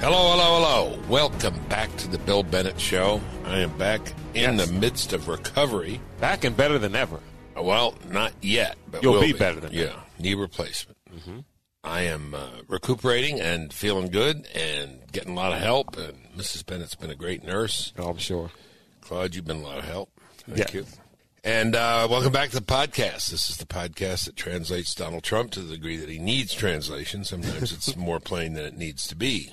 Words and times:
Hello, 0.00 0.30
hello, 0.32 0.56
hello. 0.94 0.98
Welcome 1.08 1.54
back 1.68 1.94
to 1.98 2.08
the 2.08 2.18
Bill 2.18 2.42
Bennett 2.42 2.80
Show. 2.80 3.20
I 3.44 3.58
am 3.58 3.76
back 3.76 4.00
in 4.34 4.56
Yes. 4.56 4.66
the 4.68 4.72
midst 4.72 5.12
of 5.12 5.28
recovery. 5.28 6.00
Back 6.20 6.44
and 6.44 6.56
better 6.56 6.78
than 6.78 6.94
ever. 6.96 7.20
Well, 7.56 7.94
not 8.08 8.32
yet, 8.40 8.76
but 8.90 9.02
You'll 9.02 9.14
will 9.14 9.20
be 9.20 9.32
better 9.34 9.60
than 9.60 9.72
yeah. 9.72 9.92
Knee 10.18 10.34
replacement. 10.34 10.96
I 11.84 12.02
am 12.02 12.34
uh, 12.34 12.48
recuperating 12.68 13.40
and 13.40 13.72
feeling 13.72 14.10
good 14.10 14.46
and 14.54 15.00
getting 15.12 15.32
a 15.32 15.34
lot 15.34 15.52
of 15.52 15.58
help. 15.60 15.96
And 15.98 16.14
Mrs. 16.36 16.64
Bennett's 16.64 16.94
been 16.94 17.10
a 17.10 17.14
great 17.14 17.42
nurse. 17.44 17.92
Oh, 17.98 18.08
I'm 18.10 18.18
sure. 18.18 18.50
Claude, 19.02 19.34
you've 19.34 19.46
been 19.46 19.58
a 19.58 19.62
lot 19.66 19.78
of 19.78 19.84
help. 19.84 20.10
Thank 20.46 20.58
Yeah. 20.58 20.80
you. 20.80 20.86
And 21.42 21.74
uh, 21.74 22.06
welcome 22.10 22.32
back 22.32 22.50
to 22.50 22.56
the 22.56 22.62
podcast. 22.66 23.30
This 23.30 23.48
is 23.50 23.56
the 23.56 23.64
podcast 23.66 24.26
that 24.26 24.36
translates 24.36 24.94
Donald 24.94 25.22
Trump 25.24 25.50
to 25.52 25.60
the 25.60 25.74
degree 25.74 25.96
that 25.96 26.08
he 26.10 26.18
needs 26.18 26.52
translation. 26.54 27.24
Sometimes 27.24 27.72
it's 27.72 27.96
more 27.96 28.20
plain 28.20 28.52
than 28.54 28.64
it 28.66 28.76
needs 28.76 29.06
to 29.08 29.16
be. 29.16 29.52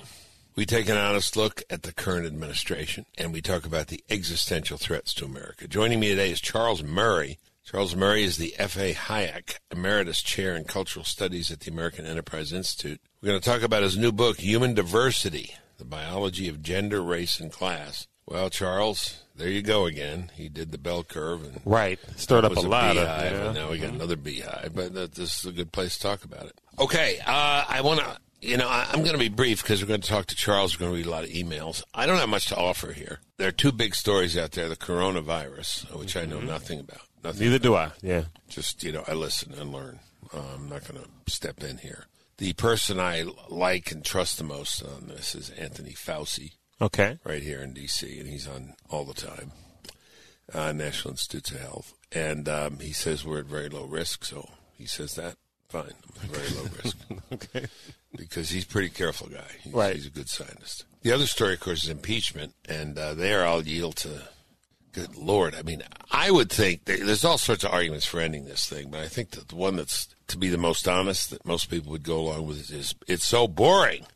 We 0.58 0.66
take 0.66 0.88
an 0.88 0.96
honest 0.96 1.36
look 1.36 1.62
at 1.70 1.84
the 1.84 1.92
current 1.92 2.26
administration 2.26 3.06
and 3.16 3.32
we 3.32 3.40
talk 3.40 3.64
about 3.64 3.86
the 3.86 4.02
existential 4.10 4.76
threats 4.76 5.14
to 5.14 5.24
America. 5.24 5.68
Joining 5.68 6.00
me 6.00 6.08
today 6.08 6.32
is 6.32 6.40
Charles 6.40 6.82
Murray. 6.82 7.38
Charles 7.64 7.94
Murray 7.94 8.24
is 8.24 8.38
the 8.38 8.56
F.A. 8.58 8.92
Hayek 8.92 9.58
Emeritus 9.70 10.20
Chair 10.20 10.56
in 10.56 10.64
Cultural 10.64 11.04
Studies 11.04 11.52
at 11.52 11.60
the 11.60 11.70
American 11.70 12.06
Enterprise 12.06 12.52
Institute. 12.52 13.00
We're 13.22 13.28
going 13.28 13.40
to 13.40 13.48
talk 13.48 13.62
about 13.62 13.84
his 13.84 13.96
new 13.96 14.10
book, 14.10 14.40
Human 14.40 14.74
Diversity 14.74 15.54
The 15.76 15.84
Biology 15.84 16.48
of 16.48 16.60
Gender, 16.60 17.00
Race, 17.02 17.38
and 17.38 17.52
Class. 17.52 18.08
Well, 18.26 18.50
Charles, 18.50 19.22
there 19.36 19.48
you 19.48 19.62
go 19.62 19.86
again. 19.86 20.32
He 20.34 20.48
did 20.48 20.72
the 20.72 20.78
bell 20.78 21.04
curve 21.04 21.44
and 21.44 21.60
Right. 21.64 22.00
Stirred 22.16 22.44
up 22.44 22.56
was 22.56 22.64
a 22.64 22.68
lot 22.68 22.96
of. 22.96 23.04
beehive, 23.04 23.32
yeah. 23.32 23.44
and 23.44 23.54
now 23.54 23.70
we 23.70 23.78
got 23.78 23.92
another 23.92 24.16
beehive. 24.16 24.72
But 24.74 24.92
this 25.14 25.38
is 25.38 25.46
a 25.46 25.52
good 25.52 25.70
place 25.70 25.94
to 25.98 26.02
talk 26.02 26.24
about 26.24 26.46
it. 26.46 26.60
Okay, 26.80 27.20
uh, 27.24 27.64
I 27.68 27.80
want 27.80 28.00
to. 28.00 28.18
You 28.40 28.56
know, 28.56 28.68
I, 28.68 28.86
I'm 28.92 29.00
going 29.00 29.12
to 29.14 29.18
be 29.18 29.28
brief 29.28 29.62
because 29.62 29.82
we're 29.82 29.88
going 29.88 30.00
to 30.00 30.08
talk 30.08 30.26
to 30.26 30.36
Charles. 30.36 30.74
We're 30.78 30.86
going 30.86 30.92
to 30.92 30.96
read 30.98 31.06
a 31.06 31.10
lot 31.10 31.24
of 31.24 31.30
emails. 31.30 31.82
I 31.92 32.06
don't 32.06 32.18
have 32.18 32.28
much 32.28 32.46
to 32.46 32.56
offer 32.56 32.92
here. 32.92 33.18
There 33.36 33.48
are 33.48 33.52
two 33.52 33.72
big 33.72 33.94
stories 33.96 34.36
out 34.38 34.52
there: 34.52 34.68
the 34.68 34.76
coronavirus, 34.76 35.92
which 35.98 36.16
I 36.16 36.20
Mm-hmm. 36.22 36.30
know 36.30 36.40
nothing 36.40 36.80
about. 36.80 37.00
Nothing. 37.24 37.40
Neither 37.46 37.58
do 37.58 37.74
I. 37.74 37.90
Yeah. 38.00 38.24
Just 38.48 38.82
you 38.84 38.92
know, 38.92 39.02
I 39.08 39.14
listen 39.14 39.52
and 39.54 39.72
learn. 39.72 39.98
Uh, 40.32 40.40
I'm 40.54 40.68
not 40.68 40.86
going 40.86 41.02
to 41.02 41.32
step 41.32 41.62
in 41.64 41.78
here. 41.78 42.04
The 42.36 42.52
person 42.52 43.00
I 43.00 43.24
like 43.48 43.90
and 43.90 44.04
trust 44.04 44.38
the 44.38 44.44
most 44.44 44.82
on 44.84 45.08
this 45.08 45.34
is 45.34 45.50
Anthony 45.50 45.90
Fauci 45.92 46.52
Okay. 46.80 47.18
right 47.24 47.42
here 47.42 47.60
in 47.60 47.72
D.C., 47.72 48.20
and 48.20 48.28
he's 48.28 48.46
on 48.46 48.74
all 48.88 49.04
the 49.04 49.14
time, 49.14 49.50
uh, 50.54 50.70
National 50.70 51.12
Institutes 51.12 51.50
of 51.50 51.58
Health. 51.60 51.94
And 52.12 52.48
um, 52.48 52.78
he 52.78 52.92
says 52.92 53.24
we're 53.24 53.40
at 53.40 53.46
very 53.46 53.68
low 53.68 53.84
risk, 53.86 54.24
so 54.24 54.48
he 54.76 54.86
says 54.86 55.14
that. 55.16 55.34
Fine, 55.68 55.92
I'm 56.22 56.28
very 56.28 56.48
low 56.50 56.68
risk. 56.82 56.96
Okay. 57.32 57.66
Because 58.16 58.48
he's 58.48 58.64
a 58.64 58.68
pretty 58.68 58.88
careful 58.88 59.26
guy. 59.28 59.44
He's, 59.62 59.72
Right. 59.72 59.94
he's 59.94 60.06
a 60.06 60.10
good 60.10 60.28
scientist. 60.30 60.84
The 61.02 61.12
other 61.12 61.26
story, 61.26 61.54
of 61.54 61.60
course, 61.60 61.84
is 61.84 61.90
impeachment, 61.90 62.54
and 62.66 62.96
uh, 62.98 63.12
there 63.14 63.46
I'll 63.46 63.62
yield 63.62 63.96
to. 63.96 64.22
Good 64.92 65.14
Lord! 65.14 65.54
I 65.54 65.60
mean, 65.62 65.82
I 66.10 66.30
would 66.30 66.50
think 66.50 66.86
there's 66.86 67.24
all 67.24 67.36
sorts 67.36 67.62
of 67.64 67.72
arguments 67.72 68.06
for 68.06 68.18
ending 68.20 68.46
this 68.46 68.66
thing, 68.66 68.88
but 68.90 69.00
I 69.00 69.06
think 69.08 69.30
that 69.32 69.48
the 69.48 69.54
one 69.56 69.76
that's 69.76 70.08
to 70.28 70.38
be 70.38 70.48
the 70.48 70.56
most 70.56 70.88
honest 70.88 71.28
that 71.30 71.44
most 71.44 71.68
people 71.70 71.92
would 71.92 72.02
go 72.02 72.20
along 72.20 72.46
with 72.46 72.70
is 72.72 72.94
it's 73.06 73.26
so 73.26 73.46
boring 73.46 74.06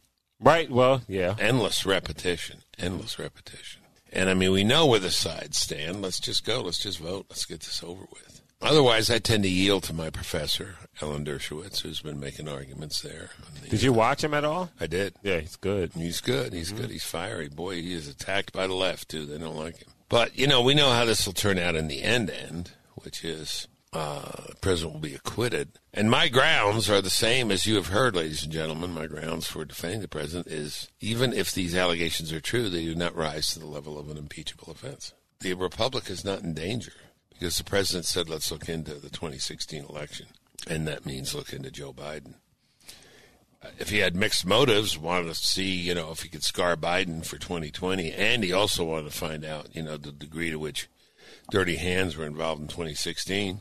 Right. 0.40 0.70
Well, 0.70 1.02
yeah. 1.06 1.36
endless 1.38 1.84
repetition, 1.86 2.60
endless 2.78 3.18
repetition. 3.18 3.82
And 4.12 4.28
I 4.30 4.34
mean, 4.34 4.50
we 4.52 4.64
know 4.64 4.86
where 4.86 4.98
the 4.98 5.10
sides 5.10 5.58
stand. 5.58 6.00
Let's 6.02 6.18
just 6.18 6.44
go. 6.44 6.62
Let's 6.62 6.78
just 6.80 6.98
vote. 6.98 7.26
Let's 7.28 7.44
get 7.44 7.60
this 7.60 7.82
over 7.84 8.02
with. 8.10 8.31
Otherwise, 8.62 9.10
I 9.10 9.18
tend 9.18 9.42
to 9.42 9.48
yield 9.48 9.82
to 9.84 9.92
my 9.92 10.08
professor, 10.10 10.76
Alan 11.00 11.24
Dershowitz, 11.24 11.80
who's 11.80 12.00
been 12.00 12.20
making 12.20 12.48
arguments 12.48 13.00
there. 13.00 13.30
the- 13.60 13.68
Did 13.68 13.82
you 13.82 13.92
watch 13.92 14.22
him 14.22 14.34
at 14.34 14.44
all? 14.44 14.70
I 14.80 14.86
did. 14.86 15.14
Yeah, 15.22 15.40
he's 15.40 15.56
good. 15.56 15.92
He's 15.94 16.20
good. 16.20 16.52
He's 16.52 16.70
good. 16.72 16.90
He's 16.90 17.04
fiery. 17.04 17.48
Boy, 17.48 17.82
he 17.82 17.92
is 17.92 18.08
attacked 18.08 18.52
by 18.52 18.66
the 18.66 18.74
left, 18.74 19.08
too. 19.08 19.26
They 19.26 19.38
don't 19.38 19.56
like 19.56 19.78
him. 19.78 19.88
But, 20.08 20.38
you 20.38 20.46
know, 20.46 20.62
we 20.62 20.74
know 20.74 20.90
how 20.92 21.04
this 21.04 21.26
will 21.26 21.32
turn 21.32 21.58
out 21.58 21.74
in 21.74 21.88
the 21.88 22.02
end 22.02 22.30
end, 22.30 22.72
which 23.02 23.24
is 23.24 23.66
uh, 23.92 24.30
the 24.48 24.54
president 24.60 24.94
will 24.94 25.00
be 25.00 25.14
acquitted. 25.14 25.78
And 25.92 26.10
my 26.10 26.28
grounds 26.28 26.88
are 26.88 27.02
the 27.02 27.10
same 27.10 27.50
as 27.50 27.66
you 27.66 27.74
have 27.74 27.88
heard, 27.88 28.14
ladies 28.14 28.42
and 28.42 28.52
gentlemen. 28.52 28.92
My 28.92 29.06
grounds 29.06 29.46
for 29.46 29.64
defending 29.64 30.00
the 30.02 30.08
president 30.08 30.46
is 30.46 30.88
even 31.00 31.32
if 31.32 31.52
these 31.52 31.74
allegations 31.74 32.32
are 32.32 32.40
true, 32.40 32.68
they 32.68 32.84
do 32.84 32.94
not 32.94 33.16
rise 33.16 33.52
to 33.52 33.58
the 33.58 33.66
level 33.66 33.98
of 33.98 34.08
an 34.08 34.16
impeachable 34.16 34.70
offense. 34.70 35.12
The 35.40 35.54
republic 35.54 36.08
is 36.08 36.24
not 36.24 36.42
in 36.42 36.54
danger 36.54 36.92
because 37.42 37.58
the 37.58 37.64
president 37.64 38.06
said, 38.06 38.28
let's 38.28 38.50
look 38.52 38.68
into 38.68 38.94
the 38.94 39.10
2016 39.10 39.84
election. 39.84 40.26
And 40.68 40.86
that 40.86 41.04
means 41.04 41.34
look 41.34 41.52
into 41.52 41.70
Joe 41.70 41.92
Biden 41.92 42.34
if 43.78 43.90
he 43.90 43.98
had 43.98 44.16
mixed 44.16 44.46
motives, 44.46 44.98
wanted 44.98 45.28
to 45.28 45.34
see, 45.34 45.72
you 45.72 45.94
know, 45.94 46.10
if 46.10 46.22
he 46.22 46.28
could 46.28 46.42
scar 46.42 46.76
Biden 46.76 47.24
for 47.24 47.38
2020, 47.38 48.12
and 48.12 48.42
he 48.42 48.52
also 48.52 48.84
wanted 48.84 49.10
to 49.10 49.16
find 49.16 49.44
out, 49.44 49.74
you 49.74 49.82
know, 49.82 49.96
the 49.96 50.12
degree 50.12 50.50
to 50.50 50.58
which 50.58 50.88
dirty 51.50 51.76
hands 51.76 52.16
were 52.16 52.26
involved 52.26 52.60
in 52.60 52.68
2016. 52.68 53.60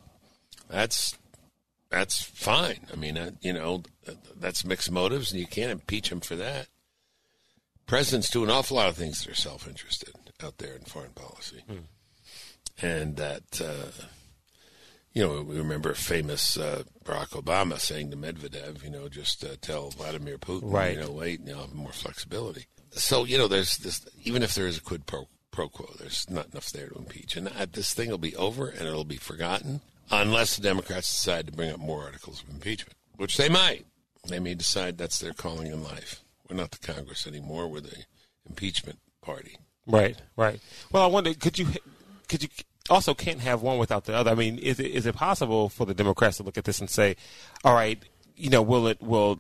That's 0.70 1.18
that's 1.90 2.22
fine. 2.24 2.88
I 2.92 2.96
mean, 2.96 3.18
uh, 3.18 3.32
you 3.42 3.54
know, 3.54 3.84
that's 4.40 4.64
mixed 4.64 4.92
motives, 4.92 5.32
and 5.32 5.42
you 5.42 5.48
can't 5.48 5.72
impeach 5.72 6.12
him 6.12 6.22
for 6.22 6.36
that. 6.38 6.68
Presidents 7.86 8.30
do 8.30 8.44
an 8.44 8.50
awful 8.50 8.78
lot 8.78 8.88
of 8.88 8.96
things 8.96 9.24
that 9.24 9.32
are 9.32 9.36
self-interested 9.36 10.16
out 10.42 10.58
there 10.58 10.74
in 10.76 10.84
foreign 10.84 11.12
policy, 11.12 11.64
and 12.82 13.16
that. 13.18 13.62
Uh, 13.62 13.92
you 15.14 15.22
know, 15.22 15.42
we 15.42 15.58
remember 15.58 15.94
famous 15.94 16.56
uh, 16.58 16.84
Barack 17.04 17.32
Obama 17.32 17.78
saying 17.78 18.12
to 18.12 18.16
Medvedev, 18.16 18.82
you 18.82 18.90
know, 18.90 19.10
just 19.10 19.44
uh, 19.44 19.56
tell 19.60 19.90
Vladimir 19.90 20.38
Putin, 20.38 20.72
Right. 20.72 20.96
you 20.96 21.02
know, 21.02 21.12
wait, 21.12 21.42
you 21.42 21.48
know, 21.52 21.60
have 21.60 21.74
more 21.74 21.92
flexibility. 21.92 22.68
So, 22.92 23.26
you 23.26 23.38
know, 23.38 23.50
there's 23.50 23.76
this, 23.80 24.06
even 24.24 24.42
if 24.42 24.56
there 24.56 24.68
is 24.68 24.78
a 24.78 24.82
quid 24.82 25.06
pro, 25.08 25.28
pro 25.52 25.68
quo, 25.68 25.90
there's 26.00 26.30
not 26.30 26.52
enough 26.52 26.72
there 26.72 26.88
to 26.88 26.96
impeach. 26.98 27.36
And 27.36 27.50
uh, 27.50 27.66
this 27.70 27.94
thing 27.94 28.10
will 28.10 28.20
be 28.20 28.38
over 28.38 28.70
and 28.70 28.88
it'll 28.88 29.04
be 29.04 29.18
forgotten 29.18 29.82
unless 30.10 30.56
the 30.56 30.62
Democrats 30.64 31.12
decide 31.12 31.46
to 31.48 31.52
bring 31.52 31.72
up 31.72 31.80
more 31.82 32.04
articles 32.04 32.42
of 32.44 32.50
impeachment, 32.56 32.96
which 33.18 33.36
they 33.36 33.50
might. 33.50 33.86
They 34.30 34.40
may 34.40 34.54
decide 34.56 34.98
that's 34.98 35.20
their 35.20 35.34
calling 35.34 35.68
in 35.68 35.84
life. 35.84 36.24
We're 36.50 36.56
not 36.56 36.72
the 36.72 36.88
Congress 36.94 37.28
anymore. 37.28 37.68
We're 37.68 37.82
the 37.82 38.06
impeachment 38.48 39.00
party. 39.22 39.58
Right. 39.86 40.16
Right. 40.38 40.62
Well, 40.94 41.04
I 41.04 41.08
wonder, 41.08 41.34
could 41.34 41.60
you, 41.60 41.68
could 42.30 42.44
you 42.44 42.50
also 42.90 43.14
can't 43.14 43.40
have 43.40 43.62
one 43.62 43.78
without 43.78 44.06
the 44.06 44.16
other? 44.16 44.32
I 44.32 44.36
mean, 44.36 44.58
is 44.58 44.80
it 44.80 44.88
is 44.92 45.06
it 45.06 45.16
possible 45.16 45.70
for 45.70 45.86
the 45.86 45.94
Democrats 45.94 46.38
to 46.38 46.44
look 46.44 46.58
at 46.58 46.64
this 46.66 46.80
and 46.80 46.90
say, 46.90 47.16
all 47.64 47.74
right, 47.74 48.04
you 48.36 48.50
know, 48.50 48.62
will 48.62 48.88
it 48.88 49.02
will 49.02 49.40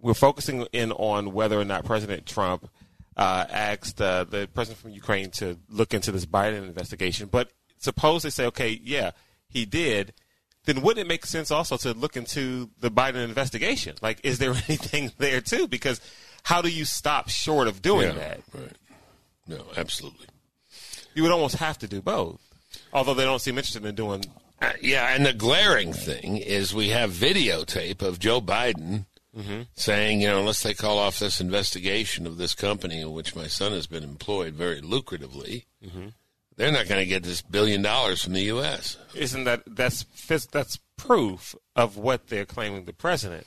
we're 0.00 0.14
focusing 0.14 0.66
in 0.72 0.92
on 0.92 1.32
whether 1.32 1.58
or 1.58 1.64
not 1.64 1.84
President 1.84 2.26
Trump 2.26 2.68
uh, 3.16 3.46
asked 3.48 4.00
uh, 4.00 4.24
the 4.24 4.48
president 4.52 4.80
from 4.80 4.90
Ukraine 4.90 5.30
to 5.30 5.58
look 5.68 5.94
into 5.94 6.12
this 6.12 6.26
Biden 6.26 6.62
investigation, 6.64 7.28
but 7.30 7.50
suppose 7.78 8.22
they 8.22 8.30
say, 8.30 8.46
okay, 8.46 8.80
yeah, 8.82 9.12
he 9.48 9.64
did. 9.64 10.12
Then 10.66 10.80
wouldn't 10.80 11.04
it 11.04 11.08
make 11.08 11.26
sense 11.26 11.50
also 11.50 11.76
to 11.78 11.92
look 11.92 12.16
into 12.16 12.70
the 12.80 12.90
Biden 12.90 13.22
investigation? 13.24 13.96
Like, 14.02 14.20
is 14.24 14.38
there 14.38 14.50
anything 14.68 15.12
there 15.18 15.40
too? 15.40 15.68
Because 15.68 16.00
how 16.42 16.60
do 16.62 16.68
you 16.68 16.84
stop 16.84 17.28
short 17.28 17.68
of 17.68 17.82
doing 17.82 18.08
Yeah, 18.08 18.14
that? 18.14 18.40
Right. 18.52 18.76
No, 19.46 19.64
absolutely. 19.76 20.26
You 21.14 21.22
would 21.22 21.32
almost 21.32 21.56
have 21.56 21.78
to 21.78 21.88
do 21.88 22.00
both. 22.02 22.40
Although 22.94 23.14
they 23.14 23.24
don't 23.24 23.40
seem 23.40 23.58
interested 23.58 23.84
in 23.84 23.94
doing. 23.94 24.24
Uh, 24.62 24.72
yeah, 24.80 25.14
and 25.14 25.26
the 25.26 25.32
glaring 25.32 25.92
thing 25.92 26.36
is 26.38 26.72
we 26.72 26.88
have 26.90 27.10
videotape 27.10 28.00
of 28.02 28.18
Joe 28.20 28.40
Biden 28.40 29.04
saying, 29.74 30.20
you 30.20 30.28
know, 30.28 30.38
unless 30.38 30.62
they 30.62 30.74
call 30.74 30.96
off 30.98 31.18
this 31.18 31.40
investigation 31.40 32.24
of 32.24 32.36
this 32.36 32.54
company 32.54 33.00
in 33.00 33.12
which 33.12 33.34
my 33.34 33.48
son 33.48 33.72
has 33.72 33.88
been 33.88 34.04
employed 34.04 34.54
very 34.54 34.80
lucratively, 34.80 35.64
they're 36.56 36.70
not 36.70 36.86
going 36.88 37.00
to 37.00 37.06
get 37.06 37.24
this 37.24 37.42
billion 37.42 37.82
dollars 37.82 38.22
from 38.22 38.32
the 38.34 38.42
U.S. 38.42 38.96
Isn't 39.12 39.42
that 39.44 39.64
that's 39.66 40.04
that's 40.46 40.78
proof 40.96 41.56
of 41.74 41.96
what 41.96 42.28
they're 42.28 42.46
claiming 42.46 42.84
the 42.84 42.92
president? 42.92 43.44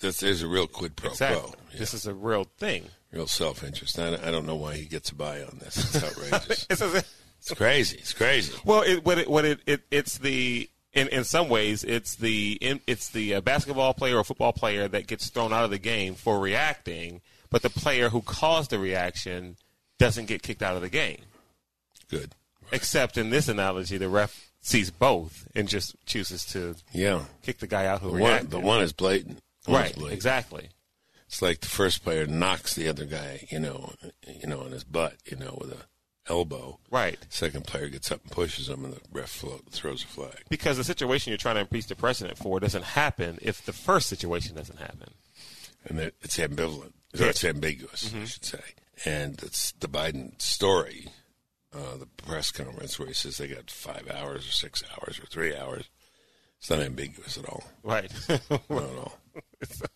This, 0.00 0.22
is 0.22 0.42
a 0.42 0.48
real 0.48 0.66
quid 0.66 0.96
pro 0.96 1.10
Exactly. 1.10 1.42
quo, 1.42 1.54
yeah, 1.72 1.78
This 1.78 1.92
is 1.94 2.06
a 2.06 2.14
real 2.14 2.44
thing. 2.58 2.86
real 3.12 3.26
self 3.26 3.62
interest. 3.62 3.98
I, 3.98 4.14
I 4.14 4.30
don't 4.30 4.46
know 4.46 4.56
why 4.56 4.74
he 4.76 4.86
gets 4.86 5.10
a 5.10 5.14
buy 5.14 5.42
on 5.42 5.58
this. 5.60 5.94
It's 5.94 6.02
outrageous. 6.32 6.66
It's 6.70 6.80
a- 6.80 7.04
it's 7.40 7.52
crazy. 7.54 7.96
It's 7.98 8.12
crazy. 8.12 8.52
well, 8.64 8.82
it, 8.82 9.04
what 9.04 9.18
it, 9.18 9.28
what 9.28 9.44
it, 9.44 9.60
it 9.66 9.82
it's 9.90 10.18
the 10.18 10.68
in, 10.92 11.08
in 11.08 11.24
some 11.24 11.48
ways 11.48 11.84
it's 11.84 12.16
the 12.16 12.58
in, 12.60 12.80
it's 12.86 13.08
the 13.10 13.34
uh, 13.36 13.40
basketball 13.40 13.94
player 13.94 14.16
or 14.18 14.24
football 14.24 14.52
player 14.52 14.88
that 14.88 15.06
gets 15.06 15.28
thrown 15.30 15.52
out 15.52 15.64
of 15.64 15.70
the 15.70 15.78
game 15.78 16.14
for 16.14 16.38
reacting, 16.40 17.20
but 17.50 17.62
the 17.62 17.70
player 17.70 18.08
who 18.10 18.20
caused 18.22 18.70
the 18.70 18.78
reaction 18.78 19.56
doesn't 19.98 20.26
get 20.26 20.42
kicked 20.42 20.62
out 20.62 20.76
of 20.76 20.82
the 20.82 20.88
game. 20.88 21.20
Good. 22.10 22.32
Except 22.72 23.16
in 23.18 23.30
this 23.30 23.48
analogy, 23.48 23.98
the 23.98 24.08
ref 24.08 24.50
sees 24.60 24.90
both 24.90 25.48
and 25.54 25.68
just 25.68 25.94
chooses 26.06 26.44
to 26.46 26.76
Yeah. 26.92 27.24
kick 27.42 27.58
the 27.58 27.66
guy 27.66 27.86
out 27.86 28.00
who 28.00 28.12
The 28.16 28.22
one, 28.22 28.46
the 28.48 28.60
one 28.60 28.82
is 28.82 28.92
blatant. 28.92 29.38
One 29.66 29.80
is 29.82 29.86
right, 29.90 29.94
blatant. 29.94 30.14
exactly. 30.14 30.68
It's 31.26 31.40
like 31.42 31.60
the 31.60 31.68
first 31.68 32.02
player 32.02 32.26
knocks 32.26 32.74
the 32.74 32.88
other 32.88 33.04
guy, 33.04 33.46
you 33.50 33.60
know, 33.60 33.92
you 34.26 34.48
know, 34.48 34.60
on 34.62 34.72
his 34.72 34.84
butt, 34.84 35.14
you 35.30 35.36
know, 35.36 35.56
with 35.60 35.70
a 35.72 35.84
elbow. 36.30 36.78
Right. 36.90 37.18
Second 37.28 37.66
player 37.66 37.88
gets 37.88 38.10
up 38.10 38.22
and 38.22 38.30
pushes 38.30 38.68
him, 38.68 38.84
and 38.84 38.94
the 38.94 39.00
ref 39.12 39.28
float, 39.28 39.66
throws 39.70 40.04
a 40.04 40.06
flag. 40.06 40.44
Because 40.48 40.76
the 40.76 40.84
situation 40.84 41.30
you're 41.30 41.38
trying 41.38 41.56
to 41.56 41.62
impeach 41.62 41.88
the 41.88 41.96
precedent 41.96 42.38
for 42.38 42.60
doesn't 42.60 42.84
happen 42.84 43.38
if 43.42 43.64
the 43.64 43.72
first 43.72 44.08
situation 44.08 44.54
doesn't 44.54 44.78
happen. 44.78 45.12
And 45.84 45.98
it, 45.98 46.14
it's 46.22 46.38
ambivalent. 46.38 46.92
So 47.14 47.24
it's 47.26 47.44
ambiguous, 47.44 48.14
I 48.14 48.24
should 48.24 48.44
say. 48.44 48.62
And 49.04 49.42
it's 49.42 49.72
the 49.72 49.88
Biden 49.88 50.40
story, 50.40 51.08
uh, 51.74 51.96
the 51.98 52.06
press 52.06 52.50
conference 52.52 52.98
where 52.98 53.08
he 53.08 53.14
says 53.14 53.38
they 53.38 53.48
got 53.48 53.70
five 53.70 54.08
hours 54.10 54.46
or 54.46 54.52
six 54.52 54.84
hours 54.92 55.18
or 55.18 55.26
three 55.26 55.56
hours. 55.56 55.88
It's 56.58 56.70
not 56.70 56.80
ambiguous 56.80 57.38
at 57.38 57.48
all. 57.48 57.64
Right. 57.82 58.12
Not 58.28 58.62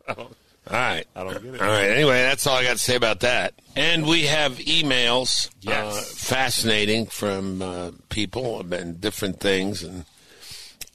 at 0.09 0.19
all. 0.19 0.31
All 0.70 0.76
right. 0.76 1.06
I 1.14 1.25
don't 1.25 1.43
get 1.43 1.55
it. 1.55 1.61
All 1.61 1.69
right. 1.69 1.90
Anyway, 1.90 2.22
that's 2.22 2.46
all 2.46 2.56
I 2.56 2.62
got 2.64 2.72
to 2.75 2.78
say 2.78 2.96
about 2.96 3.20
that. 3.20 3.55
And 3.76 4.06
we 4.06 4.22
have 4.26 4.52
emails, 4.58 5.50
Yes. 5.61 5.96
uh, 5.96 6.00
fascinating 6.16 7.06
from 7.06 7.61
uh, 7.61 7.90
people 8.08 8.61
and 8.72 9.00
different 9.00 9.40
things. 9.40 9.82
And 9.82 10.05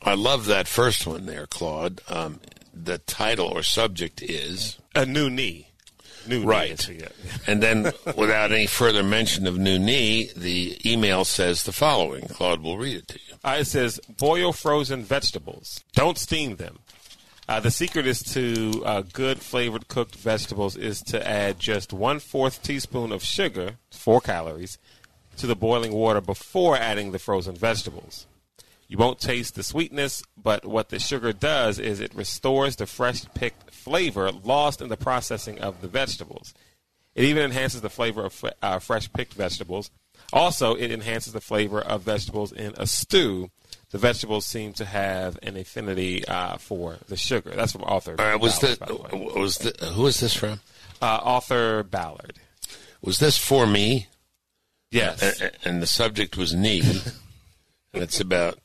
I 0.01 0.15
love 0.15 0.45
that 0.47 0.67
first 0.67 1.05
one 1.05 1.25
there, 1.27 1.45
Claude. 1.45 2.01
Um, 2.09 2.39
the 2.73 2.97
title 2.99 3.47
or 3.47 3.61
subject 3.63 4.21
is 4.21 4.77
a 4.95 5.05
new 5.05 5.29
knee. 5.29 5.67
New 6.27 6.43
Right. 6.43 6.87
knee. 6.89 7.01
And 7.47 7.61
then, 7.63 7.91
without 8.15 8.51
any 8.51 8.65
further 8.67 9.03
mention 9.03 9.45
of 9.47 9.57
new 9.57 9.77
knee, 9.79 10.29
the 10.35 10.77
email 10.85 11.25
says 11.25 11.63
the 11.63 11.71
following. 11.71 12.27
Claude 12.27 12.61
will 12.61 12.77
read 12.77 12.97
it 12.97 13.07
to 13.09 13.13
you. 13.27 13.35
Uh, 13.43 13.57
it 13.61 13.65
says 13.65 13.99
boil 14.17 14.51
frozen 14.51 15.03
vegetables. 15.03 15.83
Don't 15.93 16.17
steam 16.17 16.55
them. 16.57 16.79
Uh, 17.49 17.59
the 17.59 17.71
secret 17.71 18.05
is 18.05 18.21
to 18.21 18.83
uh, 18.85 19.01
good 19.11 19.39
flavored 19.39 19.87
cooked 19.87 20.15
vegetables 20.15 20.77
is 20.77 21.01
to 21.01 21.27
add 21.27 21.59
just 21.59 21.91
one 21.91 22.19
fourth 22.19 22.61
teaspoon 22.61 23.11
of 23.11 23.23
sugar, 23.23 23.79
four 23.89 24.21
calories, 24.21 24.77
to 25.35 25.47
the 25.47 25.55
boiling 25.55 25.91
water 25.91 26.21
before 26.21 26.77
adding 26.77 27.11
the 27.11 27.17
frozen 27.17 27.55
vegetables. 27.55 28.27
You 28.87 28.99
won't 28.99 29.19
taste 29.19 29.55
the 29.55 29.63
sweetness, 29.63 30.21
but 30.37 30.63
what 30.63 30.89
the 30.89 30.99
sugar 30.99 31.33
does 31.33 31.79
is 31.79 31.99
it 31.99 32.13
restores 32.13 32.75
the 32.75 32.85
fresh 32.85 33.25
picked 33.33 33.71
flavor 33.71 34.31
lost 34.31 34.79
in 34.79 34.89
the 34.89 34.95
processing 34.95 35.59
of 35.59 35.81
the 35.81 35.87
vegetables. 35.87 36.53
It 37.15 37.23
even 37.23 37.41
enhances 37.41 37.81
the 37.81 37.89
flavor 37.89 38.25
of 38.25 38.45
uh, 38.61 38.77
fresh 38.77 39.11
picked 39.11 39.33
vegetables. 39.33 39.89
Also, 40.31 40.75
it 40.75 40.91
enhances 40.91 41.33
the 41.33 41.41
flavor 41.41 41.81
of 41.81 42.03
vegetables 42.03 42.51
in 42.51 42.75
a 42.77 42.85
stew. 42.85 43.49
The 43.91 43.97
vegetables 43.97 44.45
seem 44.45 44.73
to 44.73 44.85
have 44.85 45.39
an 45.41 45.57
affinity 45.57 46.25
uh, 46.27 46.57
for 46.57 46.97
the 47.07 47.17
sugar. 47.17 47.49
That's 47.51 47.71
from 47.71 47.83
author. 47.83 48.15
Right. 48.15 48.39
Was 48.39 48.59
Ballard, 48.59 48.79
the, 48.79 49.07
the 49.09 49.39
was 49.39 49.57
the, 49.57 49.85
who 49.87 50.05
is 50.07 50.19
this 50.19 50.35
from? 50.35 50.59
uh, 51.01 51.19
Arthur 51.23 51.83
Ballard? 51.83 52.33
Was 53.01 53.17
this 53.19 53.37
for 53.37 53.65
me? 53.65 54.07
Yes. 54.91 55.41
And, 55.41 55.51
and 55.65 55.81
the 55.81 55.87
subject 55.87 56.37
was 56.37 56.53
knee. 56.53 56.81
and 57.93 58.03
it's 58.03 58.19
about, 58.19 58.59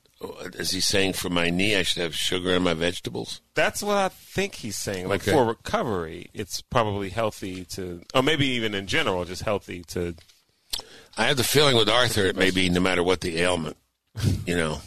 is 0.55 0.71
he 0.73 0.81
saying 0.81 1.13
for 1.15 1.31
my 1.31 1.49
knee 1.51 1.77
I 1.77 1.83
should 1.85 2.03
have 2.03 2.15
sugar 2.15 2.51
in 2.51 2.63
my 2.63 2.75
vegetables? 2.75 3.41
That's 3.55 3.83
what 3.83 3.97
I 3.97 4.09
think 4.09 4.57
he's 4.57 4.77
saying. 4.77 5.09
Like 5.09 5.23
Okay. 5.23 5.33
for 5.33 5.45
recovery, 5.45 6.29
it's 6.35 6.61
probably 6.61 7.11
healthy 7.11 7.65
to, 7.67 8.03
or 8.15 8.23
maybe 8.23 8.47
even 8.49 8.75
in 8.75 8.87
general, 8.87 9.25
just 9.25 9.43
healthy 9.43 9.85
to. 9.89 10.15
I 11.17 11.27
have 11.27 11.37
the 11.37 11.45
feeling 11.45 11.77
with 11.77 11.89
Arthur 11.89 12.27
it 12.27 12.37
may 12.37 12.51
be 12.51 12.69
no 12.69 12.81
matter 12.81 13.03
what 13.03 13.21
the 13.21 13.39
ailment. 13.39 13.77
You 14.47 14.57
know, 14.57 14.81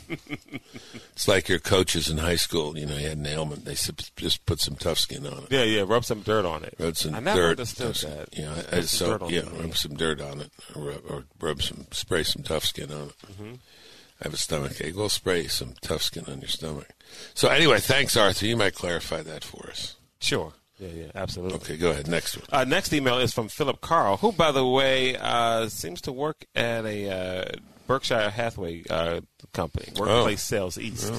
it's 1.14 1.28
like 1.28 1.50
your 1.50 1.58
coaches 1.60 2.10
in 2.10 2.18
high 2.20 2.36
school. 2.36 2.78
You 2.78 2.86
know, 2.86 2.96
you 2.96 3.08
had 3.10 3.18
an 3.18 3.26
ailment. 3.26 3.66
They 3.66 3.72
s- 3.72 3.92
just 4.16 4.46
put 4.46 4.60
some 4.60 4.76
tough 4.76 5.00
skin 5.00 5.26
on 5.26 5.44
it. 5.44 5.48
Yeah, 5.52 5.64
yeah. 5.64 5.84
Rub 5.86 6.06
some 6.06 6.22
dirt 6.22 6.46
on 6.46 6.64
it. 6.64 6.76
Rub 6.80 6.96
some 6.96 7.16
I 7.16 7.20
never 7.20 7.42
dirt. 7.42 7.50
understood 7.52 7.96
that. 7.96 8.30
Yeah, 8.38 8.54
I, 8.72 8.82
some 8.82 8.84
so 8.84 9.08
dirt 9.10 9.22
on 9.24 9.30
yeah, 9.32 9.42
rub 9.60 9.76
some 9.76 9.96
dirt 9.96 10.22
on 10.22 10.42
it, 10.42 10.52
or 10.76 10.84
rub, 10.84 11.02
or 11.10 11.24
rub 11.42 11.62
some 11.64 11.88
spray 11.92 12.24
some 12.24 12.44
tough 12.44 12.66
skin 12.66 12.92
on 12.92 13.08
it. 13.08 13.16
Mm-hmm. 13.34 13.54
I 13.54 14.24
have 14.24 14.34
a 14.34 14.38
stomach 14.38 14.80
ache. 14.80 14.96
Well, 14.96 15.10
spray 15.10 15.48
some 15.48 15.74
tough 15.82 16.04
skin 16.04 16.26
on 16.28 16.40
your 16.40 16.50
stomach. 16.50 16.90
So 17.34 17.50
anyway, 17.50 17.80
thanks, 17.80 18.16
Arthur. 18.16 18.46
You 18.46 18.58
might 18.58 18.76
clarify 18.76 19.24
that 19.24 19.44
for 19.44 19.70
us. 19.70 19.96
Sure. 20.20 20.54
Yeah, 20.80 20.90
yeah, 20.90 21.12
absolutely. 21.16 21.56
Okay, 21.58 21.78
go 21.78 21.90
ahead. 21.90 22.08
Next 22.08 22.38
one. 22.38 22.46
Uh, 22.52 22.64
next 22.64 22.94
email 22.94 23.18
is 23.18 23.34
from 23.34 23.48
Philip 23.48 23.82
Carl, 23.82 24.18
who, 24.18 24.32
by 24.32 24.52
the 24.52 24.66
way, 24.66 25.18
uh, 25.18 25.68
seems 25.70 26.02
to 26.02 26.12
work 26.12 26.46
at 26.56 26.86
a 26.86 27.10
uh, 27.10 27.46
Berkshire 27.88 28.30
Hathaway 28.30 28.84
uh, 28.90 29.22
company, 29.54 29.92
Workplace 29.98 30.44
Sales 30.44 30.78
East. 30.78 31.12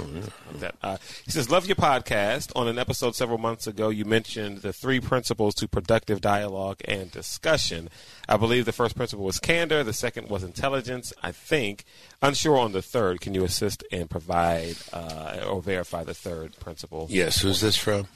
That 0.58 0.74
uh, 0.82 0.98
he 1.24 1.30
says, 1.30 1.50
"Love 1.50 1.66
your 1.66 1.76
podcast." 1.76 2.52
On 2.54 2.68
an 2.68 2.78
episode 2.78 3.14
several 3.14 3.38
months 3.38 3.66
ago, 3.66 3.88
you 3.88 4.04
mentioned 4.04 4.58
the 4.58 4.72
three 4.72 5.00
principles 5.00 5.54
to 5.56 5.68
productive 5.68 6.20
dialogue 6.20 6.80
and 6.84 7.10
discussion. 7.10 7.88
I 8.28 8.36
believe 8.36 8.64
the 8.64 8.72
first 8.72 8.96
principle 8.96 9.24
was 9.24 9.40
candor. 9.40 9.82
The 9.82 9.92
second 9.92 10.28
was 10.28 10.44
intelligence. 10.44 11.12
I 11.22 11.32
think. 11.32 11.84
Unsure 12.20 12.58
on 12.58 12.72
the 12.72 12.82
third. 12.82 13.20
Can 13.20 13.34
you 13.34 13.44
assist 13.44 13.84
and 13.90 14.10
provide 14.10 14.76
uh, 14.92 15.46
or 15.48 15.62
verify 15.62 16.04
the 16.04 16.14
third 16.14 16.58
principle? 16.60 17.06
Yes, 17.10 17.40
who's 17.40 17.60
this 17.60 17.76
from? 17.76 18.08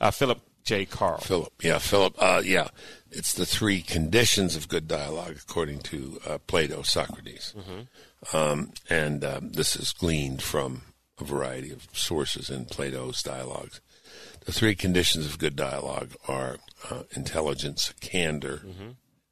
Uh, 0.00 0.10
Philip 0.10 0.40
J. 0.64 0.84
Carl. 0.84 1.18
Philip. 1.18 1.52
Yeah, 1.62 1.78
Philip. 1.78 2.14
Uh, 2.18 2.42
yeah, 2.44 2.68
it's 3.10 3.32
the 3.32 3.46
three 3.46 3.80
conditions 3.82 4.54
of 4.56 4.68
good 4.68 4.86
dialogue, 4.86 5.36
according 5.40 5.80
to 5.80 6.20
uh, 6.26 6.38
Plato, 6.46 6.82
Socrates. 6.82 7.54
Um, 8.32 8.72
and 8.90 9.24
um, 9.24 9.52
this 9.52 9.76
is 9.76 9.92
gleaned 9.92 10.42
from 10.42 10.82
a 11.18 11.24
variety 11.24 11.70
of 11.70 11.88
sources 11.92 12.50
in 12.50 12.66
Plato's 12.66 13.22
dialogues. 13.22 13.80
The 14.44 14.52
three 14.52 14.74
conditions 14.74 15.26
of 15.26 15.38
good 15.38 15.56
dialogue 15.56 16.12
are 16.26 16.58
uh, 16.90 17.02
intelligence, 17.14 17.92
candor, 18.00 18.62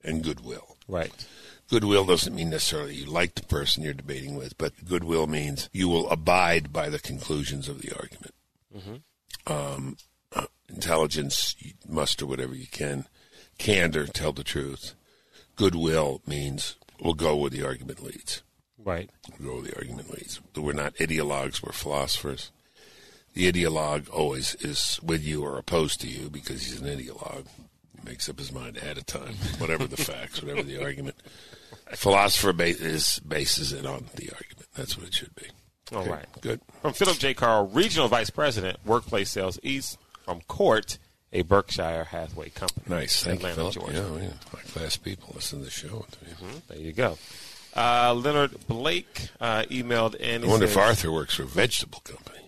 and 0.02 0.22
goodwill. 0.22 0.76
Right. 0.88 1.12
Goodwill 1.68 2.04
doesn't 2.04 2.34
mean 2.34 2.50
necessarily 2.50 2.94
you 2.94 3.06
like 3.06 3.34
the 3.34 3.42
person 3.42 3.82
you're 3.82 3.92
debating 3.92 4.36
with, 4.36 4.56
but 4.56 4.84
goodwill 4.84 5.26
means 5.26 5.68
you 5.72 5.88
will 5.88 6.08
abide 6.10 6.72
by 6.72 6.88
the 6.88 7.00
conclusions 7.00 7.68
of 7.68 7.82
the 7.82 7.92
argument. 7.92 8.34
Um, 9.46 9.96
uh, 9.96 10.05
intelligence, 10.68 11.54
muster 11.88 12.26
whatever 12.26 12.54
you 12.54 12.66
can. 12.66 13.06
Candor, 13.58 14.06
tell 14.06 14.32
the 14.32 14.44
truth. 14.44 14.94
Goodwill 15.56 16.20
means 16.26 16.76
we'll 17.00 17.14
go 17.14 17.36
where 17.36 17.50
the 17.50 17.64
argument 17.64 18.02
leads. 18.02 18.42
Right. 18.78 19.10
We'll 19.38 19.48
go 19.48 19.54
where 19.62 19.70
the 19.70 19.76
argument 19.76 20.10
leads. 20.10 20.40
We're 20.54 20.72
not 20.72 20.94
ideologues, 20.96 21.62
we're 21.62 21.72
philosophers. 21.72 22.50
The 23.34 23.50
ideologue 23.52 24.08
always 24.10 24.54
is 24.56 24.98
with 25.02 25.22
you 25.24 25.44
or 25.44 25.58
opposed 25.58 26.00
to 26.02 26.08
you 26.08 26.30
because 26.30 26.64
he's 26.64 26.80
an 26.80 26.86
ideologue. 26.86 27.46
He 27.94 28.08
makes 28.08 28.28
up 28.28 28.38
his 28.38 28.52
mind 28.52 28.76
ahead 28.78 28.96
of 28.98 29.06
time, 29.06 29.34
whatever 29.58 29.86
the 29.86 29.96
facts, 29.98 30.42
whatever 30.42 30.62
the 30.62 30.82
argument. 30.82 31.16
Philosopher 31.94 32.52
ba- 32.52 32.64
is, 32.66 33.18
bases 33.20 33.72
it 33.72 33.84
on 33.86 34.06
the 34.14 34.30
argument. 34.32 34.66
That's 34.74 34.96
what 34.96 35.06
it 35.06 35.14
should 35.14 35.34
be. 35.34 35.46
All 35.92 36.00
Okay, 36.02 36.10
right. 36.10 36.26
Good. 36.40 36.60
From 36.82 36.92
Philip 36.94 37.18
J. 37.18 37.34
Carl, 37.34 37.68
Regional 37.68 38.08
Vice 38.08 38.30
President, 38.30 38.78
Workplace 38.84 39.30
Sales 39.30 39.58
East, 39.62 39.98
from 40.26 40.40
Court, 40.42 40.98
a 41.32 41.42
Berkshire 41.42 42.04
Hathaway 42.10 42.50
company. 42.50 42.84
Nice. 42.88 43.22
Thank 43.22 43.40
Atlanta, 43.40 43.62
you, 43.62 43.70
Philip. 43.70 43.94
Georgia. 43.94 44.10
Yeah, 44.14 44.22
yeah. 44.24 44.58
High 44.58 44.68
class 44.68 44.96
people 44.96 45.32
listen 45.34 45.60
to 45.60 45.64
the 45.64 45.70
show. 45.70 46.04
There 46.68 46.78
you 46.78 46.92
go. 46.92 47.16
Uh, 47.74 48.12
Leonard 48.14 48.66
Blake 48.66 49.28
uh, 49.40 49.62
emailed 49.70 50.16
in. 50.16 50.44
I 50.44 50.46
wonder 50.46 50.66
if 50.66 50.76
Arthur 50.76 51.12
works 51.12 51.34
for 51.36 51.44
a 51.44 51.46
vegetable 51.46 52.00
company 52.00 52.40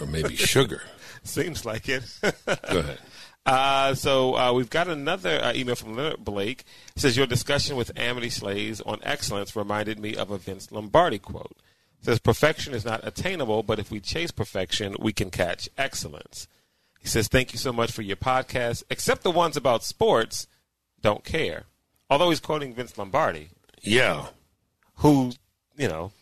or 0.00 0.06
maybe 0.06 0.36
sugar. 0.36 0.82
Seems 1.24 1.66
like 1.66 1.88
it. 1.88 2.02
Go 2.22 2.78
ahead. 2.78 2.98
Uh, 3.46 3.94
so 3.94 4.36
uh, 4.36 4.52
we've 4.52 4.68
got 4.68 4.86
another 4.86 5.42
uh, 5.42 5.52
email 5.54 5.74
from 5.74 5.96
Leonard 5.96 6.22
Blake. 6.22 6.62
It 6.94 7.00
says 7.00 7.16
your 7.16 7.26
discussion 7.26 7.74
with 7.74 7.90
Amity 7.98 8.28
Shlaes 8.28 8.82
on 8.84 9.00
excellence 9.02 9.56
reminded 9.56 9.98
me 9.98 10.14
of 10.14 10.30
a 10.30 10.36
Vince 10.36 10.70
Lombardi 10.70 11.18
quote. 11.18 11.56
It 12.00 12.04
says 12.04 12.18
perfection 12.18 12.74
is 12.74 12.84
not 12.84 13.00
attainable, 13.02 13.62
but 13.62 13.78
if 13.78 13.90
we 13.90 13.98
chase 13.98 14.30
perfection, 14.30 14.94
we 15.00 15.14
can 15.14 15.30
catch 15.30 15.70
excellence. 15.78 16.48
He 17.00 17.08
says 17.08 17.26
thank 17.28 17.52
you 17.52 17.58
so 17.58 17.72
much 17.72 17.90
for 17.90 18.02
your 18.02 18.16
podcast, 18.16 18.84
except 18.90 19.22
the 19.22 19.30
ones 19.32 19.56
about 19.56 19.82
sports. 19.82 20.46
Don't 21.00 21.24
care. 21.24 21.64
Although 22.08 22.28
he's 22.30 22.40
quoting 22.40 22.74
Vince 22.74 22.96
Lombardi, 22.96 23.48
Yeah. 23.82 24.26
who 24.96 25.32
you 25.76 25.88
know, 25.88 26.12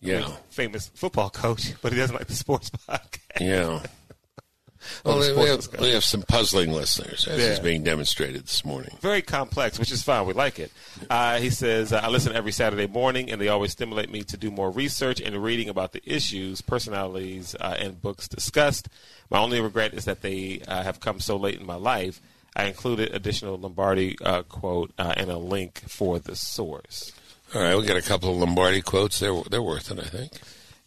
Yeah. 0.00 0.30
famous 0.50 0.88
football 0.94 1.30
coach, 1.30 1.72
but 1.82 1.92
he 1.92 1.98
doesn't 1.98 2.14
like 2.16 2.26
the 2.28 2.34
sports 2.34 2.70
podcast. 2.88 3.40
Yeah. 3.40 3.82
Well, 5.04 5.18
we, 5.18 5.48
have, 5.48 5.68
we 5.80 5.90
have 5.90 6.04
some 6.04 6.22
puzzling 6.22 6.72
listeners, 6.72 7.26
as 7.26 7.38
is 7.40 7.58
being 7.60 7.82
demonstrated 7.82 8.44
this 8.44 8.64
morning. 8.64 8.96
very 9.00 9.22
complex, 9.22 9.78
which 9.78 9.92
is 9.92 10.02
fine. 10.02 10.26
We 10.26 10.32
like 10.34 10.58
it. 10.58 10.72
Uh, 11.08 11.38
he 11.38 11.50
says, 11.50 11.92
I 11.92 12.08
listen 12.08 12.32
every 12.32 12.52
Saturday 12.52 12.86
morning, 12.86 13.30
and 13.30 13.40
they 13.40 13.48
always 13.48 13.72
stimulate 13.72 14.10
me 14.10 14.22
to 14.24 14.36
do 14.36 14.50
more 14.50 14.70
research 14.70 15.20
and 15.20 15.36
reading 15.42 15.68
about 15.68 15.92
the 15.92 16.02
issues, 16.04 16.60
personalities, 16.60 17.54
uh, 17.60 17.76
and 17.78 18.00
books 18.00 18.28
discussed. 18.28 18.88
My 19.30 19.38
only 19.38 19.60
regret 19.60 19.94
is 19.94 20.04
that 20.06 20.22
they 20.22 20.62
uh, 20.66 20.82
have 20.82 21.00
come 21.00 21.20
so 21.20 21.36
late 21.36 21.60
in 21.60 21.66
my 21.66 21.76
life. 21.76 22.20
I 22.56 22.64
included 22.64 23.14
additional 23.14 23.56
Lombardi 23.58 24.16
uh, 24.24 24.42
quote 24.42 24.92
uh, 24.98 25.14
and 25.16 25.30
a 25.30 25.38
link 25.38 25.82
for 25.88 26.18
the 26.18 26.34
source. 26.34 27.12
All 27.54 27.62
right, 27.62 27.76
we 27.76 27.86
got 27.86 27.96
a 27.96 28.02
couple 28.02 28.30
of 28.30 28.36
Lombardi 28.36 28.82
quotes. 28.82 29.20
They're 29.20 29.42
they're 29.48 29.62
worth 29.62 29.90
it, 29.90 29.98
I 29.98 30.04
think. 30.04 30.32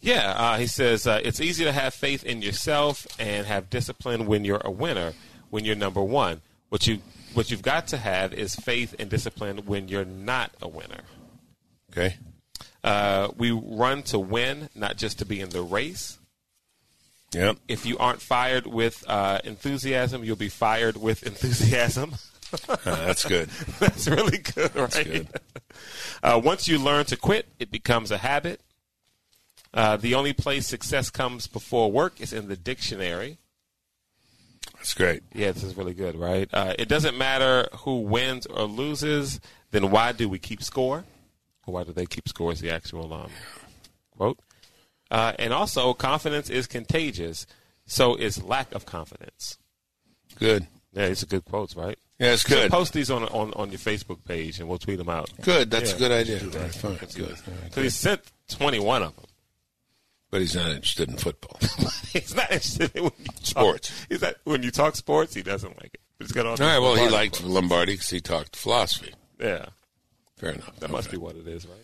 Yeah, 0.02 0.32
uh, 0.32 0.58
he 0.58 0.66
says 0.66 1.06
uh, 1.06 1.20
it's 1.24 1.40
easy 1.40 1.64
to 1.64 1.72
have 1.72 1.94
faith 1.94 2.24
in 2.24 2.42
yourself 2.42 3.06
and 3.20 3.46
have 3.46 3.70
discipline 3.70 4.26
when 4.26 4.44
you're 4.44 4.60
a 4.64 4.70
winner, 4.70 5.12
when 5.50 5.64
you're 5.64 5.76
number 5.76 6.02
one. 6.02 6.42
What 6.70 6.86
you 6.88 6.98
what 7.34 7.50
you've 7.50 7.62
got 7.62 7.86
to 7.88 7.96
have 7.96 8.34
is 8.34 8.56
faith 8.56 8.94
and 8.98 9.08
discipline 9.08 9.58
when 9.58 9.88
you're 9.88 10.04
not 10.04 10.50
a 10.60 10.68
winner. 10.68 11.02
Okay. 11.90 12.16
Uh, 12.82 13.28
we 13.36 13.52
run 13.52 14.02
to 14.02 14.18
win, 14.18 14.68
not 14.74 14.96
just 14.96 15.20
to 15.20 15.24
be 15.24 15.40
in 15.40 15.50
the 15.50 15.62
race. 15.62 16.18
Yep. 17.32 17.58
If 17.68 17.86
you 17.86 17.96
aren't 17.98 18.20
fired 18.20 18.66
with 18.66 19.04
uh, 19.06 19.38
enthusiasm, 19.44 20.24
you'll 20.24 20.36
be 20.36 20.48
fired 20.48 20.96
with 20.96 21.22
enthusiasm. 21.26 22.16
Uh, 22.68 22.76
that's 22.84 23.24
good. 23.24 23.48
that's 23.78 24.08
really 24.08 24.38
good, 24.38 24.74
right? 24.74 25.04
good. 25.04 25.28
Uh, 26.22 26.40
once 26.42 26.68
you 26.68 26.78
learn 26.78 27.04
to 27.04 27.16
quit, 27.16 27.48
it 27.58 27.70
becomes 27.70 28.12
a 28.12 28.18
habit. 28.18 28.60
Uh, 29.74 29.96
the 29.96 30.14
only 30.14 30.32
place 30.32 30.66
success 30.66 31.08
comes 31.10 31.46
before 31.46 31.90
work 31.90 32.20
is 32.20 32.32
in 32.32 32.48
the 32.48 32.56
dictionary. 32.56 33.38
That's 34.76 34.94
great. 34.94 35.22
Yeah, 35.32 35.52
this 35.52 35.62
is 35.62 35.76
really 35.76 35.94
good, 35.94 36.14
right? 36.16 36.48
Uh, 36.52 36.74
it 36.78 36.88
doesn't 36.88 37.16
matter 37.16 37.68
who 37.78 38.00
wins 38.00 38.46
or 38.46 38.64
loses. 38.64 39.40
Then 39.70 39.90
why 39.90 40.12
do 40.12 40.28
we 40.28 40.38
keep 40.38 40.62
score? 40.62 41.04
Or 41.66 41.74
why 41.74 41.84
do 41.84 41.92
they 41.92 42.04
keep 42.06 42.28
score? 42.28 42.52
Is 42.52 42.60
the 42.60 42.70
actual 42.70 43.12
um, 43.14 43.30
quote. 44.16 44.38
Uh, 45.10 45.32
and 45.38 45.52
also, 45.52 45.94
confidence 45.94 46.50
is 46.50 46.66
contagious. 46.66 47.46
So 47.86 48.14
is 48.16 48.42
lack 48.42 48.74
of 48.74 48.86
confidence. 48.86 49.58
Good. 50.38 50.66
Yeah, 50.92 51.08
these 51.08 51.22
are 51.22 51.26
good 51.26 51.44
quotes, 51.44 51.74
right? 51.76 51.98
Yeah, 52.18 52.32
it's 52.32 52.42
So 52.42 52.54
good. 52.56 52.70
post 52.70 52.92
these 52.92 53.10
on, 53.10 53.24
on 53.24 53.52
on 53.54 53.70
your 53.70 53.78
Facebook 53.78 54.24
page, 54.24 54.60
and 54.60 54.68
we'll 54.68 54.78
tweet 54.78 54.98
them 54.98 55.08
out. 55.08 55.30
Good. 55.40 55.70
That's 55.70 55.90
Yeah, 55.90 55.96
a 55.96 55.98
good 55.98 56.12
idea. 56.12 56.38
That's 56.38 56.52
do 56.52 56.58
All 56.58 56.64
right, 56.64 56.74
fine. 56.74 56.98
Let's 57.00 57.14
Good. 57.14 57.28
that. 57.36 57.48
All 57.48 57.54
right, 57.62 57.72
So 57.74 57.82
he 57.82 57.88
sent 57.90 58.20
21 58.48 59.02
of 59.02 59.16
them. 59.16 59.24
But 60.32 60.40
he's 60.40 60.56
not 60.56 60.70
interested 60.72 61.08
in 61.10 61.16
football. 61.18 61.58
He's 62.12 62.34
not 62.34 62.50
interested 62.50 62.90
in 62.96 63.04
when 63.04 63.12
you 63.18 63.24
talk- 63.26 63.44
Sports. 63.46 64.06
He's 64.08 64.22
not, 64.22 64.34
when 64.44 64.62
you 64.64 64.70
talk 64.70 64.96
sports, 64.96 65.34
he 65.34 65.42
doesn't 65.42 65.76
like 65.76 65.94
it. 65.94 66.00
But 66.18 66.26
he's 66.26 66.32
got 66.32 66.46
all, 66.46 66.52
All 66.52 66.58
right. 66.58 66.78
Well, 66.78 66.94
he 66.94 67.02
Lombardi 67.02 67.14
liked 67.14 67.36
quotes. 67.36 67.48
Lombardi 67.54 67.92
because 67.92 68.10
he 68.10 68.20
talked 68.20 68.56
philosophy. 68.56 69.14
Yeah, 69.38 69.66
Fair 70.38 70.50
enough. 70.52 70.74
that 70.80 70.90
must 70.90 71.10
be 71.10 71.16
what 71.18 71.36
it 71.36 71.46
is, 71.46 71.66
right? 71.66 71.76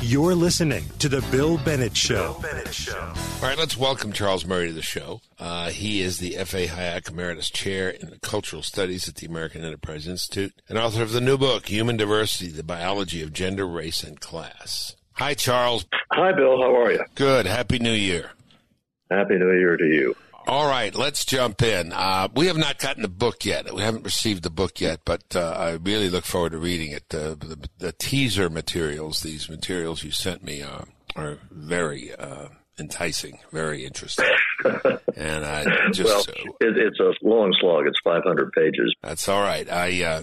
You're 0.00 0.34
listening 0.34 0.84
to 1.00 1.08
The 1.08 1.20
Bill 1.30 1.58
Bennett 1.58 1.96
Show. 1.96 2.36
All 2.42 3.42
right, 3.42 3.58
let's 3.58 3.76
welcome 3.76 4.12
Charles 4.12 4.46
Murray 4.46 4.68
to 4.68 4.72
the 4.72 4.80
show. 4.80 5.20
Uh, 5.38 5.70
he 5.70 6.00
is 6.02 6.18
the 6.18 6.36
F.A. 6.36 6.68
Hayek 6.68 7.10
Emeritus 7.10 7.50
Chair 7.50 7.90
in 7.90 8.16
Cultural 8.22 8.62
Studies 8.62 9.08
at 9.08 9.16
the 9.16 9.26
American 9.26 9.64
Enterprise 9.64 10.06
Institute 10.06 10.54
and 10.68 10.78
author 10.78 11.02
of 11.02 11.12
the 11.12 11.20
new 11.20 11.36
book, 11.36 11.68
Human 11.68 11.96
Diversity, 11.96 12.48
The 12.48 12.62
Biology 12.62 13.22
of 13.22 13.32
Gender, 13.32 13.66
Race, 13.66 14.02
and 14.04 14.20
Class. 14.20 14.94
Hi, 15.18 15.34
Charles. 15.34 15.84
Hi, 16.12 16.32
Bill. 16.32 16.60
How 16.60 16.74
are 16.80 16.92
you? 16.92 17.04
Good. 17.14 17.46
Happy 17.46 17.78
New 17.78 17.92
Year. 17.92 18.30
Happy 19.10 19.36
New 19.36 19.52
Year 19.52 19.76
to 19.76 19.84
you. 19.84 20.14
All 20.46 20.66
right, 20.66 20.94
let's 20.94 21.26
jump 21.26 21.60
in. 21.60 21.92
Uh, 21.92 22.28
we 22.34 22.46
have 22.46 22.56
not 22.56 22.78
gotten 22.78 23.02
the 23.02 23.08
book 23.08 23.44
yet. 23.44 23.72
We 23.74 23.82
haven't 23.82 24.04
received 24.04 24.42
the 24.44 24.50
book 24.50 24.80
yet, 24.80 25.00
but 25.04 25.36
uh, 25.36 25.40
I 25.58 25.70
really 25.72 26.08
look 26.08 26.24
forward 26.24 26.52
to 26.52 26.58
reading 26.58 26.92
it. 26.92 27.04
Uh, 27.14 27.34
the, 27.34 27.68
the 27.78 27.92
teaser 27.92 28.48
materials, 28.48 29.20
these 29.20 29.50
materials 29.50 30.02
you 30.02 30.10
sent 30.10 30.42
me, 30.42 30.62
uh, 30.62 30.82
are 31.16 31.36
very 31.50 32.14
uh, 32.14 32.48
enticing, 32.78 33.40
very 33.52 33.84
interesting. 33.84 34.24
and 34.64 35.44
I 35.44 35.64
Well, 35.66 35.92
just, 35.92 36.28
it, 36.30 36.78
it's 36.78 36.98
a 37.00 37.12
long 37.22 37.54
slog. 37.60 37.86
It's 37.86 38.00
500 38.02 38.50
pages. 38.52 38.94
that's 39.02 39.28
all 39.28 39.42
right. 39.42 39.70
I, 39.70 40.02
uh, 40.02 40.22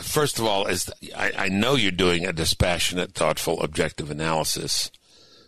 first 0.00 0.38
of 0.38 0.44
all, 0.44 0.66
is 0.66 0.90
I, 1.16 1.32
I 1.36 1.48
know 1.48 1.74
you're 1.74 1.92
doing 1.92 2.26
a 2.26 2.32
dispassionate, 2.32 3.12
thoughtful, 3.12 3.62
objective 3.62 4.10
analysis, 4.10 4.90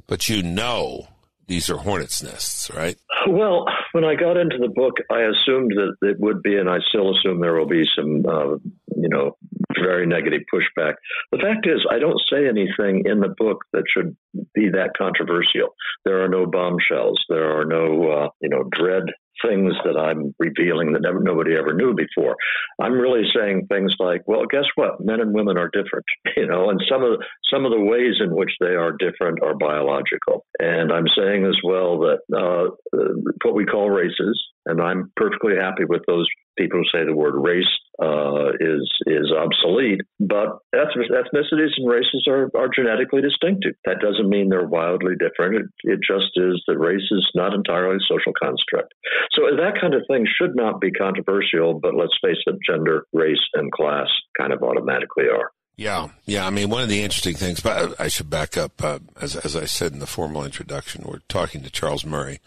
but 0.07 0.29
you 0.29 0.43
know 0.43 1.09
these 1.49 1.71
are 1.71 1.79
hornets' 1.79 2.23
nests, 2.23 2.71
right? 2.71 2.97
Well, 3.27 3.65
when 3.93 4.05
I 4.05 4.15
got 4.15 4.37
into 4.37 4.59
the 4.59 4.69
book, 4.69 4.99
I 5.11 5.23
assumed 5.23 5.73
that 5.77 6.09
it 6.09 6.21
would 6.21 6.43
be, 6.43 6.57
and 6.57 6.69
I 6.69 6.79
still 6.89 7.17
assume 7.17 7.41
there 7.41 7.55
will 7.55 7.67
be 7.67 7.85
some, 7.97 8.25
uh, 8.27 8.57
you 8.97 9.09
know, 9.09 9.37
very 9.83 10.07
negative 10.07 10.43
pushback. 10.53 10.95
The 11.33 11.39
fact 11.39 11.67
is, 11.67 11.85
I 11.91 11.99
don't 11.99 12.21
say 12.31 12.47
anything 12.47 13.05
in 13.07 13.21
the 13.21 13.35
book 13.37 13.65
that 13.73 13.85
should 13.89 14.17
be 14.55 14.71
that 14.71 14.91
controversial. 14.97 15.75
There 16.05 16.23
are 16.23 16.29
no 16.29 16.47
bombshells. 16.47 17.25
There 17.29 17.59
are 17.59 17.65
no, 17.65 18.11
uh, 18.11 18.29
you 18.41 18.51
know, 18.51 18.65
dread 18.71 19.05
things 19.47 19.75
that 19.85 19.99
I'm 19.99 20.35
revealing 20.39 20.93
that 20.93 21.03
never, 21.03 21.21
nobody 21.21 21.57
ever 21.57 21.75
knew 21.75 21.95
before. 21.95 22.37
I'm 22.81 22.95
really 22.95 23.23
saying 23.35 23.67
things 23.69 23.95
like, 23.99 24.23
well, 24.27 24.47
guess 24.51 24.67
what? 24.75 25.01
Men 25.01 25.21
and 25.21 25.35
women 25.35 25.59
are 25.59 25.71
different, 25.73 26.05
you 26.37 26.47
know, 26.47 26.71
and 26.71 26.81
some 26.91 27.03
of 27.03 27.21
some 27.53 27.65
of 27.65 27.73
the 27.73 27.81
ways 27.81 28.17
in 28.21 28.35
which 28.35 28.53
they 28.61 28.75
are 28.75 28.93
different 28.93 29.43
are 29.43 29.55
biological. 29.55 30.45
And 30.59 30.93
I'm 30.93 31.07
saying 31.17 31.45
as 31.45 31.57
well 31.65 31.99
that 32.01 32.21
uh, 32.37 32.99
what 33.45 33.55
we 33.55 33.65
call 33.65 33.91
races, 33.91 34.41
and 34.69 34.81
I'm 34.81 35.11
perfectly 35.17 35.55
happy 35.59 35.85
with 35.85 36.03
those 36.07 36.27
people 36.59 36.81
who 36.81 36.99
say 36.99 37.05
the 37.05 37.17
word 37.17 37.35
race 37.35 37.65
uh, 38.03 38.51
is 38.61 38.87
is 39.07 39.33
obsolete. 39.33 40.03
But 40.21 40.59
ethnicities 40.75 41.75
and 41.79 41.89
races 41.89 42.27
are, 42.29 42.51
are 42.55 42.69
genetically 42.69 43.23
distinctive. 43.23 43.75
That 43.87 44.01
doesn't 44.01 44.29
mean 44.29 44.49
they're 44.49 44.67
wildly 44.67 45.15
different. 45.19 45.57
It, 45.57 45.95
it 45.95 46.01
just 46.07 46.31
is 46.37 46.63
that 46.69 46.79
race 46.79 47.09
is 47.11 47.27
not 47.35 47.55
entirely 47.55 47.97
a 47.97 48.09
social 48.09 48.33
construct. 48.41 48.93
So 49.33 49.43
that 49.57 49.81
kind 49.81 49.95
of 49.95 50.03
thing 50.09 50.27
should 50.39 50.55
not 50.55 50.81
be 50.81 50.91
controversial. 50.91 51.81
But 51.81 51.95
let's 51.95 52.17
face 52.23 52.43
it, 52.47 52.57
gender, 52.69 53.05
race, 53.13 53.43
and 53.55 53.73
class 53.73 54.09
kind 54.39 54.53
of 54.53 54.63
automatically 54.63 55.25
are. 55.33 55.51
Yeah, 55.77 56.09
yeah. 56.27 56.45
I 56.45 56.51
mean, 56.51 56.71
one 56.71 56.83
of 56.83 56.89
the 56.89 57.03
interesting 57.03 57.37
things, 57.37 57.61
but 57.61 58.01
I 58.01 58.09
should 58.09 58.29
back 58.29 58.57
up. 58.57 58.83
Uh, 58.83 58.99
as 59.21 59.37
as 59.37 59.57
I 59.57 59.65
said 59.65 59.93
in 59.93 60.01
the 60.01 60.07
formal 60.07 60.45
introduction, 60.45 61.05
we're 61.07 61.21
talking 61.29 61.63
to 61.63 61.71
Charles 61.71 62.05
Murray 62.05 62.41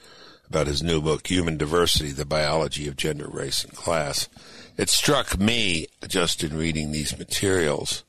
about 0.51 0.67
his 0.67 0.83
new 0.83 1.01
book, 1.01 1.27
Human 1.27 1.55
Diversity: 1.55 2.11
The 2.11 2.25
Biology 2.25 2.85
of 2.89 2.97
Gender, 2.97 3.29
Race, 3.29 3.63
and 3.63 3.73
Class. 3.73 4.27
It 4.75 4.89
struck 4.89 5.39
me 5.39 5.87
just 6.05 6.43
in 6.43 6.57
reading 6.57 6.91
these 6.91 7.17
materials 7.17 8.03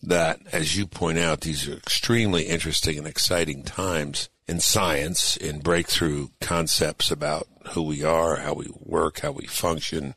that, 0.00 0.38
as 0.52 0.76
you 0.76 0.86
point 0.86 1.18
out, 1.18 1.40
these 1.40 1.68
are 1.68 1.72
extremely 1.72 2.44
interesting 2.44 2.98
and 2.98 3.06
exciting 3.08 3.64
times 3.64 4.28
in 4.46 4.60
science, 4.60 5.36
in 5.36 5.58
breakthrough 5.58 6.28
concepts 6.40 7.10
about 7.10 7.48
who 7.70 7.82
we 7.82 8.04
are, 8.04 8.36
how 8.36 8.54
we 8.54 8.68
work, 8.78 9.18
how 9.18 9.32
we 9.32 9.46
function, 9.46 10.14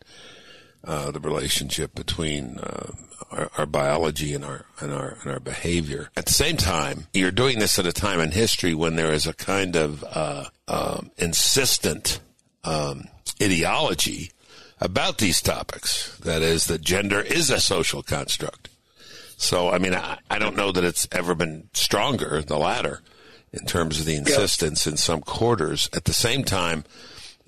uh, 0.85 1.11
the 1.11 1.19
relationship 1.19 1.95
between 1.95 2.59
uh, 2.59 2.91
our, 3.31 3.49
our, 3.57 3.65
biology 3.65 4.33
and 4.33 4.45
our 4.45 4.65
and 4.79 4.93
our 4.93 5.17
and 5.21 5.31
our 5.31 5.39
behavior. 5.39 6.09
At 6.15 6.25
the 6.25 6.33
same 6.33 6.57
time, 6.57 7.07
you're 7.13 7.31
doing 7.31 7.59
this 7.59 7.79
at 7.79 7.85
a 7.85 7.93
time 7.93 8.19
in 8.19 8.31
history 8.31 8.73
when 8.73 8.95
there 8.95 9.11
is 9.11 9.25
a 9.25 9.33
kind 9.33 9.75
of 9.75 10.03
uh, 10.03 10.45
um, 10.67 11.11
insistent 11.17 12.19
um, 12.63 13.05
ideology 13.41 14.31
about 14.79 15.17
these 15.17 15.41
topics. 15.41 16.17
That 16.19 16.41
is, 16.41 16.65
that 16.65 16.81
gender 16.81 17.21
is 17.21 17.49
a 17.49 17.59
social 17.59 18.03
construct. 18.03 18.69
So, 19.37 19.69
I 19.69 19.79
mean, 19.79 19.93
I, 19.93 20.19
I 20.29 20.39
don't 20.39 20.55
know 20.55 20.71
that 20.71 20.83
it's 20.83 21.07
ever 21.11 21.35
been 21.35 21.69
stronger, 21.73 22.41
the 22.41 22.57
latter, 22.57 23.01
in 23.51 23.65
terms 23.65 23.99
of 23.99 24.05
the 24.05 24.15
insistence 24.15 24.85
yeah. 24.85 24.91
in 24.91 24.97
some 24.97 25.21
quarters. 25.21 25.89
At 25.93 26.05
the 26.05 26.13
same 26.13 26.43
time, 26.43 26.85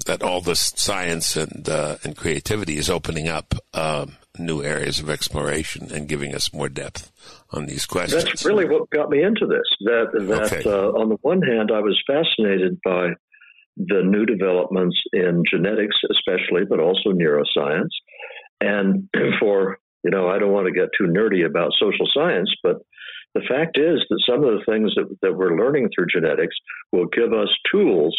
that 0.06 0.22
all 0.22 0.42
this 0.42 0.74
science 0.76 1.36
and 1.36 1.68
uh, 1.68 1.98
and 2.04 2.16
creativity 2.16 2.78
is 2.78 2.90
opening 2.90 3.28
up 3.28 3.56
um, 3.74 4.18
new 4.38 4.62
areas 4.64 5.00
of 5.00 5.10
exploration 5.10 5.92
and 5.92 6.08
giving 6.08 6.36
us 6.36 6.54
more 6.54 6.70
depth 6.70 7.12
on 7.52 7.66
these 7.66 7.86
questions. 7.86 8.24
That's 8.24 8.46
really 8.46 8.66
what 8.66 8.90
got 8.90 9.10
me 9.10 9.24
into 9.24 9.48
this. 9.48 9.66
That 9.82 10.12
that 10.28 10.54
Okay. 10.54 10.70
uh, 10.70 10.90
on 11.00 11.10
the 11.10 11.18
one 11.22 11.42
hand, 11.42 11.72
I 11.74 11.80
was 11.80 12.00
fascinated 12.06 12.80
by 12.84 13.10
the 13.78 14.02
new 14.04 14.26
developments 14.26 14.98
in 15.14 15.44
genetics, 15.50 15.96
especially, 16.12 16.66
but 16.68 16.80
also 16.80 17.12
neuroscience. 17.12 17.90
And 18.60 19.10
for 19.40 19.80
you 20.04 20.12
know, 20.12 20.30
I 20.30 20.38
don't 20.40 20.52
want 20.52 20.68
to 20.68 20.74
get 20.74 20.90
too 20.98 21.06
nerdy 21.06 21.46
about 21.46 21.72
social 21.80 22.08
science, 22.14 22.54
but 22.64 22.78
the 23.34 23.42
fact 23.42 23.78
is 23.78 24.00
that 24.10 24.24
some 24.28 24.44
of 24.44 24.54
the 24.54 24.66
things 24.66 24.94
that, 24.96 25.16
that 25.22 25.36
we're 25.36 25.58
learning 25.58 25.90
through 25.94 26.08
genetics 26.14 26.56
will 26.92 27.08
give 27.08 27.34
us 27.34 27.50
tools 27.72 28.16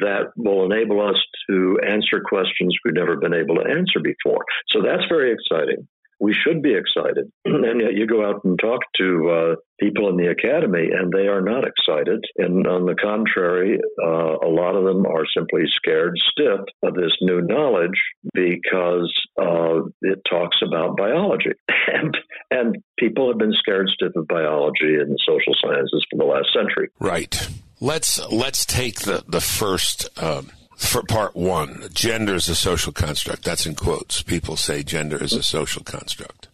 that 0.00 0.32
will 0.36 0.64
enable 0.64 1.00
us 1.00 1.16
to 1.48 1.78
answer 1.86 2.20
questions 2.24 2.76
we've 2.84 2.94
never 2.94 3.16
been 3.16 3.34
able 3.34 3.56
to 3.56 3.68
answer 3.68 4.00
before. 4.02 4.44
So 4.68 4.82
that's 4.82 5.04
very 5.08 5.32
exciting. 5.32 5.86
We 6.20 6.34
should 6.34 6.62
be 6.62 6.74
excited. 6.74 7.32
and 7.44 7.80
yet 7.80 7.94
you 7.94 8.06
go 8.06 8.28
out 8.28 8.44
and 8.44 8.58
talk 8.60 8.80
to 8.98 9.30
uh, 9.30 9.54
people 9.80 10.10
in 10.10 10.16
the 10.16 10.28
academy, 10.30 10.90
and 10.92 11.10
they 11.10 11.26
are 11.28 11.40
not 11.40 11.64
excited. 11.64 12.22
And 12.36 12.66
on 12.66 12.84
the 12.84 12.94
contrary, 12.94 13.80
uh, 14.04 14.36
a 14.46 14.50
lot 14.50 14.76
of 14.76 14.84
them 14.84 15.06
are 15.06 15.24
simply 15.34 15.62
scared 15.76 16.14
stiff 16.30 16.60
of 16.82 16.94
this 16.94 17.12
new 17.22 17.40
knowledge 17.40 17.98
because 18.34 19.12
uh, 19.40 19.80
it 20.02 20.20
talks 20.28 20.58
about 20.64 20.96
biology. 20.96 21.52
And, 21.92 22.16
and 22.52 22.76
people 23.00 23.28
have 23.28 23.38
been 23.38 23.52
scared 23.52 23.88
stiff 23.88 24.12
of 24.14 24.28
biology 24.28 24.94
and 24.94 25.18
social 25.26 25.54
sciences 25.60 26.06
for 26.08 26.18
the 26.18 26.24
last 26.24 26.48
century. 26.54 26.88
Right. 27.00 27.48
Let's 27.80 28.20
let's 28.30 28.66
take 28.66 29.00
the 29.00 29.24
the 29.26 29.40
first 29.40 30.08
um, 30.22 30.50
for 30.76 31.02
part 31.02 31.34
one. 31.34 31.84
Gender 31.92 32.34
is 32.34 32.48
a 32.48 32.54
social 32.54 32.92
construct. 32.92 33.44
That's 33.44 33.64
in 33.64 33.74
quotes. 33.74 34.22
People 34.22 34.56
say 34.56 34.82
gender 34.82 35.22
is 35.22 35.32
a 35.32 35.42
social 35.42 35.82
construct. 35.82 36.48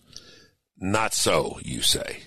Not 0.79 1.15
so, 1.15 1.59
you 1.63 1.83
say. 1.83 2.23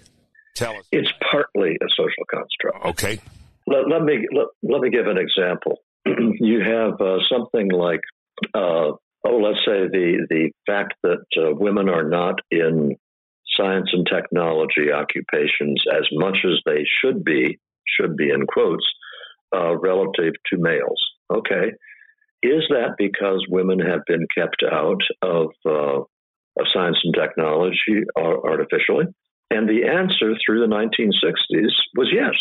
Tell 0.55 0.71
us. 0.71 0.85
It's 0.91 1.11
partly 1.31 1.77
a 1.81 1.87
social 1.95 2.25
construct. 2.29 2.85
Okay. 2.87 3.21
Let, 3.67 3.87
let 3.87 4.03
me 4.03 4.27
let, 4.35 4.47
let 4.63 4.81
me 4.81 4.89
give 4.89 5.07
an 5.07 5.17
example. 5.17 5.77
you 6.05 6.59
have 6.61 6.99
uh, 6.99 7.19
something 7.31 7.69
like, 7.71 8.01
uh, 8.53 8.91
oh, 9.23 9.37
let's 9.37 9.59
say 9.65 9.87
the 9.87 10.27
the 10.29 10.51
fact 10.65 10.95
that 11.03 11.23
uh, 11.37 11.53
women 11.53 11.87
are 11.87 12.07
not 12.09 12.39
in 12.51 12.97
science 13.55 13.89
and 13.93 14.05
technology 14.11 14.91
occupations 14.91 15.83
as 15.89 16.05
much 16.11 16.39
as 16.43 16.59
they 16.65 16.85
should 17.01 17.23
be, 17.23 17.59
should 17.97 18.15
be 18.15 18.29
in 18.29 18.45
quotes, 18.45 18.85
uh, 19.55 19.77
relative 19.77 20.33
to 20.51 20.57
males. 20.57 21.03
Okay. 21.33 21.71
Is 22.41 22.63
that 22.69 22.95
because 22.97 23.45
women 23.49 23.79
have 23.79 24.01
been 24.07 24.25
kept 24.35 24.63
out 24.71 25.01
of, 25.21 25.47
uh, 25.65 25.99
of 26.01 26.67
science 26.73 26.97
and 27.03 27.13
technology 27.13 28.03
artificially? 28.17 29.05
And 29.51 29.67
the 29.67 29.87
answer 29.87 30.35
through 30.45 30.61
the 30.61 30.73
1960s 30.73 31.71
was 31.95 32.09
yes. 32.13 32.35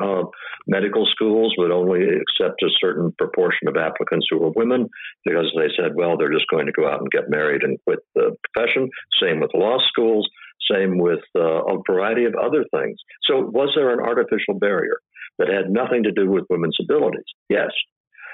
Uh, 0.00 0.24
medical 0.66 1.06
schools 1.06 1.54
would 1.58 1.70
only 1.70 2.02
accept 2.02 2.62
a 2.62 2.70
certain 2.80 3.12
proportion 3.18 3.68
of 3.68 3.76
applicants 3.76 4.26
who 4.30 4.38
were 4.38 4.50
women 4.50 4.88
because 5.24 5.52
they 5.56 5.68
said, 5.76 5.94
well, 5.94 6.16
they're 6.16 6.32
just 6.32 6.48
going 6.50 6.66
to 6.66 6.72
go 6.72 6.88
out 6.88 7.00
and 7.00 7.10
get 7.10 7.28
married 7.28 7.62
and 7.62 7.78
quit 7.86 7.98
the 8.14 8.34
profession. 8.44 8.88
Same 9.20 9.40
with 9.40 9.50
law 9.54 9.78
schools. 9.88 10.28
Same 10.70 10.98
with 10.98 11.20
uh, 11.36 11.64
a 11.64 11.82
variety 11.90 12.24
of 12.24 12.34
other 12.34 12.64
things. 12.74 12.96
So, 13.24 13.40
was 13.40 13.72
there 13.74 13.92
an 13.92 14.00
artificial 14.00 14.58
barrier 14.58 14.98
that 15.38 15.48
had 15.48 15.70
nothing 15.70 16.04
to 16.04 16.12
do 16.12 16.30
with 16.30 16.44
women's 16.50 16.78
abilities? 16.80 17.24
Yes. 17.48 17.70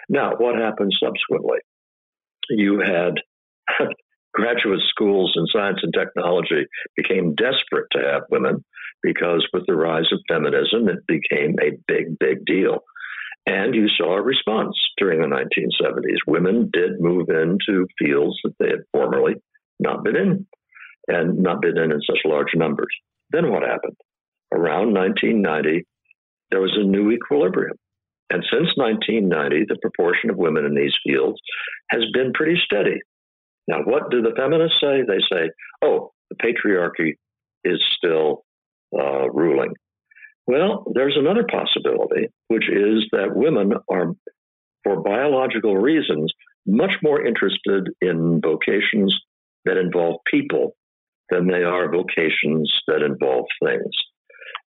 Now, 0.08 0.32
what 0.36 0.56
happened 0.56 0.92
subsequently? 1.02 1.58
You 2.50 2.80
had 2.80 3.14
graduate 4.34 4.80
schools 4.88 5.34
in 5.36 5.46
science 5.46 5.80
and 5.82 5.92
technology 5.92 6.66
became 6.96 7.34
desperate 7.34 7.86
to 7.92 8.02
have 8.02 8.22
women 8.30 8.64
because 9.02 9.46
with 9.52 9.64
the 9.66 9.76
rise 9.76 10.10
of 10.12 10.20
feminism, 10.28 10.88
it 10.88 11.06
became 11.06 11.56
a 11.60 11.78
big, 11.86 12.18
big 12.18 12.44
deal. 12.44 12.80
And 13.46 13.74
you 13.74 13.88
saw 13.88 14.16
a 14.16 14.22
response 14.22 14.76
during 14.98 15.20
the 15.20 15.26
1970s. 15.26 16.18
Women 16.26 16.70
did 16.72 17.00
move 17.00 17.28
into 17.30 17.86
fields 17.98 18.38
that 18.44 18.54
they 18.58 18.68
had 18.68 18.84
formerly 18.92 19.36
not 19.80 20.04
been 20.04 20.16
in 20.16 20.46
and 21.08 21.38
not 21.38 21.62
been 21.62 21.78
in 21.78 21.92
in 21.92 22.00
such 22.02 22.20
large 22.24 22.54
numbers. 22.54 22.94
Then 23.30 23.50
what 23.50 23.62
happened? 23.62 23.96
Around 24.52 24.94
1990, 24.94 25.84
there 26.50 26.60
was 26.60 26.76
a 26.78 26.86
new 26.86 27.10
equilibrium. 27.10 27.76
And 28.30 28.44
since 28.52 28.68
1990, 28.76 29.66
the 29.68 29.78
proportion 29.80 30.30
of 30.30 30.36
women 30.36 30.64
in 30.66 30.74
these 30.74 30.94
fields 31.06 31.40
has 31.90 32.02
been 32.12 32.32
pretty 32.34 32.58
steady. 32.64 33.00
Now, 33.66 33.78
what 33.84 34.10
do 34.10 34.22
the 34.22 34.34
feminists 34.36 34.78
say? 34.80 35.02
They 35.06 35.20
say, 35.30 35.50
oh, 35.82 36.12
the 36.30 36.36
patriarchy 36.36 37.14
is 37.64 37.82
still 37.96 38.44
uh, 38.98 39.30
ruling. 39.30 39.72
Well, 40.46 40.84
there's 40.94 41.16
another 41.18 41.44
possibility, 41.50 42.28
which 42.48 42.68
is 42.68 43.06
that 43.12 43.34
women 43.34 43.72
are, 43.90 44.12
for 44.84 45.02
biological 45.02 45.76
reasons, 45.76 46.32
much 46.66 46.92
more 47.02 47.24
interested 47.24 47.88
in 48.00 48.40
vocations 48.42 49.14
that 49.64 49.76
involve 49.76 50.16
people 50.30 50.74
than 51.30 51.46
they 51.46 51.62
are 51.62 51.90
vocations 51.90 52.72
that 52.86 53.02
involve 53.02 53.46
things. 53.62 53.90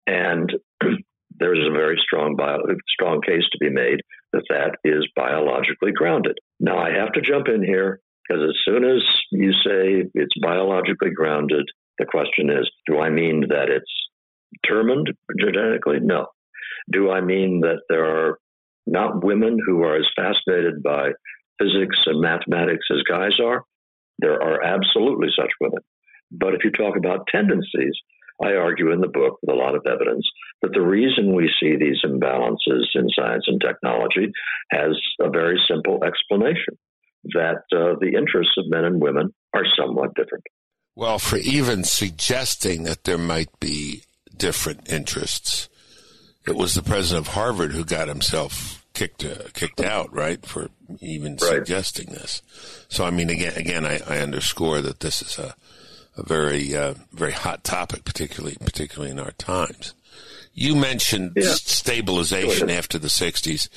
And 0.07 0.53
there 1.39 1.55
is 1.55 1.67
a 1.67 1.73
very 1.73 2.01
strong 2.03 2.37
bio, 2.37 2.59
strong 2.89 3.21
case 3.21 3.45
to 3.53 3.59
be 3.59 3.71
made 3.71 4.01
that 4.33 4.45
that 4.49 4.77
is 4.85 5.07
biologically 5.15 5.93
grounded. 5.93 6.39
Now 6.61 6.79
I 6.79 6.91
have 6.91 7.13
to 7.13 7.21
jump 7.21 7.49
in 7.49 7.63
here 7.63 8.01
because 8.27 8.43
as 8.43 8.57
soon 8.65 8.85
as 8.85 9.03
you 9.31 9.53
say 9.53 10.05
it's 10.15 10.35
biologically 10.43 11.11
grounded, 11.11 11.67
the 11.99 12.07
question 12.07 12.51
is, 12.51 12.71
do 12.87 12.99
I 12.99 13.11
mean 13.11 13.47
that 13.49 13.69
it's 13.69 13.93
determined 14.63 15.13
genetically? 15.39 15.99
No. 16.01 16.27
Do 16.91 17.11
I 17.11 17.21
mean 17.21 17.61
that 17.61 17.81
there 17.89 18.05
are 18.05 18.39
not 18.87 19.25
women 19.25 19.59
who 19.67 19.83
are 19.83 19.97
as 19.97 20.07
fascinated 20.15 20.83
by 20.83 21.11
physics 21.59 21.99
and 22.07 22.21
mathematics 22.21 22.87
as 22.91 23.03
guys 23.03 23.41
are? 23.43 23.65
There 24.19 24.43
are 24.43 24.63
absolutely 24.63 25.29
such 25.37 25.51
women. 25.61 25.83
But 26.31 26.55
if 26.55 26.65
you 26.65 26.71
talk 26.71 26.97
about 26.97 27.27
tendencies, 27.29 27.95
I 28.43 28.55
argue 28.55 28.93
in 28.93 29.01
the 29.01 29.09
book 29.09 29.39
with 29.43 29.55
a 29.55 29.59
lot 29.59 29.75
of 29.75 29.87
evidence 29.87 30.29
that 30.63 30.73
the 30.73 30.81
reason 30.81 31.35
we 31.35 31.51
see 31.61 31.77
these 31.77 31.99
imbalances 32.05 32.85
in 32.95 33.09
science 33.15 33.45
and 33.47 33.61
technology 33.61 34.33
has 34.71 34.99
a 35.21 35.31
very 35.31 35.61
simple 35.69 36.03
explanation 36.05 36.77
that 37.35 37.63
uh, 37.73 37.97
the 38.01 38.13
interests 38.17 38.55
of 38.59 38.69
men 38.69 38.85
and 38.85 39.01
women 39.01 39.33
are 39.55 39.65
somewhat 39.79 40.15
different. 40.15 40.45
Well, 40.95 41.19
for 41.19 41.37
even 41.37 41.85
suggesting 41.85 42.85
that 42.85 43.05
there 43.05 43.19
might 43.19 43.59
be 43.61 44.03
different 44.37 44.91
interests, 44.91 45.69
it 46.47 46.57
was 46.57 46.75
the 46.75 46.83
president 46.83 47.27
of 47.27 47.35
Harvard 47.35 47.73
who 47.73 47.85
got 47.85 48.09
himself 48.09 48.85
kicked 48.95 49.25
uh, 49.25 49.49
kicked 49.53 49.81
out, 49.81 50.13
right, 50.13 50.45
for 50.45 50.71
even 51.01 51.33
right. 51.33 51.41
suggesting 51.41 52.07
this. 52.07 52.41
So, 52.89 53.05
I 53.05 53.11
mean, 53.11 53.29
again, 53.29 53.53
again, 53.57 53.85
I, 53.85 54.01
I 54.09 54.19
underscore 54.21 54.81
that 54.81 55.01
this 55.01 55.21
is 55.21 55.39
a 55.39 55.55
a 56.17 56.23
very 56.23 56.75
uh, 56.75 56.95
very 57.13 57.33
hot 57.33 57.65
topic, 57.65 58.05
particularly 58.05 58.57
particularly 58.61 59.11
in 59.11 59.19
our 59.19 59.33
times. 59.33 59.95
You 60.55 60.75
mentioned 60.75 61.33
yeah. 61.37 61.53
stabilization 61.53 62.71
after 62.71 62.99
the 62.99 63.09
'60s. 63.09 63.69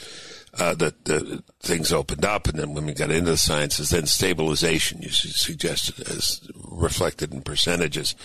Uh, 0.57 0.73
that 0.73 1.05
the 1.05 1.43
things 1.59 1.93
opened 1.93 2.25
up, 2.25 2.47
and 2.47 2.57
then 2.57 2.73
when 2.73 2.87
we 2.87 2.91
got 2.91 3.11
into 3.11 3.29
the 3.29 3.37
sciences, 3.37 3.91
then 3.91 4.07
stabilization. 4.07 4.99
You 4.99 5.09
suggested 5.09 5.99
as 6.09 6.41
reflected 6.65 7.31
in 7.31 7.43
percentages. 7.43 8.15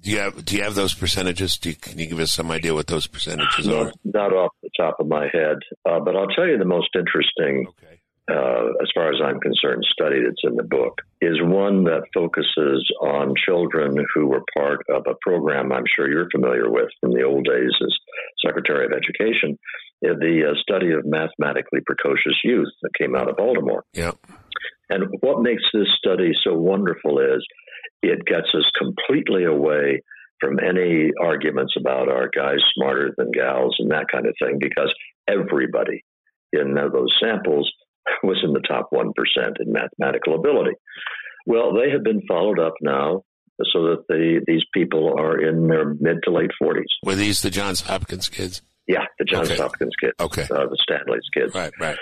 Do 0.00 0.10
you 0.10 0.18
have 0.20 0.42
Do 0.42 0.56
you 0.56 0.62
have 0.62 0.74
those 0.74 0.94
percentages? 0.94 1.60
You, 1.62 1.74
can 1.74 1.98
you 1.98 2.06
give 2.06 2.18
us 2.18 2.32
some 2.32 2.50
idea 2.50 2.72
what 2.72 2.86
those 2.86 3.06
percentages 3.06 3.68
are? 3.68 3.92
Not 4.04 4.32
off 4.32 4.52
the 4.62 4.70
top 4.74 5.00
of 5.00 5.06
my 5.06 5.28
head, 5.30 5.58
uh, 5.84 6.00
but 6.00 6.16
I'll 6.16 6.28
tell 6.28 6.48
you 6.48 6.56
the 6.56 6.64
most 6.64 6.88
interesting 6.96 7.66
okay 7.68 7.89
uh, 8.30 8.72
as 8.82 8.88
far 8.94 9.10
as 9.10 9.20
I'm 9.22 9.40
concerned, 9.40 9.84
study 9.90 10.22
that's 10.24 10.44
in 10.44 10.56
the 10.56 10.62
book 10.62 11.00
is 11.20 11.40
one 11.42 11.84
that 11.84 12.02
focuses 12.14 12.88
on 13.00 13.34
children 13.44 13.96
who 14.14 14.26
were 14.26 14.42
part 14.56 14.80
of 14.88 15.04
a 15.06 15.14
program 15.20 15.72
I'm 15.72 15.84
sure 15.94 16.10
you're 16.10 16.30
familiar 16.30 16.70
with 16.70 16.88
from 17.00 17.12
the 17.12 17.22
old 17.22 17.44
days 17.44 17.72
as 17.82 17.94
Secretary 18.44 18.86
of 18.86 18.92
Education, 18.92 19.58
the 20.02 20.50
uh, 20.50 20.54
study 20.60 20.92
of 20.92 21.04
mathematically 21.04 21.80
precocious 21.84 22.38
youth 22.44 22.70
that 22.82 22.94
came 22.98 23.14
out 23.14 23.28
of 23.28 23.36
Baltimore. 23.36 23.84
Yeah. 23.92 24.12
And 24.88 25.04
what 25.20 25.42
makes 25.42 25.62
this 25.72 25.88
study 25.98 26.32
so 26.42 26.54
wonderful 26.54 27.20
is 27.20 27.44
it 28.02 28.24
gets 28.26 28.48
us 28.54 28.70
completely 28.78 29.44
away 29.44 30.02
from 30.40 30.58
any 30.58 31.10
arguments 31.20 31.74
about 31.78 32.08
our 32.08 32.28
guys 32.34 32.58
smarter 32.74 33.14
than 33.16 33.30
gals 33.30 33.76
and 33.78 33.90
that 33.90 34.06
kind 34.10 34.26
of 34.26 34.34
thing 34.42 34.58
because 34.58 34.92
everybody 35.28 36.02
in 36.52 36.74
those 36.74 37.14
samples 37.22 37.70
was 38.22 38.38
in 38.44 38.52
the 38.52 38.60
top 38.60 38.90
1% 38.92 39.12
in 39.60 39.72
mathematical 39.72 40.34
ability. 40.34 40.76
Well, 41.46 41.72
they 41.72 41.90
have 41.90 42.04
been 42.04 42.22
followed 42.28 42.58
up 42.58 42.74
now 42.80 43.22
so 43.72 43.82
that 43.84 44.04
the, 44.08 44.40
these 44.46 44.62
people 44.72 45.14
are 45.18 45.38
in 45.40 45.68
their 45.68 45.94
mid 45.94 46.22
to 46.24 46.30
late 46.30 46.50
40s. 46.62 46.84
Were 47.04 47.14
these 47.14 47.42
the 47.42 47.50
Johns 47.50 47.82
Hopkins 47.82 48.28
kids? 48.28 48.62
Yeah, 48.86 49.04
the 49.18 49.24
Johns 49.24 49.50
okay. 49.50 49.60
Hopkins 49.60 49.94
kids. 50.00 50.14
Okay. 50.18 50.42
Uh, 50.42 50.66
the 50.66 50.78
Stanley's 50.82 51.28
kids. 51.32 51.54
Right, 51.54 51.72
right. 51.78 51.98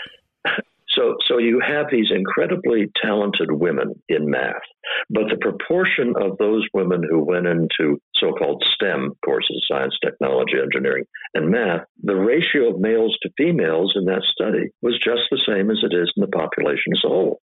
So, 0.99 1.15
so 1.29 1.39
you 1.39 1.61
have 1.65 1.87
these 1.91 2.11
incredibly 2.11 2.91
talented 3.01 3.53
women 3.53 3.95
in 4.09 4.29
math, 4.29 4.67
but 5.09 5.25
the 5.31 5.37
proportion 5.41 6.15
of 6.21 6.37
those 6.39 6.67
women 6.75 7.03
who 7.09 7.25
went 7.25 7.47
into 7.47 8.01
so-called 8.17 8.65
STEM 8.75 9.13
courses, 9.25 9.65
science, 9.71 9.97
technology, 10.05 10.55
engineering, 10.61 11.05
and 11.35 11.51
math, 11.51 11.83
the 12.03 12.17
ratio 12.17 12.75
of 12.75 12.81
males 12.81 13.17
to 13.23 13.31
females 13.37 13.93
in 13.95 14.07
that 14.07 14.23
study 14.25 14.71
was 14.83 14.99
just 14.99 15.23
the 15.31 15.41
same 15.47 15.71
as 15.71 15.79
it 15.83 15.95
is 15.95 16.13
in 16.17 16.21
the 16.23 16.37
population 16.37 16.93
as 16.93 17.03
a 17.05 17.09
whole. 17.09 17.41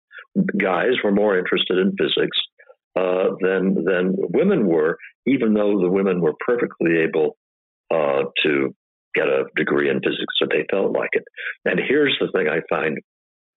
Guys 0.58 0.94
were 1.04 1.12
more 1.12 1.38
interested 1.38 1.78
in 1.78 1.96
physics 1.98 2.38
uh, 2.98 3.36
than 3.42 3.84
than 3.84 4.16
women 4.18 4.66
were, 4.68 4.98
even 5.26 5.54
though 5.54 5.82
the 5.82 5.90
women 5.90 6.22
were 6.22 6.34
perfectly 6.46 7.00
able 7.00 7.38
uh, 7.94 8.24
to 8.44 8.74
get 9.14 9.28
a 9.28 9.44
degree 9.58 9.90
in 9.90 10.00
physics 10.00 10.36
if 10.40 10.50
they 10.50 10.66
felt 10.72 10.94
like 10.94 11.10
it. 11.14 11.24
And 11.66 11.80
here's 11.86 12.18
the 12.22 12.32
thing 12.32 12.48
I 12.48 12.62
find 12.70 12.98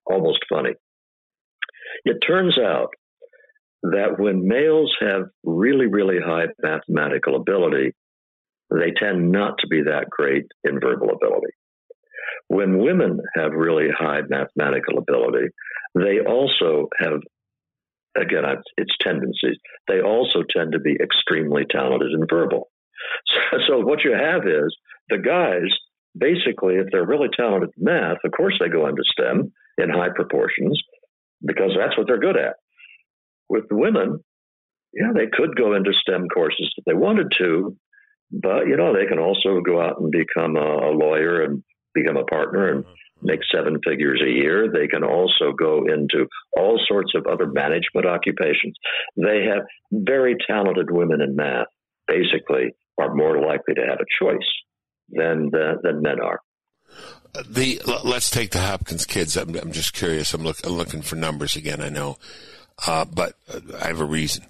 almost 0.07 0.41
funny. 0.49 0.75
It 2.05 2.19
turns 2.27 2.59
out 2.59 2.91
that 3.83 4.19
when 4.19 4.47
males 4.47 4.95
have 5.01 5.25
really, 5.45 5.87
really 5.87 6.19
high 6.25 6.47
mathematical 6.63 7.37
ability, 7.37 7.93
they 8.71 8.93
tend 8.97 9.31
not 9.31 9.59
to 9.59 9.67
be 9.69 9.83
that 9.83 10.09
great 10.11 10.47
in 10.65 10.81
verbal 10.81 11.11
ability. 11.11 11.53
When 12.49 12.79
women 12.79 13.21
have 13.37 13.53
really 13.53 13.89
high 13.97 14.21
mathematical 14.29 14.99
ability, 14.99 15.49
they 15.95 16.21
also 16.21 16.89
have, 16.99 17.21
again, 18.17 18.45
it's 18.77 18.97
tendencies, 19.01 19.57
they 19.87 20.01
also 20.01 20.43
tend 20.51 20.73
to 20.73 20.81
be 20.81 20.97
extremely 21.01 21.65
talented 21.71 22.13
in 22.13 22.27
verbal. 22.29 22.69
So, 23.53 23.59
so 23.67 23.79
what 23.81 24.03
you 24.03 24.13
have 24.13 24.47
is 24.47 24.75
the 25.11 25.19
guys, 25.19 25.69
basically, 26.17 26.77
if 26.77 26.87
they're 26.91 27.07
really 27.07 27.29
talented 27.37 27.71
in 27.77 27.85
math, 27.85 28.19
of 28.25 28.33
course 28.33 28.57
they 28.61 28.69
go 28.69 28.87
into 28.87 29.03
STEM 29.05 29.53
in 29.79 29.91
high 29.91 30.11
proportions 30.15 30.81
because 31.45 31.73
that's 31.77 31.97
what 31.97 32.07
they're 32.07 32.19
good 32.19 32.37
at. 32.37 32.57
With 33.49 33.65
women, 33.71 34.21
yeah, 34.93 35.13
they 35.15 35.27
could 35.33 35.57
go 35.57 35.75
into 35.75 35.93
STEM 35.93 36.29
courses 36.29 36.73
if 36.77 36.85
they 36.85 36.95
wanted 36.95 37.33
to, 37.39 37.77
but 38.31 38.67
you 38.67 38.77
know 38.77 38.95
they 38.95 39.07
can 39.07 39.19
also 39.19 39.61
go 39.61 39.81
out 39.81 40.01
and 40.01 40.11
become 40.11 40.57
a, 40.57 40.91
a 40.91 40.93
lawyer 40.93 41.43
and 41.43 41.63
become 41.95 42.17
a 42.17 42.25
partner 42.25 42.69
and 42.69 42.85
mm-hmm. 42.85 43.27
make 43.27 43.41
seven 43.53 43.79
figures 43.87 44.23
a 44.25 44.31
year. 44.31 44.71
They 44.73 44.87
can 44.87 45.05
also 45.05 45.53
go 45.53 45.85
into 45.87 46.27
all 46.57 46.81
sorts 46.87 47.13
of 47.15 47.27
other 47.27 47.47
management 47.47 48.07
occupations. 48.07 48.77
They 49.17 49.45
have 49.45 49.65
very 49.93 50.37
talented 50.47 50.91
women 50.91 51.21
in 51.21 51.37
math. 51.37 51.67
Basically, 52.07 52.75
are 52.99 53.15
more 53.15 53.41
likely 53.41 53.75
to 53.75 53.81
have 53.81 53.99
a 53.99 54.25
choice 54.25 54.47
than 55.09 55.51
the, 55.51 55.79
than 55.83 56.03
men 56.03 56.21
are. 56.21 56.41
The 57.49 57.81
let's 58.05 58.31
take 58.31 58.53
the 58.53 58.61
Hopkins 58.61 59.05
kids. 59.05 59.37
I'm, 59.37 59.57
I'm 59.57 59.73
just 59.73 59.93
curious. 59.93 60.33
I'm, 60.35 60.45
look, 60.45 60.65
I'm, 60.65 60.75
looking 60.75 61.03
for 61.03 61.17
numbers 61.17 61.57
again. 61.57 61.81
I 61.81 61.89
know, 61.89 62.17
uh, 62.87 63.05
but 63.07 63.35
I 63.83 63.89
have 63.89 64.01
a 64.01 64.05
reason. 64.05 64.47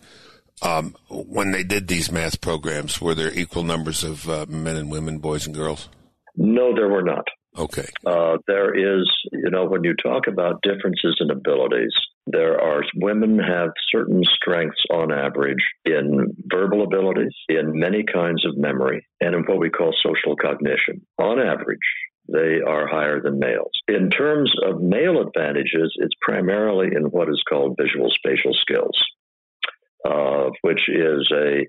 Um, 0.60 0.94
when 1.08 1.50
they 1.50 1.64
did 1.64 1.88
these 1.88 2.12
math 2.12 2.42
programs, 2.42 3.00
were 3.00 3.14
there 3.14 3.32
equal 3.32 3.64
numbers 3.64 4.04
of 4.04 4.28
uh, 4.28 4.44
men 4.48 4.76
and 4.76 4.90
women, 4.90 5.18
boys 5.18 5.46
and 5.46 5.54
girls? 5.54 5.88
No, 6.36 6.74
there 6.74 6.88
were 6.88 7.02
not. 7.02 7.24
Okay. 7.56 7.86
Uh, 8.04 8.38
there 8.46 8.74
is, 8.74 9.08
you 9.32 9.50
know, 9.50 9.64
when 9.64 9.84
you 9.84 9.94
talk 9.94 10.26
about 10.26 10.62
differences 10.62 11.16
in 11.20 11.30
abilities, 11.30 11.92
there 12.26 12.60
are 12.60 12.82
women 12.96 13.38
have 13.38 13.70
certain 13.90 14.22
strengths 14.24 14.82
on 14.90 15.12
average 15.12 15.62
in 15.84 16.34
verbal 16.46 16.82
abilities, 16.84 17.34
in 17.48 17.78
many 17.78 18.02
kinds 18.02 18.44
of 18.46 18.56
memory, 18.56 19.06
and 19.20 19.34
in 19.34 19.42
what 19.42 19.58
we 19.58 19.70
call 19.70 19.94
social 20.02 20.34
cognition. 20.36 21.04
On 21.18 21.38
average, 21.38 21.78
they 22.32 22.60
are 22.66 22.86
higher 22.86 23.20
than 23.20 23.38
males. 23.38 23.72
In 23.88 24.08
terms 24.08 24.52
of 24.64 24.80
male 24.80 25.20
advantages, 25.20 25.94
it's 25.96 26.14
primarily 26.22 26.88
in 26.96 27.04
what 27.10 27.28
is 27.28 27.42
called 27.48 27.76
visual 27.78 28.10
spatial 28.10 28.54
skills, 28.54 28.98
uh, 30.08 30.48
which 30.62 30.88
is 30.88 31.30
a 31.32 31.66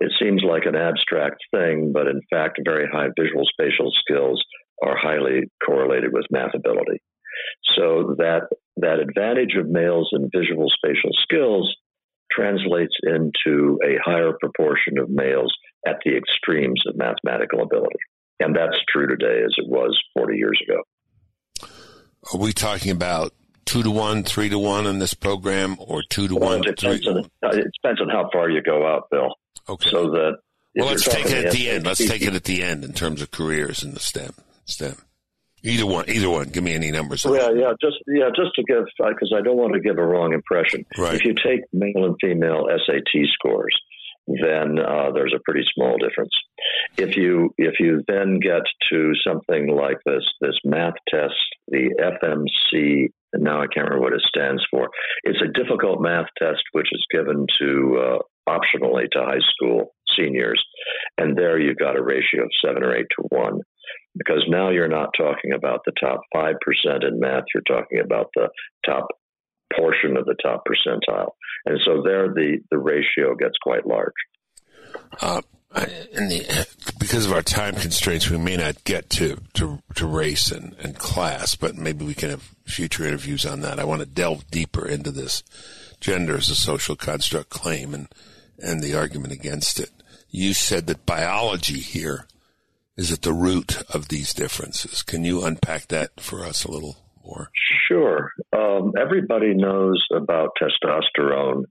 it 0.00 0.10
seems 0.20 0.42
like 0.42 0.64
an 0.66 0.74
abstract 0.74 1.36
thing, 1.54 1.92
but 1.94 2.08
in 2.08 2.20
fact, 2.28 2.58
very 2.64 2.88
high 2.90 3.08
visual 3.16 3.44
spatial 3.46 3.92
skills 4.00 4.42
are 4.82 4.96
highly 4.96 5.42
correlated 5.64 6.12
with 6.12 6.24
math 6.32 6.54
ability. 6.54 7.00
So 7.76 8.14
that 8.18 8.48
that 8.76 8.98
advantage 8.98 9.54
of 9.58 9.68
males 9.68 10.10
in 10.12 10.30
visual 10.34 10.68
spatial 10.70 11.10
skills 11.22 11.76
translates 12.30 12.94
into 13.02 13.78
a 13.84 13.98
higher 14.02 14.32
proportion 14.40 14.98
of 14.98 15.10
males 15.10 15.52
at 15.86 15.96
the 16.04 16.16
extremes 16.16 16.82
of 16.86 16.96
mathematical 16.96 17.62
ability. 17.62 17.98
And 18.40 18.56
that's 18.56 18.76
true 18.92 19.06
today 19.06 19.42
as 19.44 19.54
it 19.58 19.68
was 19.68 19.98
40 20.16 20.36
years 20.36 20.60
ago. 20.66 21.68
Are 22.32 22.38
we 22.38 22.52
talking 22.52 22.90
about 22.90 23.32
two 23.64 23.82
to 23.82 23.90
one, 23.90 24.22
three 24.22 24.48
to 24.48 24.58
one 24.58 24.86
in 24.86 24.98
this 24.98 25.14
program, 25.14 25.76
or 25.78 26.02
two 26.08 26.28
to 26.28 26.36
well, 26.36 26.50
one? 26.50 26.66
It 26.66 26.76
depends, 26.76 27.06
on, 27.06 27.18
uh, 27.18 27.48
it 27.48 27.70
depends 27.82 28.00
on 28.00 28.08
how 28.08 28.30
far 28.32 28.48
you 28.48 28.62
go 28.62 28.86
out, 28.86 29.10
Bill. 29.10 29.34
Okay. 29.68 29.90
So 29.90 30.10
that 30.10 30.36
well, 30.74 30.88
let's 30.88 31.04
take 31.04 31.26
it 31.26 31.46
at 31.46 31.52
the 31.52 31.70
end. 31.70 31.86
Let's 31.86 32.06
take 32.06 32.22
it 32.22 32.34
at 32.34 32.44
the 32.44 32.62
end 32.62 32.84
in 32.84 32.92
terms 32.92 33.22
of 33.22 33.30
careers 33.30 33.82
in 33.82 33.94
the 33.94 34.00
STEM. 34.00 34.34
STEM. 34.64 34.96
Either 35.64 35.86
one, 35.86 36.08
either 36.08 36.28
one. 36.28 36.48
Give 36.48 36.64
me 36.64 36.74
any 36.74 36.90
numbers. 36.90 37.24
Yeah, 37.24 37.50
yeah, 37.54 37.72
just 37.80 37.98
yeah, 38.08 38.30
just 38.34 38.54
to 38.56 38.64
give 38.66 38.84
because 38.98 39.32
I 39.36 39.42
don't 39.42 39.56
want 39.56 39.74
to 39.74 39.80
give 39.80 39.98
a 39.98 40.04
wrong 40.04 40.32
impression. 40.32 40.84
Right. 40.98 41.14
If 41.14 41.24
you 41.24 41.34
take 41.34 41.60
male 41.72 42.04
and 42.04 42.16
female 42.20 42.66
SAT 42.84 43.26
scores, 43.32 43.78
then 44.26 44.78
uh, 44.78 45.12
there's 45.12 45.34
a 45.34 45.42
pretty 45.44 45.64
small 45.74 45.98
difference. 45.98 46.32
If 46.96 47.16
you 47.16 47.54
if 47.58 47.74
you 47.78 48.02
then 48.08 48.40
get 48.40 48.62
to 48.90 49.12
something 49.26 49.68
like 49.68 49.98
this 50.04 50.24
this 50.40 50.58
math 50.64 50.94
test, 51.08 51.34
the 51.68 51.90
FMC, 52.22 53.10
and 53.32 53.44
now 53.44 53.62
I 53.62 53.66
can't 53.66 53.88
remember 53.88 54.00
what 54.00 54.14
it 54.14 54.22
stands 54.26 54.62
for. 54.68 54.90
It's 55.22 55.42
a 55.42 55.52
difficult 55.52 56.00
math 56.00 56.26
test 56.38 56.62
which 56.72 56.88
is 56.92 57.04
given 57.12 57.46
to 57.60 57.98
uh, 58.00 58.18
optionally 58.48 59.08
to 59.12 59.20
high 59.20 59.40
school 59.54 59.94
seniors, 60.16 60.62
and 61.18 61.36
there 61.36 61.60
you've 61.60 61.78
got 61.78 61.96
a 61.96 62.02
ratio 62.02 62.42
of 62.42 62.50
seven 62.64 62.82
or 62.82 62.96
eight 62.96 63.06
to 63.16 63.28
one 63.28 63.60
because 64.16 64.44
now 64.48 64.70
you're 64.70 64.88
not 64.88 65.10
talking 65.16 65.52
about 65.52 65.80
the 65.84 65.92
top 66.00 66.20
5% 66.34 66.54
in 67.06 67.20
math, 67.20 67.44
you're 67.54 67.62
talking 67.66 68.00
about 68.00 68.30
the 68.34 68.48
top 68.84 69.08
portion 69.76 70.16
of 70.16 70.26
the 70.26 70.36
top 70.42 70.64
percentile. 70.66 71.30
And 71.64 71.80
so 71.84 72.02
there 72.02 72.28
the, 72.28 72.58
the 72.70 72.78
ratio 72.78 73.34
gets 73.34 73.56
quite 73.62 73.86
large. 73.86 74.12
Uh, 75.20 75.40
the, 75.72 76.66
because 76.98 77.24
of 77.24 77.32
our 77.32 77.42
time 77.42 77.74
constraints, 77.74 78.28
we 78.28 78.36
may 78.36 78.56
not 78.56 78.84
get 78.84 79.08
to, 79.10 79.38
to, 79.54 79.82
to 79.94 80.06
race 80.06 80.50
and, 80.50 80.74
and 80.80 80.98
class, 80.98 81.54
but 81.54 81.76
maybe 81.76 82.04
we 82.04 82.14
can 82.14 82.30
have 82.30 82.54
future 82.64 83.06
interviews 83.06 83.46
on 83.46 83.62
that. 83.62 83.78
I 83.78 83.84
want 83.84 84.00
to 84.00 84.06
delve 84.06 84.50
deeper 84.50 84.86
into 84.86 85.10
this 85.10 85.42
gender 86.00 86.36
as 86.36 86.50
a 86.50 86.54
social 86.54 86.96
construct 86.96 87.48
claim 87.48 87.94
and, 87.94 88.08
and 88.58 88.82
the 88.82 88.94
argument 88.94 89.32
against 89.32 89.80
it. 89.80 89.90
You 90.30 90.52
said 90.52 90.86
that 90.88 91.06
biology 91.06 91.80
here 91.80 92.26
is 92.96 93.12
at 93.12 93.22
the 93.22 93.32
root 93.32 93.82
of 93.94 94.08
these 94.08 94.34
differences. 94.34 95.02
Can 95.02 95.24
you 95.24 95.44
unpack 95.44 95.88
that 95.88 96.20
for 96.20 96.44
us 96.44 96.64
a 96.64 96.70
little 96.70 96.96
more? 97.24 97.50
Sure. 97.88 98.30
Um, 98.52 98.92
everybody 99.00 99.54
knows 99.54 100.04
about 100.14 100.50
testosterone, 100.60 101.64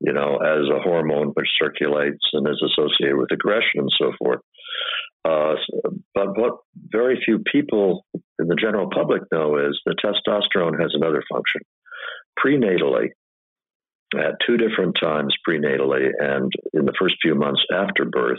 you 0.00 0.12
know, 0.12 0.36
as 0.36 0.68
a 0.68 0.80
hormone 0.80 1.28
which 1.34 1.48
circulates 1.60 2.24
and 2.32 2.48
is 2.48 2.62
associated 2.64 3.16
with 3.16 3.30
aggression 3.32 3.80
and 3.80 3.90
so 3.98 4.12
forth. 4.18 4.40
Uh, 5.24 5.54
but 6.14 6.38
what 6.38 6.58
very 6.76 7.20
few 7.24 7.42
people 7.50 8.04
in 8.38 8.46
the 8.46 8.56
general 8.56 8.88
public 8.94 9.22
know 9.32 9.56
is 9.56 9.80
that 9.86 9.96
testosterone 10.04 10.78
has 10.80 10.92
another 10.94 11.22
function. 11.32 11.62
Prenatally, 12.38 13.08
at 14.14 14.36
two 14.46 14.56
different 14.56 14.96
times 15.00 15.34
prenatally 15.48 16.10
and 16.18 16.52
in 16.72 16.84
the 16.84 16.94
first 16.98 17.16
few 17.22 17.34
months 17.34 17.62
after 17.72 18.04
birth, 18.04 18.38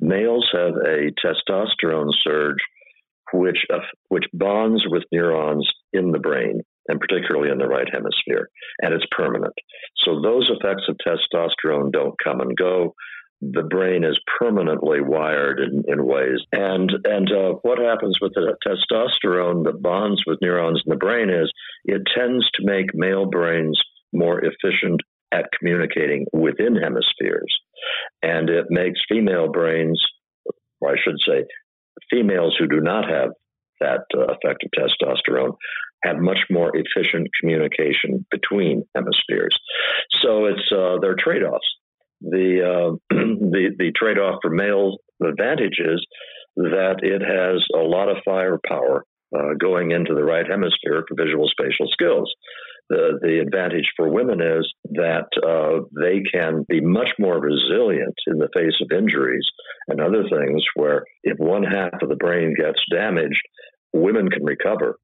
males 0.00 0.48
have 0.52 0.74
a 0.76 1.10
testosterone 1.24 2.10
surge 2.22 2.58
which 3.32 3.66
uh, 3.72 3.78
which 4.08 4.24
bonds 4.32 4.84
with 4.86 5.02
neurons 5.12 5.68
in 5.92 6.12
the 6.12 6.18
brain 6.18 6.60
and 6.88 7.00
particularly 7.00 7.50
in 7.50 7.58
the 7.58 7.66
right 7.66 7.88
hemisphere 7.92 8.48
and 8.80 8.94
it's 8.94 9.06
permanent. 9.10 9.54
So 10.04 10.20
those 10.20 10.50
effects 10.50 10.84
of 10.88 10.96
testosterone 10.96 11.92
don't 11.92 12.14
come 12.22 12.40
and 12.40 12.56
go. 12.56 12.94
The 13.40 13.62
brain 13.62 14.04
is 14.04 14.18
permanently 14.38 15.00
wired 15.00 15.58
in, 15.60 15.84
in 15.88 16.06
ways. 16.06 16.40
And 16.52 16.90
and 17.04 17.30
uh, 17.32 17.54
what 17.62 17.78
happens 17.78 18.18
with 18.20 18.32
the 18.34 18.56
testosterone 18.66 19.64
that 19.64 19.82
bonds 19.82 20.22
with 20.26 20.38
neurons 20.40 20.82
in 20.84 20.90
the 20.90 20.96
brain 20.96 21.30
is 21.30 21.50
it 21.84 22.02
tends 22.16 22.48
to 22.52 22.64
make 22.64 22.94
male 22.94 23.26
brains 23.26 23.80
more 24.12 24.40
efficient 24.44 25.00
at 25.32 25.50
communicating 25.58 26.26
within 26.32 26.76
hemispheres 26.76 27.52
and 28.22 28.48
it 28.50 28.66
makes 28.70 29.00
female 29.08 29.50
brains, 29.50 30.00
or 30.80 30.92
I 30.92 30.96
should 31.02 31.16
say, 31.26 31.44
females 32.10 32.56
who 32.58 32.66
do 32.66 32.80
not 32.80 33.08
have 33.08 33.30
that 33.80 34.04
uh, 34.16 34.32
effect 34.32 34.64
of 34.64 34.70
testosterone 34.76 35.56
have 36.02 36.16
much 36.18 36.38
more 36.50 36.72
efficient 36.74 37.28
communication 37.40 38.24
between 38.30 38.84
hemispheres. 38.94 39.56
So 40.22 40.46
it's 40.46 40.70
uh, 40.70 40.98
there 41.00 41.12
are 41.12 41.16
trade 41.18 41.42
offs. 41.42 41.66
The 42.20 42.60
uh, 42.62 42.96
the 43.10 43.70
the 43.78 43.92
trade 43.96 44.18
off 44.18 44.38
for 44.42 44.50
male 44.50 44.98
advantage 45.22 45.78
is 45.78 46.04
that 46.56 47.00
it 47.02 47.22
has 47.22 47.64
a 47.74 47.84
lot 47.84 48.08
of 48.08 48.18
firepower 48.24 49.04
uh, 49.36 49.54
going 49.58 49.90
into 49.90 50.14
the 50.14 50.24
right 50.24 50.46
hemisphere 50.48 51.04
for 51.08 51.16
visual 51.16 51.48
spatial 51.48 51.88
skills. 51.90 52.32
The, 52.90 53.18
the 53.22 53.38
advantage 53.40 53.90
for 53.96 54.10
women 54.10 54.40
is 54.42 54.70
that 54.92 55.26
uh, 55.42 55.84
they 55.98 56.22
can 56.30 56.64
be 56.68 56.80
much 56.80 57.08
more 57.18 57.40
resilient 57.40 58.14
in 58.26 58.38
the 58.38 58.50
face 58.54 58.74
of 58.82 58.96
injuries 58.96 59.46
and 59.88 60.00
other 60.00 60.22
things 60.28 60.62
where 60.74 61.04
if 61.22 61.38
one 61.38 61.62
half 61.62 61.94
of 62.02 62.08
the 62.08 62.16
brain 62.16 62.54
gets 62.54 62.80
damaged, 62.90 63.40
women 63.94 64.28
can 64.28 64.44
recover 64.44 64.96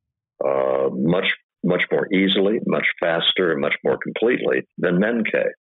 uh, 0.44 0.88
much 0.92 1.26
much 1.62 1.82
more 1.92 2.06
easily, 2.12 2.58
much 2.66 2.86
faster, 2.98 3.52
and 3.52 3.60
much 3.60 3.74
more 3.84 3.98
completely 4.02 4.62
than 4.78 4.98
men 4.98 5.22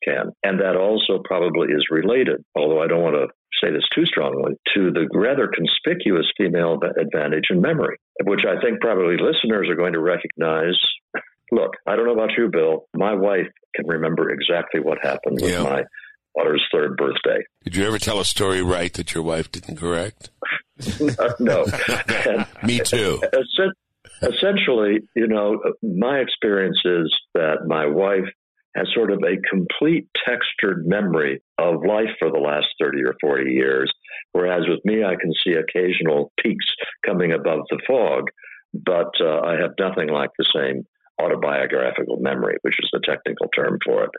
can. 0.04 0.32
And 0.44 0.60
that 0.62 0.78
also 0.78 1.22
probably 1.26 1.68
is 1.70 1.86
related, 1.92 2.44
although 2.56 2.82
I 2.82 2.88
don't 2.88 3.04
want 3.04 3.16
to 3.16 3.28
say 3.62 3.72
this 3.72 3.84
too 3.94 4.06
strongly, 4.06 4.54
to 4.74 4.92
the 4.92 5.08
rather 5.14 5.52
conspicuous 5.54 6.26
female 6.38 6.80
advantage 6.98 7.48
in 7.50 7.62
memory, 7.62 7.98
which 8.24 8.46
I 8.48 8.60
think 8.62 8.80
probably 8.80 9.18
listeners 9.18 9.68
are 9.70 9.76
going 9.76 9.94
to 9.94 10.00
recognize 10.00 10.80
Look, 11.52 11.72
I 11.86 11.96
don't 11.96 12.06
know 12.06 12.14
about 12.14 12.32
you, 12.38 12.50
Bill. 12.50 12.88
My 12.96 13.14
wife 13.14 13.48
can 13.76 13.88
remember 13.88 14.30
exactly 14.30 14.80
what 14.80 14.98
happened 15.02 15.40
with 15.42 15.52
yeah. 15.52 15.64
my 15.64 15.84
daughter's 16.36 16.66
third 16.72 16.96
birthday. 16.96 17.44
Did 17.64 17.76
you 17.76 17.86
ever 17.86 18.00
tell 18.00 18.20
a 18.20 18.26
story 18.26 18.62
right 18.62 18.94
that 18.94 19.14
your 19.14 19.24
wife 19.24 19.52
didn't 19.52 19.78
correct? 19.78 20.30
no. 21.40 21.66
Me 22.64 22.80
too. 22.80 23.22
Essentially, 24.22 25.00
you 25.16 25.28
know, 25.28 25.60
my 25.82 26.20
experience 26.20 26.80
is 26.86 27.14
that 27.34 27.66
my 27.68 27.86
wife 27.86 28.30
has 28.76 28.88
sort 28.94 29.12
of 29.12 29.20
a 29.20 29.42
complete 29.50 30.08
textured 30.26 30.88
memory 30.88 31.42
of 31.58 31.84
life 31.86 32.10
for 32.20 32.32
the 32.32 32.40
last 32.40 32.68
30 32.80 33.04
or 33.04 33.16
40 33.20 33.52
years. 33.52 33.92
Whereas 34.32 34.64
with 34.68 34.80
me, 34.86 35.04
I 35.04 35.16
can 35.20 35.34
see 35.44 35.54
occasional 35.54 36.32
peaks 36.42 36.66
coming 37.06 37.34
above 37.34 37.62
the 37.70 37.82
fog, 37.86 38.30
but 38.74 39.12
uh, 39.20 39.42
I 39.42 39.58
have 39.60 39.72
nothing 39.78 40.08
like 40.08 40.30
the 40.38 40.46
same 40.56 40.86
autobiographical 41.22 42.18
memory, 42.18 42.58
which 42.62 42.76
is 42.80 42.90
the 42.92 43.02
technical 43.06 43.48
term 43.56 43.78
for 43.86 44.04
it. 44.06 44.12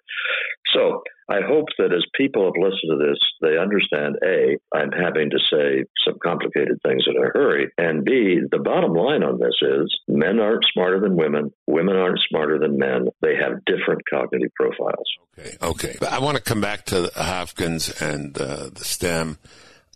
So 0.75 1.03
I 1.29 1.41
hope 1.47 1.67
that 1.79 1.93
as 1.93 2.05
people 2.15 2.45
have 2.45 2.63
listened 2.63 2.91
to 2.91 2.99
this, 2.99 3.19
they 3.41 3.59
understand 3.59 4.17
A, 4.25 4.59
I'm 4.75 4.93
having 4.93 5.31
to 5.31 5.39
say 5.51 5.85
some 6.05 6.19
complicated 6.23 6.79
things 6.85 7.05
in 7.07 7.17
a 7.17 7.29
hurry, 7.33 7.71
and 7.79 8.05
B, 8.05 8.41
the 8.51 8.59
bottom 8.59 8.93
line 8.93 9.23
on 9.23 9.39
this 9.39 9.55
is 9.63 10.01
men 10.09 10.41
aren't 10.41 10.65
smarter 10.73 11.01
than 11.01 11.17
women, 11.17 11.53
women 11.67 11.97
aren't 11.97 12.21
smarter 12.29 12.59
than 12.59 12.79
men. 12.79 13.09
They 13.21 13.37
have 13.37 13.65
different 13.65 14.03
cognitive 14.11 14.53
profiles. 14.55 15.07
Okay, 15.39 15.57
okay. 15.63 16.07
I 16.07 16.19
want 16.19 16.37
to 16.37 16.43
come 16.43 16.61
back 16.61 16.87
to 16.87 17.11
Hopkins 17.15 18.01
and 18.01 18.37
uh, 18.39 18.71
the 18.73 18.85
STEM. 18.85 19.39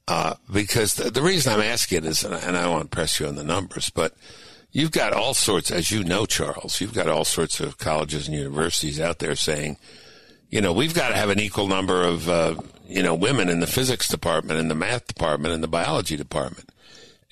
Uh, 0.09 0.35
because 0.53 0.95
the, 0.95 1.11
the, 1.11 1.21
reason 1.21 1.53
I'm 1.53 1.61
asking 1.61 2.05
is, 2.05 2.23
and 2.23 2.33
I, 2.33 2.39
and 2.39 2.57
I 2.57 2.63
don't 2.63 2.73
want 2.73 2.85
to 2.85 2.95
press 2.95 3.19
you 3.19 3.27
on 3.27 3.35
the 3.35 3.43
numbers, 3.43 3.91
but 3.91 4.15
you've 4.71 4.93
got 4.93 5.13
all 5.13 5.35
sorts, 5.35 5.71
as 5.71 5.91
you 5.91 6.05
know, 6.05 6.27
Charles, 6.27 6.81
you've 6.81 6.95
got 6.95 7.09
all 7.09 7.25
sorts 7.25 7.61
of 7.61 7.79
colleges 7.79 8.29
and 8.29 8.37
universities 8.37 9.01
out 9.01 9.19
there 9.19 9.37
saying, 9.37 9.77
you 10.51 10.61
know, 10.61 10.73
we've 10.73 10.95
got 10.95 11.09
to 11.09 11.17
have 11.17 11.31
an 11.31 11.41
equal 11.41 11.67
number 11.67 12.03
of, 12.03 12.29
uh, 12.29 12.57
you 12.87 13.03
know, 13.03 13.15
women 13.15 13.49
in 13.49 13.61
the 13.61 13.67
physics 13.67 14.09
department, 14.09 14.61
in 14.61 14.69
the 14.69 14.75
math 14.75 15.07
department, 15.07 15.55
in 15.55 15.61
the 15.61 15.69
biology 15.69 16.17
department. 16.17 16.71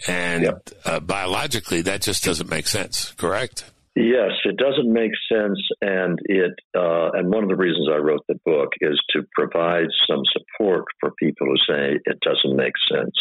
And 0.08 0.44
yep. 0.44 0.68
uh, 0.84 1.00
biologically, 1.00 1.82
that 1.82 2.02
just 2.02 2.24
doesn't 2.24 2.50
make 2.50 2.66
sense, 2.66 3.12
correct? 3.12 3.70
Yes, 3.96 4.32
it 4.44 4.56
doesn't 4.56 4.92
make 4.92 5.12
sense, 5.32 5.60
and 5.80 6.18
it 6.24 6.50
uh, 6.76 7.10
and 7.12 7.32
one 7.32 7.44
of 7.44 7.48
the 7.48 7.54
reasons 7.54 7.88
I 7.92 7.98
wrote 7.98 8.22
the 8.28 8.40
book 8.44 8.70
is 8.80 9.00
to 9.10 9.22
provide 9.32 9.86
some 10.10 10.22
support 10.32 10.86
for 10.98 11.12
people 11.16 11.46
who 11.46 11.56
say 11.72 12.00
it 12.04 12.18
doesn't 12.20 12.56
make 12.56 12.72
sense. 12.90 13.14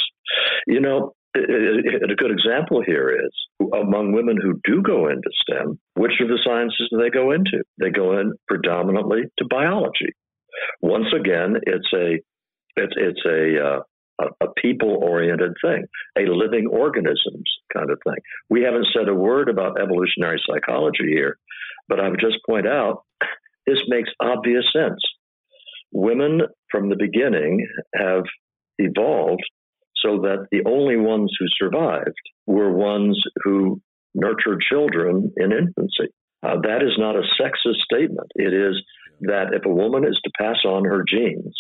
You 0.66 0.82
know, 0.82 1.14
a 1.36 2.16
good 2.16 2.32
example 2.32 2.82
here 2.86 3.10
is 3.10 3.32
among 3.74 4.14
women 4.14 4.38
who 4.42 4.60
do 4.66 4.82
go 4.82 5.08
into 5.08 5.30
STEM, 5.42 5.80
which 5.96 6.14
of 6.22 6.28
the 6.28 6.40
sciences 6.46 6.90
do 6.92 6.98
they 6.98 7.10
go 7.10 7.32
into? 7.32 7.64
They 7.80 7.90
go 7.90 8.20
in 8.20 8.34
predominantly 8.48 9.24
to 9.38 9.46
biology. 9.50 10.14
Once 10.82 11.08
again, 11.16 11.56
it's 11.64 11.92
a 11.94 12.20
it's 12.76 12.94
it's 12.96 13.22
a 13.26 13.66
uh, 13.66 13.80
a, 14.42 14.48
people 14.62 14.98
oriented 15.02 15.54
thing, 15.64 15.86
a 16.18 16.30
living 16.30 16.68
organisms 16.68 17.50
kind 17.76 17.90
of 17.90 18.00
thing. 18.04 18.22
We 18.50 18.62
haven't 18.62 18.88
said 18.96 19.08
a 19.08 19.16
word 19.16 19.50
about 19.50 19.82
evolutionary 19.82 20.42
psychology 20.48 21.08
here, 21.10 21.38
but 21.88 22.00
I 22.00 22.10
would 22.10 22.22
just 22.22 22.38
point 22.48 22.68
out 22.68 23.04
this 23.66 23.80
makes 23.88 24.10
obvious 24.22 24.66
sense. 24.74 25.02
Women 25.92 26.42
from 26.72 26.90
the 26.90 26.96
beginning 26.96 27.68
have 27.96 28.24
evolved 28.78 29.44
so 30.04 30.20
that 30.22 30.48
the 30.52 30.64
only 30.66 30.98
ones 30.98 31.32
who 31.40 31.46
survived 31.58 32.20
were 32.46 32.72
ones 32.72 33.22
who 33.44 33.82
nurtured 34.14 34.62
children 34.62 35.32
in 35.38 35.52
infancy. 35.52 36.14
Uh, 36.44 36.56
that 36.62 36.84
is 36.84 36.94
not 36.98 37.16
a 37.16 37.24
sexist 37.40 37.80
statement. 37.84 38.28
It 38.36 38.54
is 38.54 38.82
that 39.22 39.54
if 39.54 39.66
a 39.66 39.70
woman 39.70 40.04
is 40.04 40.20
to 40.24 40.32
pass 40.38 40.58
on 40.66 40.84
her 40.86 41.04
genes 41.08 41.56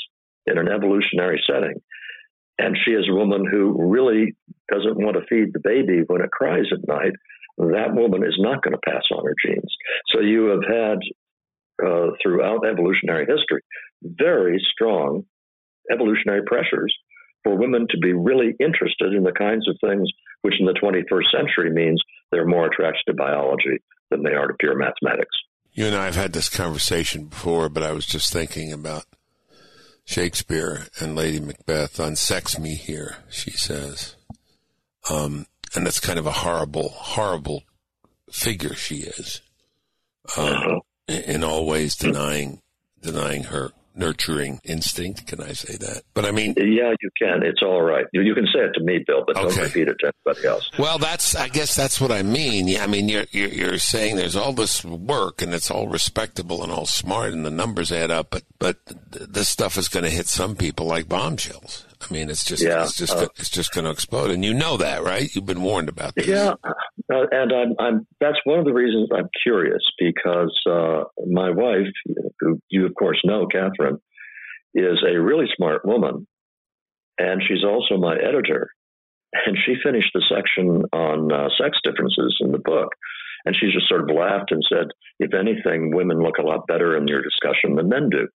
in 0.45 0.57
an 0.57 0.67
evolutionary 0.67 1.41
setting, 1.47 1.81
and 2.59 2.77
she 2.83 2.91
is 2.91 3.07
a 3.09 3.15
woman 3.15 3.45
who 3.49 3.75
really 3.89 4.35
doesn't 4.71 4.97
want 4.97 5.15
to 5.15 5.25
feed 5.29 5.53
the 5.53 5.61
baby 5.63 6.03
when 6.07 6.21
it 6.21 6.31
cries 6.31 6.65
at 6.71 6.87
night, 6.87 7.13
that 7.57 7.93
woman 7.93 8.23
is 8.23 8.35
not 8.37 8.61
going 8.61 8.73
to 8.73 8.91
pass 8.91 9.03
on 9.11 9.23
her 9.25 9.35
genes. 9.45 9.75
So 10.13 10.19
you 10.19 10.45
have 10.47 10.63
had, 10.67 10.97
uh, 11.83 12.07
throughout 12.21 12.67
evolutionary 12.67 13.25
history, 13.25 13.61
very 14.03 14.61
strong 14.73 15.23
evolutionary 15.91 16.43
pressures 16.45 16.93
for 17.43 17.55
women 17.55 17.87
to 17.89 17.97
be 17.97 18.13
really 18.13 18.55
interested 18.59 19.13
in 19.13 19.23
the 19.23 19.31
kinds 19.31 19.67
of 19.67 19.77
things 19.81 20.09
which 20.41 20.55
in 20.59 20.65
the 20.65 20.73
21st 20.73 21.31
century 21.31 21.71
means 21.71 22.01
they're 22.31 22.45
more 22.45 22.67
attracted 22.67 23.03
to 23.07 23.13
biology 23.13 23.79
than 24.09 24.23
they 24.23 24.33
are 24.33 24.47
to 24.47 24.53
pure 24.59 24.75
mathematics. 24.75 25.35
You 25.71 25.87
and 25.87 25.95
I 25.95 26.05
have 26.05 26.15
had 26.15 26.33
this 26.33 26.49
conversation 26.49 27.25
before, 27.25 27.69
but 27.69 27.81
I 27.81 27.93
was 27.93 28.05
just 28.05 28.31
thinking 28.31 28.71
about 28.71 29.05
Shakespeare 30.05 30.87
and 30.99 31.15
Lady 31.15 31.39
Macbeth 31.39 31.97
unsex 31.97 32.59
me 32.59 32.75
here, 32.75 33.17
she 33.29 33.51
says. 33.51 34.15
Um, 35.09 35.47
and 35.75 35.85
that's 35.85 35.99
kind 35.99 36.19
of 36.19 36.27
a 36.27 36.31
horrible, 36.31 36.89
horrible 36.89 37.63
figure 38.29 38.75
she 38.75 38.97
is. 38.97 39.41
Um, 40.37 40.45
uh-huh. 40.45 40.79
in 41.07 41.43
all 41.43 41.65
ways 41.65 41.95
denying, 41.95 42.61
denying 43.01 43.43
her 43.45 43.71
nurturing 43.95 44.59
instinct. 44.63 45.27
Can 45.27 45.41
I 45.41 45.53
say 45.53 45.77
that? 45.77 46.03
But 46.13 46.25
I 46.25 46.31
mean, 46.31 46.55
yeah, 46.57 46.93
you 47.01 47.09
can. 47.19 47.43
It's 47.43 47.61
all 47.61 47.81
right. 47.81 48.05
You, 48.13 48.21
you 48.21 48.33
can 48.33 48.45
say 48.45 48.61
it 48.61 48.73
to 48.75 48.83
me, 48.83 49.03
Bill, 49.05 49.23
but 49.25 49.37
okay. 49.37 49.55
don't 49.55 49.63
repeat 49.63 49.87
it 49.87 49.97
to 49.99 50.11
anybody 50.25 50.47
else. 50.47 50.69
Well, 50.77 50.97
that's. 50.97 51.35
I 51.35 51.47
guess 51.47 51.75
that's 51.75 51.99
what 51.99 52.11
I 52.11 52.23
mean. 52.23 52.67
Yeah, 52.67 52.83
I 52.83 52.87
mean, 52.87 53.09
you're, 53.09 53.25
you're, 53.31 53.49
you're 53.49 53.77
saying 53.77 54.15
there's 54.15 54.35
all 54.35 54.53
this 54.53 54.83
work 54.83 55.41
and 55.41 55.53
it's 55.53 55.69
all 55.71 55.87
respectable 55.87 56.63
and 56.63 56.71
all 56.71 56.85
smart 56.85 57.33
and 57.33 57.45
the 57.45 57.51
numbers 57.51 57.91
add 57.91 58.11
up, 58.11 58.29
but 58.31 58.43
but 58.59 58.77
this 59.09 59.49
stuff 59.49 59.77
is 59.77 59.89
going 59.89 60.03
to 60.03 60.09
hit 60.09 60.27
some 60.27 60.55
people 60.55 60.85
like 60.85 61.07
bombshells. 61.09 61.85
I 62.09 62.13
mean, 62.13 62.29
it's 62.29 62.43
just 62.43 62.63
yeah, 62.63 62.83
it's 62.83 62.97
just 62.97 63.15
uh, 63.15 63.27
it's 63.37 63.49
just 63.49 63.73
going 63.73 63.85
to 63.85 63.91
explode, 63.91 64.31
and 64.31 64.43
you 64.43 64.53
know 64.53 64.77
that, 64.77 65.03
right? 65.03 65.33
You've 65.33 65.45
been 65.45 65.61
warned 65.61 65.89
about 65.89 66.15
this. 66.15 66.27
Yeah, 66.27 66.53
uh, 66.63 67.25
and 67.31 67.51
I'm, 67.51 67.75
I'm 67.79 68.07
that's 68.19 68.37
one 68.43 68.59
of 68.59 68.65
the 68.65 68.73
reasons 68.73 69.09
I'm 69.15 69.29
curious 69.41 69.81
because 69.99 70.55
uh, 70.69 71.03
my 71.27 71.49
wife, 71.51 71.87
who 72.39 72.59
you 72.69 72.85
of 72.85 72.93
course 72.95 73.19
know, 73.23 73.47
Catherine, 73.47 73.99
is 74.73 75.03
a 75.07 75.19
really 75.19 75.45
smart 75.55 75.85
woman, 75.85 76.27
and 77.17 77.41
she's 77.47 77.63
also 77.63 77.97
my 77.97 78.15
editor. 78.15 78.69
And 79.47 79.57
she 79.65 79.73
finished 79.83 80.11
the 80.13 80.21
section 80.29 80.83
on 80.93 81.31
uh, 81.31 81.49
sex 81.59 81.79
differences 81.83 82.37
in 82.39 82.51
the 82.51 82.61
book, 82.63 82.89
and 83.45 83.55
she 83.55 83.71
just 83.71 83.89
sort 83.89 84.01
of 84.01 84.15
laughed 84.15 84.51
and 84.51 84.63
said, 84.69 84.87
"If 85.19 85.33
anything, 85.33 85.95
women 85.95 86.19
look 86.19 86.37
a 86.37 86.45
lot 86.45 86.67
better 86.67 86.95
in 86.95 87.07
your 87.07 87.23
discussion 87.23 87.75
than 87.75 87.89
men 87.89 88.09
do." 88.11 88.27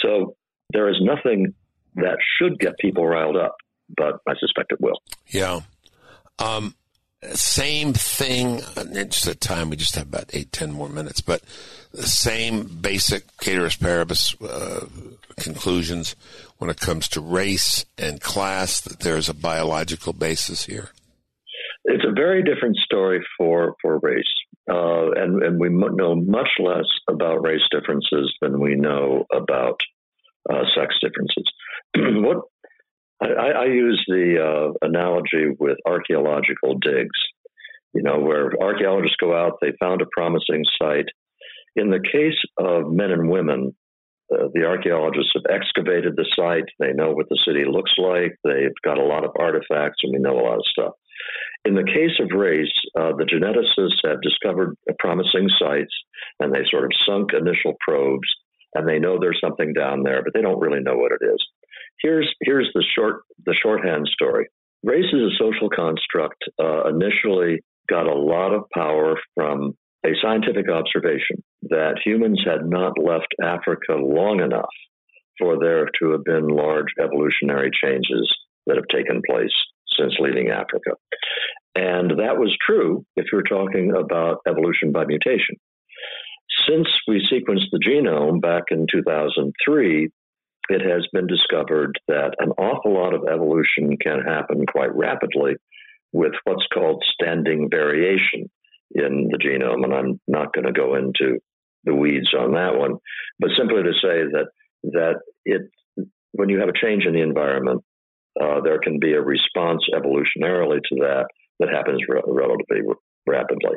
So 0.00 0.34
there 0.72 0.88
is 0.88 0.96
nothing 1.02 1.54
that 1.96 2.18
should 2.38 2.58
get 2.58 2.78
people 2.78 3.06
riled 3.06 3.36
up, 3.36 3.56
but 3.96 4.20
I 4.26 4.34
suspect 4.38 4.72
it 4.72 4.80
will. 4.80 5.00
Yeah. 5.28 5.60
Um, 6.38 6.74
same 7.34 7.92
thing. 7.92 8.60
Just 9.08 9.28
at 9.28 9.40
time, 9.40 9.70
we 9.70 9.76
just 9.76 9.94
have 9.94 10.08
about 10.08 10.30
eight, 10.32 10.50
ten 10.50 10.72
more 10.72 10.88
minutes, 10.88 11.20
but 11.20 11.42
the 11.92 12.02
same 12.02 12.64
basic 12.64 13.24
ceteris 13.40 13.76
paribus 13.76 14.34
uh, 14.42 14.86
conclusions 15.36 16.16
when 16.58 16.70
it 16.70 16.80
comes 16.80 17.08
to 17.08 17.20
race 17.20 17.84
and 17.96 18.20
class. 18.20 18.80
That 18.80 19.00
there's 19.00 19.28
a 19.28 19.34
biological 19.34 20.12
basis 20.12 20.64
here. 20.64 20.90
It's 21.84 22.04
a 22.04 22.12
very 22.12 22.42
different 22.42 22.76
story 22.76 23.24
for 23.38 23.76
for 23.80 23.98
race, 23.98 24.24
uh, 24.68 25.12
and 25.12 25.42
and 25.42 25.60
we 25.60 25.68
know 25.68 26.16
much 26.16 26.50
less 26.58 26.86
about 27.08 27.44
race 27.44 27.66
differences 27.70 28.34
than 28.40 28.60
we 28.60 28.74
know 28.74 29.26
about 29.32 29.80
uh, 30.50 30.64
sex 30.74 30.96
differences. 31.00 31.44
what 31.96 32.38
I, 33.20 33.50
I, 33.50 33.64
use 33.66 34.02
the 34.08 34.36
uh, 34.42 34.86
analogy 34.86 35.54
with 35.58 35.78
archaeological 35.86 36.78
digs. 36.80 37.18
You 37.94 38.02
know, 38.02 38.18
where 38.20 38.50
archaeologists 38.60 39.16
go 39.20 39.36
out, 39.36 39.58
they 39.60 39.72
found 39.78 40.00
a 40.00 40.06
promising 40.16 40.64
site. 40.80 41.08
In 41.76 41.90
the 41.90 42.00
case 42.00 42.38
of 42.58 42.90
men 42.90 43.10
and 43.10 43.28
women, 43.28 43.76
uh, 44.32 44.48
the 44.54 44.64
archaeologists 44.64 45.32
have 45.34 45.54
excavated 45.54 46.16
the 46.16 46.26
site. 46.34 46.64
They 46.78 46.92
know 46.92 47.12
what 47.12 47.28
the 47.28 47.38
city 47.46 47.64
looks 47.68 47.92
like. 47.98 48.34
They've 48.44 48.74
got 48.82 48.98
a 48.98 49.04
lot 49.04 49.24
of 49.24 49.32
artifacts, 49.38 50.00
and 50.02 50.12
we 50.12 50.18
know 50.18 50.40
a 50.40 50.46
lot 50.46 50.56
of 50.56 50.64
stuff. 50.70 50.92
In 51.64 51.74
the 51.74 51.84
case 51.84 52.18
of 52.18 52.36
race, 52.36 52.72
uh, 52.98 53.12
the 53.16 53.28
geneticists 53.28 54.08
have 54.08 54.22
discovered 54.22 54.76
promising 54.98 55.48
sites, 55.58 55.94
and 56.40 56.52
they 56.52 56.64
sort 56.70 56.84
of 56.84 56.90
sunk 57.06 57.30
initial 57.32 57.74
probes, 57.80 58.28
and 58.74 58.88
they 58.88 58.98
know 58.98 59.18
there's 59.18 59.40
something 59.40 59.72
down 59.72 60.02
there, 60.02 60.22
but 60.24 60.32
they 60.34 60.42
don't 60.42 60.60
really 60.60 60.80
know 60.80 60.96
what 60.96 61.12
it 61.12 61.24
is. 61.24 61.38
Here's 62.00 62.32
here's 62.42 62.70
the 62.74 62.84
short 62.96 63.22
the 63.44 63.54
shorthand 63.62 64.08
story. 64.12 64.48
Race 64.82 65.12
is 65.12 65.20
a 65.20 65.36
social 65.38 65.68
construct. 65.70 66.42
Uh, 66.60 66.88
initially, 66.88 67.60
got 67.88 68.06
a 68.06 68.14
lot 68.14 68.52
of 68.52 68.64
power 68.74 69.16
from 69.34 69.74
a 70.04 70.10
scientific 70.20 70.68
observation 70.68 71.42
that 71.62 72.00
humans 72.04 72.42
had 72.44 72.66
not 72.66 72.98
left 72.98 73.28
Africa 73.42 73.94
long 73.94 74.40
enough 74.40 74.74
for 75.38 75.58
there 75.58 75.88
to 76.00 76.10
have 76.10 76.24
been 76.24 76.48
large 76.48 76.88
evolutionary 77.00 77.70
changes 77.82 78.34
that 78.66 78.76
have 78.76 78.88
taken 78.88 79.22
place 79.28 79.52
since 79.98 80.14
leaving 80.18 80.48
Africa. 80.48 80.92
And 81.74 82.10
that 82.18 82.38
was 82.38 82.56
true 82.64 83.04
if 83.16 83.26
you're 83.32 83.42
talking 83.42 83.92
about 83.96 84.38
evolution 84.48 84.92
by 84.92 85.04
mutation. 85.04 85.56
Since 86.68 86.88
we 87.08 87.26
sequenced 87.32 87.70
the 87.72 87.80
genome 87.84 88.40
back 88.40 88.64
in 88.70 88.86
2003, 88.92 90.10
it 90.72 90.80
has 90.80 91.06
been 91.12 91.26
discovered 91.26 91.98
that 92.08 92.34
an 92.38 92.50
awful 92.52 92.94
lot 92.94 93.14
of 93.14 93.26
evolution 93.30 93.96
can 94.00 94.20
happen 94.20 94.64
quite 94.66 94.94
rapidly 94.94 95.56
with 96.12 96.32
what's 96.44 96.66
called 96.72 97.04
standing 97.12 97.68
variation 97.70 98.50
in 98.94 99.28
the 99.30 99.38
genome. 99.38 99.84
And 99.84 99.94
I'm 99.94 100.20
not 100.26 100.54
going 100.54 100.66
to 100.66 100.72
go 100.72 100.94
into 100.96 101.38
the 101.84 101.94
weeds 101.94 102.32
on 102.38 102.52
that 102.52 102.76
one, 102.76 102.96
but 103.38 103.50
simply 103.56 103.82
to 103.82 103.92
say 103.92 104.24
that 104.32 104.46
that 104.84 105.14
it 105.44 105.62
when 106.32 106.48
you 106.48 106.58
have 106.60 106.68
a 106.68 106.80
change 106.80 107.04
in 107.04 107.12
the 107.12 107.20
environment, 107.20 107.82
uh, 108.40 108.60
there 108.62 108.78
can 108.78 108.98
be 108.98 109.12
a 109.12 109.20
response 109.20 109.82
evolutionarily 109.94 110.80
to 110.88 110.96
that 111.00 111.26
that 111.58 111.68
happens 111.68 112.00
re- 112.08 112.22
relatively 112.26 112.80
rapidly. 113.26 113.76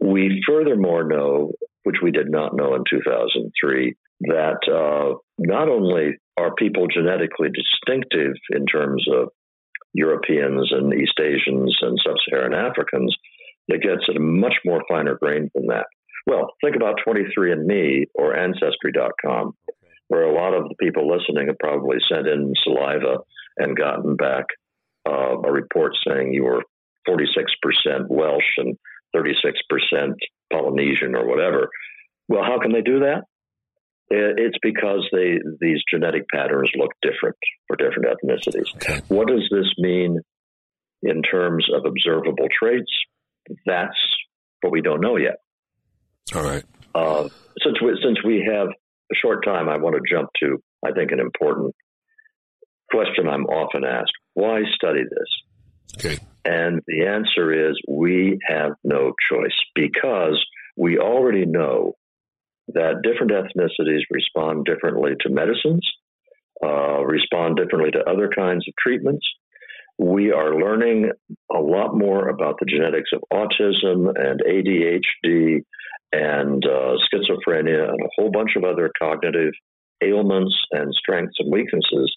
We 0.00 0.42
furthermore 0.46 1.04
know, 1.04 1.52
which 1.84 1.96
we 2.02 2.10
did 2.10 2.30
not 2.30 2.56
know 2.56 2.74
in 2.74 2.82
2003, 2.90 3.94
that 4.22 4.58
uh, 4.68 5.16
not 5.38 5.68
only 5.68 6.18
are 6.36 6.54
people 6.54 6.86
genetically 6.88 7.48
distinctive 7.50 8.34
in 8.50 8.66
terms 8.66 9.06
of 9.12 9.28
Europeans 9.92 10.72
and 10.72 10.92
East 10.92 11.18
Asians 11.20 11.76
and 11.80 11.98
Sub 12.04 12.16
Saharan 12.28 12.54
Africans, 12.54 13.16
it 13.68 13.80
gets 13.80 14.02
at 14.08 14.16
a 14.16 14.20
much 14.20 14.54
more 14.64 14.82
finer 14.88 15.16
grain 15.16 15.50
than 15.54 15.68
that. 15.68 15.86
Well, 16.26 16.50
think 16.62 16.76
about 16.76 16.98
23andMe 17.06 18.06
or 18.14 18.36
Ancestry.com, 18.36 19.52
where 20.08 20.24
a 20.24 20.34
lot 20.34 20.54
of 20.54 20.68
the 20.68 20.74
people 20.80 21.08
listening 21.08 21.46
have 21.46 21.58
probably 21.58 21.98
sent 22.08 22.26
in 22.26 22.52
saliva 22.62 23.18
and 23.58 23.76
gotten 23.76 24.16
back 24.16 24.46
uh, 25.08 25.38
a 25.38 25.52
report 25.52 25.92
saying 26.06 26.32
you 26.32 26.44
were 26.44 26.62
46% 27.08 28.08
Welsh 28.08 28.42
and 28.56 28.76
36% 29.14 30.14
Polynesian 30.52 31.14
or 31.14 31.26
whatever. 31.26 31.68
Well, 32.28 32.42
how 32.42 32.58
can 32.58 32.72
they 32.72 32.80
do 32.80 33.00
that? 33.00 33.24
It's 34.10 34.58
because 34.62 35.08
they 35.12 35.38
these 35.60 35.80
genetic 35.90 36.28
patterns 36.32 36.70
look 36.76 36.90
different 37.02 37.36
for 37.66 37.76
different 37.76 38.06
ethnicities. 38.06 38.74
Okay. 38.76 39.00
What 39.08 39.28
does 39.28 39.48
this 39.50 39.66
mean 39.78 40.20
in 41.02 41.22
terms 41.22 41.66
of 41.74 41.84
observable 41.86 42.48
traits? 42.56 42.92
That's 43.66 43.96
what 44.60 44.72
we 44.72 44.82
don't 44.82 45.00
know 45.00 45.16
yet. 45.16 45.36
All 46.34 46.42
right. 46.42 46.64
Uh, 46.94 47.28
since 47.62 47.80
we, 47.82 47.98
since 48.02 48.18
we 48.24 48.48
have 48.50 48.68
a 48.68 49.14
short 49.14 49.44
time, 49.44 49.68
I 49.68 49.76
want 49.78 49.96
to 49.96 50.14
jump 50.14 50.30
to 50.42 50.62
I 50.86 50.92
think 50.92 51.10
an 51.10 51.20
important 51.20 51.74
question 52.90 53.28
I'm 53.28 53.46
often 53.46 53.84
asked: 53.84 54.12
Why 54.34 54.60
study 54.74 55.02
this? 55.02 56.04
Okay. 56.04 56.18
And 56.44 56.82
the 56.86 57.06
answer 57.06 57.70
is 57.70 57.78
we 57.88 58.38
have 58.46 58.72
no 58.84 59.12
choice 59.30 59.56
because 59.74 60.38
we 60.76 60.98
already 60.98 61.46
know 61.46 61.94
that 62.68 63.02
different 63.02 63.32
ethnicities 63.32 64.02
respond 64.10 64.64
differently 64.64 65.12
to 65.20 65.28
medicines, 65.28 65.86
uh, 66.64 67.04
respond 67.04 67.56
differently 67.56 67.90
to 67.92 68.08
other 68.08 68.28
kinds 68.34 68.66
of 68.68 68.74
treatments. 68.78 69.26
We 69.98 70.32
are 70.32 70.58
learning 70.58 71.10
a 71.54 71.60
lot 71.60 71.96
more 71.96 72.28
about 72.28 72.56
the 72.58 72.66
genetics 72.66 73.10
of 73.12 73.22
autism 73.32 74.08
and 74.16 74.40
ADHD 74.40 75.60
and 76.12 76.64
uh, 76.64 76.96
schizophrenia 77.12 77.88
and 77.88 78.00
a 78.00 78.08
whole 78.16 78.30
bunch 78.30 78.50
of 78.56 78.64
other 78.64 78.90
cognitive 78.98 79.52
ailments 80.02 80.54
and 80.72 80.92
strengths 80.94 81.36
and 81.38 81.52
weaknesses. 81.52 82.14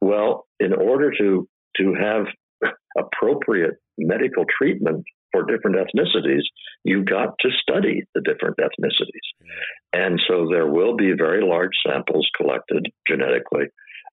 Well, 0.00 0.46
in 0.60 0.72
order 0.72 1.12
to 1.18 1.48
to 1.76 1.94
have 1.94 2.26
appropriate 2.98 3.74
medical 3.98 4.44
treatment 4.58 5.04
for 5.32 5.44
different 5.44 5.76
ethnicities, 5.76 6.42
you've 6.84 7.06
got 7.06 7.34
to 7.40 7.50
study 7.60 8.04
the 8.14 8.20
different 8.20 8.56
ethnicities. 8.58 9.48
And 9.92 10.20
so 10.28 10.46
there 10.50 10.66
will 10.66 10.96
be 10.96 11.12
very 11.16 11.44
large 11.44 11.72
samples 11.86 12.28
collected 12.36 12.86
genetically 13.08 13.66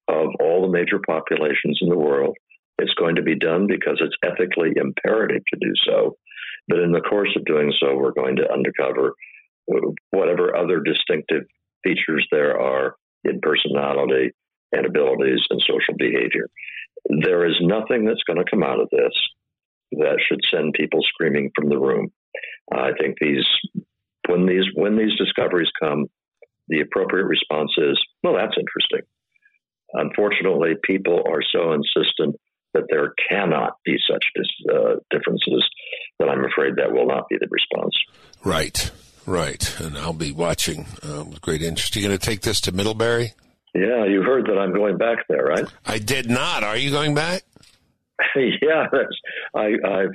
of 0.07 0.29
all 0.39 0.61
the 0.61 0.71
major 0.71 0.99
populations 1.05 1.79
in 1.81 1.89
the 1.89 1.97
world. 1.97 2.35
It's 2.79 2.93
going 2.93 3.15
to 3.15 3.21
be 3.21 3.37
done 3.37 3.67
because 3.67 4.01
it's 4.01 4.15
ethically 4.23 4.71
imperative 4.75 5.43
to 5.53 5.59
do 5.59 5.73
so. 5.85 6.15
But 6.67 6.79
in 6.79 6.91
the 6.91 7.01
course 7.01 7.29
of 7.35 7.45
doing 7.45 7.73
so, 7.79 7.95
we're 7.95 8.13
going 8.13 8.37
to 8.37 8.47
uncover 8.51 9.13
whatever 10.11 10.55
other 10.55 10.79
distinctive 10.79 11.43
features 11.83 12.25
there 12.31 12.59
are 12.59 12.95
in 13.23 13.39
personality 13.41 14.31
and 14.71 14.85
abilities 14.85 15.41
and 15.49 15.61
social 15.61 15.95
behavior. 15.97 16.47
There 17.23 17.45
is 17.47 17.55
nothing 17.61 18.05
that's 18.05 18.23
going 18.25 18.37
to 18.37 18.49
come 18.49 18.63
out 18.63 18.79
of 18.79 18.89
this 18.91 19.13
that 19.91 20.19
should 20.27 20.41
send 20.51 20.73
people 20.73 21.01
screaming 21.03 21.51
from 21.55 21.69
the 21.69 21.77
room. 21.77 22.11
I 22.71 22.91
think 22.99 23.17
these 23.19 23.45
when 24.27 24.45
these 24.45 24.65
when 24.75 24.97
these 24.97 25.17
discoveries 25.17 25.71
come, 25.81 26.05
the 26.67 26.81
appropriate 26.81 27.25
response 27.25 27.71
is, 27.77 27.99
well, 28.23 28.35
that's 28.35 28.55
interesting. 28.57 29.01
Unfortunately, 29.93 30.75
people 30.83 31.23
are 31.27 31.41
so 31.51 31.73
insistent 31.73 32.35
that 32.73 32.83
there 32.89 33.13
cannot 33.27 33.73
be 33.83 33.97
such 34.09 34.23
uh, 34.71 34.95
differences 35.09 35.67
that 36.19 36.29
I'm 36.29 36.45
afraid 36.45 36.75
that 36.75 36.91
will 36.91 37.07
not 37.07 37.27
be 37.27 37.37
the 37.39 37.47
response. 37.49 37.95
Right, 38.45 38.91
right. 39.25 39.79
And 39.79 39.97
I'll 39.97 40.13
be 40.13 40.31
watching 40.31 40.85
uh, 41.01 41.23
with 41.23 41.41
great 41.41 41.63
interest. 41.63 41.95
Are 41.95 41.99
You're 41.99 42.09
going 42.09 42.19
to 42.19 42.25
take 42.25 42.41
this 42.41 42.61
to 42.61 42.71
Middlebury? 42.71 43.33
Yeah, 43.73 44.05
you 44.05 44.21
heard 44.21 44.45
that 44.45 44.57
I'm 44.59 44.73
going 44.73 44.97
back 44.97 45.27
there, 45.27 45.43
right? 45.43 45.65
I 45.85 45.99
did 45.99 46.29
not. 46.29 46.63
Are 46.63 46.77
you 46.77 46.91
going 46.91 47.15
back? 47.15 47.43
yeah, 48.61 48.85
I, 49.55 49.73
I've 49.85 50.11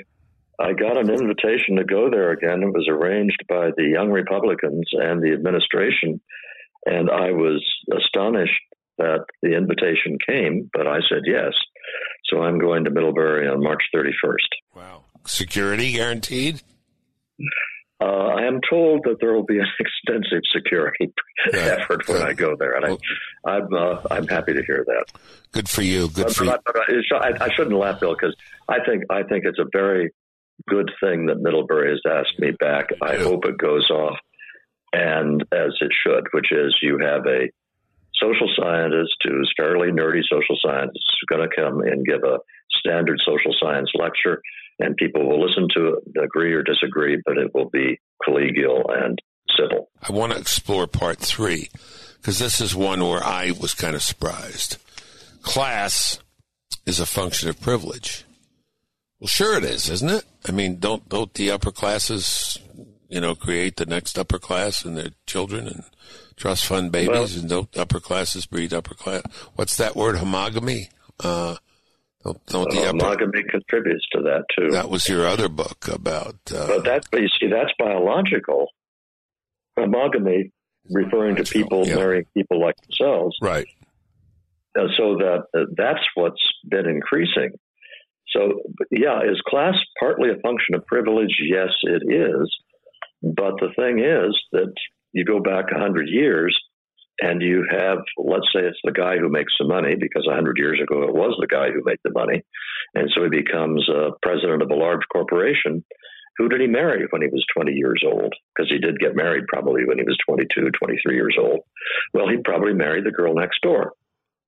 I 0.58 0.72
got 0.72 0.96
an 0.96 1.10
invitation 1.10 1.76
to 1.76 1.84
go 1.84 2.10
there 2.10 2.30
again. 2.30 2.62
It 2.62 2.72
was 2.72 2.86
arranged 2.88 3.42
by 3.48 3.70
the 3.76 3.84
Young 3.84 4.10
Republicans 4.10 4.88
and 4.92 5.20
the 5.20 5.32
administration, 5.32 6.20
and 6.86 7.10
I 7.10 7.32
was 7.32 7.64
astonished 7.92 8.60
that 8.98 9.24
the 9.42 9.56
invitation 9.56 10.18
came, 10.24 10.70
but 10.72 10.86
I 10.86 11.00
said 11.08 11.22
yes. 11.26 11.52
So 12.26 12.42
I'm 12.42 12.58
going 12.58 12.84
to 12.84 12.90
Middlebury 12.90 13.48
on 13.48 13.62
March 13.62 13.82
31st. 13.94 14.48
Wow. 14.76 15.02
Security 15.26 15.92
guaranteed? 15.92 16.62
Uh, 18.00 18.06
I 18.06 18.42
am 18.46 18.60
told 18.68 19.04
that 19.04 19.16
there 19.20 19.32
will 19.32 19.44
be 19.44 19.58
an 19.58 19.66
extensive 19.80 20.40
security 20.52 21.12
Yeah, 21.52 21.60
effort 21.80 22.06
when. 22.08 22.22
I 22.22 22.32
go 22.32 22.56
there, 22.58 22.74
and 22.76 22.84
Well- 22.88 22.98
I, 23.46 23.50
I'm 23.56 23.74
uh, 23.74 24.00
I'm 24.10 24.26
happy 24.26 24.52
to 24.54 24.62
hear 24.64 24.84
that. 24.86 25.04
Good 25.52 25.68
for 25.68 25.82
you. 25.82 26.08
Good 26.08 26.24
But, 26.26 26.34
for 26.34 26.44
you. 26.44 26.50
but, 26.50 26.60
but 26.64 26.76
it's- 26.88 27.04
I, 27.40 27.44
I 27.44 27.48
shouldn't 27.54 27.76
laugh, 27.76 28.00
Bill, 28.00 28.14
because 28.14 28.34
I 28.68 28.78
think 28.84 29.04
I 29.10 29.22
think 29.22 29.44
it's 29.44 29.58
a 29.60 29.66
very 29.72 30.10
good 30.68 30.90
thing 31.02 31.26
that 31.26 31.40
Middlebury 31.40 31.90
has 31.90 32.00
asked 32.10 32.38
me 32.38 32.50
back. 32.58 32.86
I 33.02 33.14
Yeah. 33.14 33.24
hope 33.24 33.44
it 33.46 33.58
goes 33.58 33.88
off, 33.90 34.18
and 34.92 35.42
as 35.52 35.72
it 35.80 35.92
should, 36.04 36.24
which 36.32 36.50
is 36.52 36.74
you 36.82 36.98
have 36.98 37.26
a 37.26 37.48
social 38.20 38.48
scientist 38.56 39.14
who's 39.24 39.52
fairly 39.56 39.88
nerdy 39.92 40.22
social 40.30 40.56
scientist 40.64 41.04
who's 41.20 41.26
going 41.38 41.48
to 41.48 41.54
come 41.54 41.80
and 41.80 42.04
give 42.06 42.22
a 42.24 42.38
standard 42.78 43.18
social 43.24 43.54
science 43.60 43.90
lecture, 43.94 44.40
and 44.78 44.96
people 44.96 45.26
will 45.28 45.44
listen 45.44 45.68
to 45.74 45.94
it, 45.94 46.24
agree 46.24 46.52
or 46.52 46.62
disagree, 46.62 47.20
but 47.24 47.38
it 47.38 47.54
will 47.54 47.70
be 47.70 48.00
collegial 48.26 48.84
and 48.88 49.20
civil. 49.56 49.90
I 50.02 50.12
want 50.12 50.32
to 50.32 50.38
explore 50.38 50.86
part 50.86 51.18
three 51.18 51.68
because 52.16 52.38
this 52.38 52.60
is 52.60 52.74
one 52.74 53.00
where 53.04 53.22
I 53.22 53.52
was 53.60 53.74
kind 53.74 53.94
of 53.94 54.02
surprised. 54.02 54.78
Class 55.42 56.18
is 56.86 57.00
a 57.00 57.06
function 57.06 57.48
of 57.48 57.60
privilege. 57.60 58.24
Well, 59.20 59.28
sure 59.28 59.56
it 59.56 59.64
is, 59.64 59.88
isn't 59.88 60.10
it? 60.10 60.24
I 60.46 60.52
mean, 60.52 60.78
don't 60.78 61.08
don't 61.08 61.32
the 61.34 61.50
upper 61.50 61.70
classes, 61.70 62.58
you 63.08 63.20
know, 63.20 63.34
create 63.34 63.76
the 63.76 63.86
next 63.86 64.18
upper 64.18 64.38
class 64.38 64.84
and 64.84 64.96
their 64.96 65.10
children 65.26 65.66
and 65.66 65.84
trust 66.36 66.66
fund 66.66 66.90
babies, 66.92 67.36
and 67.36 67.48
don't 67.48 67.76
upper 67.76 68.00
classes 68.00 68.46
breed 68.46 68.74
upper 68.74 68.94
class? 68.94 69.22
What's 69.54 69.76
that 69.76 69.96
word? 69.96 70.16
Homogamy. 70.16 70.88
Uh, 71.20 71.56
don't 72.24 72.46
don't 72.46 72.70
the 72.70 72.80
upper. 72.88 72.96
monogamy 72.96 73.42
contributes 73.50 74.06
to 74.12 74.22
that 74.22 74.44
too. 74.58 74.70
That 74.70 74.90
was 74.90 75.08
your 75.08 75.26
other 75.26 75.48
book 75.48 75.86
about. 75.88 76.36
Uh, 76.54 76.66
But 76.66 76.84
that's 76.84 77.08
but 77.08 77.20
you 77.22 77.28
see, 77.40 77.48
that's 77.48 77.72
biological. 77.78 78.68
Homogamy, 79.78 80.50
referring 80.90 81.36
to 81.36 81.44
people 81.44 81.86
Yeah. 81.86 81.96
marrying 81.96 82.26
people 82.36 82.60
like 82.60 82.76
themselves, 82.82 83.36
right. 83.42 83.66
uh, 84.78 84.86
so 84.96 85.16
that 85.18 85.44
uh, 85.56 85.64
that's 85.76 86.04
what's 86.14 86.42
been 86.68 86.88
increasing. 86.88 87.50
So, 88.28 88.62
yeah, 88.90 89.20
is 89.22 89.40
class 89.46 89.74
partly 90.00 90.30
a 90.30 90.36
function 90.40 90.74
of 90.74 90.84
privilege? 90.86 91.36
Yes, 91.40 91.70
it 91.82 92.02
is. 92.12 92.52
But 93.22 93.54
the 93.60 93.70
thing 93.76 94.00
is 94.00 94.36
that 94.52 94.72
you 95.12 95.24
go 95.24 95.40
back 95.40 95.66
a 95.74 95.78
hundred 95.78 96.08
years, 96.08 96.58
and 97.20 97.40
you 97.42 97.64
have, 97.70 97.98
let's 98.18 98.46
say, 98.54 98.60
it's 98.62 98.78
the 98.84 98.92
guy 98.92 99.18
who 99.18 99.28
makes 99.28 99.52
the 99.58 99.66
money 99.66 99.94
because 99.98 100.26
a 100.30 100.34
hundred 100.34 100.56
years 100.58 100.80
ago 100.82 101.02
it 101.04 101.14
was 101.14 101.36
the 101.40 101.46
guy 101.46 101.70
who 101.70 101.82
made 101.84 101.98
the 102.04 102.12
money, 102.12 102.42
and 102.94 103.10
so 103.14 103.22
he 103.24 103.30
becomes 103.30 103.88
uh, 103.88 104.10
president 104.22 104.62
of 104.62 104.70
a 104.70 104.74
large 104.74 105.02
corporation. 105.12 105.84
Who 106.38 106.48
did 106.48 106.60
he 106.60 106.66
marry 106.66 107.06
when 107.10 107.22
he 107.22 107.28
was 107.28 107.44
20 107.56 107.72
years 107.72 108.02
old? 108.04 108.34
Because 108.54 108.68
he 108.68 108.78
did 108.78 108.98
get 108.98 109.14
married 109.14 109.44
probably 109.46 109.84
when 109.86 109.98
he 109.98 110.04
was 110.04 110.18
22, 110.28 110.70
23 110.72 111.14
years 111.14 111.36
old. 111.38 111.60
Well, 112.12 112.28
he 112.28 112.38
probably 112.44 112.74
married 112.74 113.04
the 113.04 113.12
girl 113.12 113.34
next 113.34 113.60
door, 113.62 113.92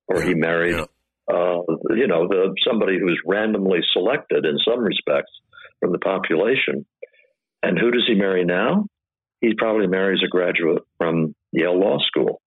or 0.09 0.21
he 0.21 0.33
married, 0.33 0.75
Yeah. 0.75 0.85
uh, 1.33 1.61
you 1.95 2.07
know, 2.07 2.27
the 2.27 2.53
somebody 2.67 2.99
who's 2.99 3.21
randomly 3.25 3.79
selected 3.93 4.45
in 4.45 4.57
some 4.67 4.81
respects 4.81 5.31
from 5.79 5.93
the 5.93 5.99
population. 5.99 6.85
And 7.63 7.79
who 7.79 7.89
does 7.91 8.03
he 8.07 8.15
marry 8.15 8.43
now? 8.43 8.87
He 9.39 9.53
probably 9.57 9.87
marries 9.87 10.21
a 10.25 10.27
graduate 10.27 10.83
from 10.97 11.35
Yale 11.51 11.79
Law 11.79 11.99
School, 11.99 12.41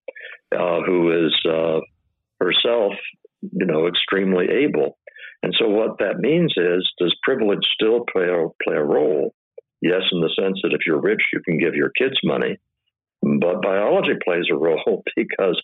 uh, 0.55 0.81
who 0.87 1.27
is 1.27 1.35
uh, 1.49 1.81
herself, 2.41 2.93
you 3.43 3.67
know, 3.67 3.87
extremely 3.87 4.47
able. 4.49 4.99
And 5.43 5.55
so 5.59 5.69
what 5.69 5.99
that 5.99 6.19
means 6.19 6.53
is, 6.57 6.89
does 6.99 7.17
privilege 7.23 7.65
still 7.75 8.05
play 8.13 8.25
a, 8.25 8.49
play 8.63 8.77
a 8.77 8.85
role? 8.85 9.35
Yes, 9.81 10.03
in 10.13 10.21
the 10.21 10.31
sense 10.39 10.59
that 10.63 10.75
if 10.75 10.81
you're 10.87 11.01
rich, 11.01 11.23
you 11.33 11.41
can 11.41 11.59
give 11.59 11.75
your 11.75 11.91
kids 11.91 12.17
money. 12.23 12.59
But 13.23 13.63
biology 13.63 14.15
plays 14.23 14.45
a 14.51 14.57
role 14.57 15.03
because 15.17 15.61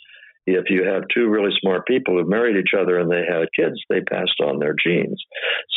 if 0.47 0.71
you 0.71 0.85
have 0.85 1.03
two 1.13 1.29
really 1.29 1.51
smart 1.61 1.87
people 1.87 2.15
who 2.15 2.29
married 2.29 2.57
each 2.57 2.75
other 2.79 2.99
and 2.99 3.11
they 3.11 3.25
had 3.29 3.49
kids, 3.55 3.81
they 3.89 4.01
passed 4.01 4.41
on 4.41 4.59
their 4.59 4.75
genes. 4.75 5.21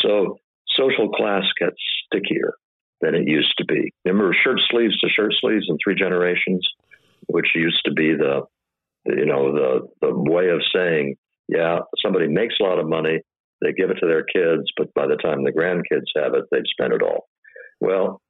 So 0.01 0.38
social 0.67 1.09
class 1.09 1.43
gets 1.59 1.77
stickier 2.05 2.53
than 3.01 3.15
it 3.15 3.27
used 3.27 3.53
to 3.57 3.65
be. 3.65 3.93
Remember 4.05 4.36
shirt 4.43 4.59
sleeves 4.69 4.97
to 4.99 5.09
shirt 5.09 5.34
sleeves 5.39 5.65
in 5.69 5.77
three 5.84 5.95
generations, 5.95 6.67
which 7.27 7.47
used 7.55 7.81
to 7.86 7.91
be 7.91 8.13
the, 8.13 8.41
the 8.43 8.59
you 9.05 9.25
know 9.25 9.53
the 9.53 9.87
the 10.01 10.13
way 10.13 10.49
of 10.49 10.61
saying, 10.73 11.15
yeah, 11.47 11.79
somebody 12.03 12.27
makes 12.27 12.55
a 12.59 12.63
lot 12.63 12.79
of 12.79 12.87
money, 12.87 13.21
they 13.61 13.73
give 13.73 13.89
it 13.89 13.97
to 14.01 14.07
their 14.07 14.23
kids, 14.23 14.69
but 14.77 14.93
by 14.93 15.07
the 15.07 15.17
time 15.17 15.43
the 15.43 15.51
grandkids 15.51 16.07
have 16.15 16.33
it, 16.33 16.45
they've 16.51 16.63
spent 16.71 16.93
it 16.93 17.01
all. 17.01 17.27
Well, 17.81 18.21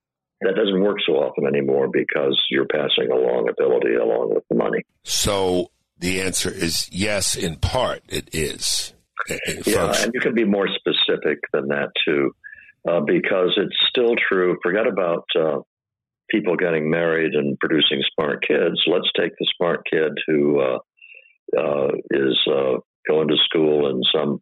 that 0.41 0.55
doesn't 0.55 0.81
work 0.81 0.97
so 1.05 1.13
often 1.13 1.45
anymore 1.45 1.89
because 1.91 2.41
you're 2.49 2.67
passing 2.67 3.11
along 3.11 3.49
ability 3.49 3.95
along 3.95 4.33
with 4.33 4.43
the 4.49 4.55
money. 4.55 4.83
So 5.03 5.71
the 5.97 6.21
answer 6.21 6.49
is 6.49 6.89
yes, 6.91 7.35
in 7.35 7.57
part 7.57 8.01
it 8.09 8.29
is. 8.33 8.93
Yeah, 9.29 9.87
folks. 9.87 10.05
and 10.05 10.13
you 10.13 10.21
can 10.21 10.33
be 10.33 10.45
more 10.45 10.67
specific 10.67 11.39
than 11.51 11.67
that 11.67 11.89
too, 12.05 12.31
uh, 12.89 13.01
because 13.01 13.51
it's 13.57 13.75
still 13.89 14.15
true. 14.29 14.57
Forget 14.63 14.87
about 14.87 15.25
uh, 15.37 15.59
people 16.31 16.55
getting 16.55 16.89
married 16.89 17.33
and 17.33 17.59
producing 17.59 18.01
smart 18.13 18.43
kids. 18.47 18.81
Let's 18.87 19.09
take 19.17 19.31
the 19.39 19.47
smart 19.57 19.81
kid 19.89 20.11
who 20.27 20.59
uh, 20.59 20.77
uh, 21.57 21.87
is 22.11 22.39
uh, 22.47 22.77
going 23.07 23.27
to 23.27 23.37
school 23.45 23.89
in 23.89 24.01
some 24.13 24.41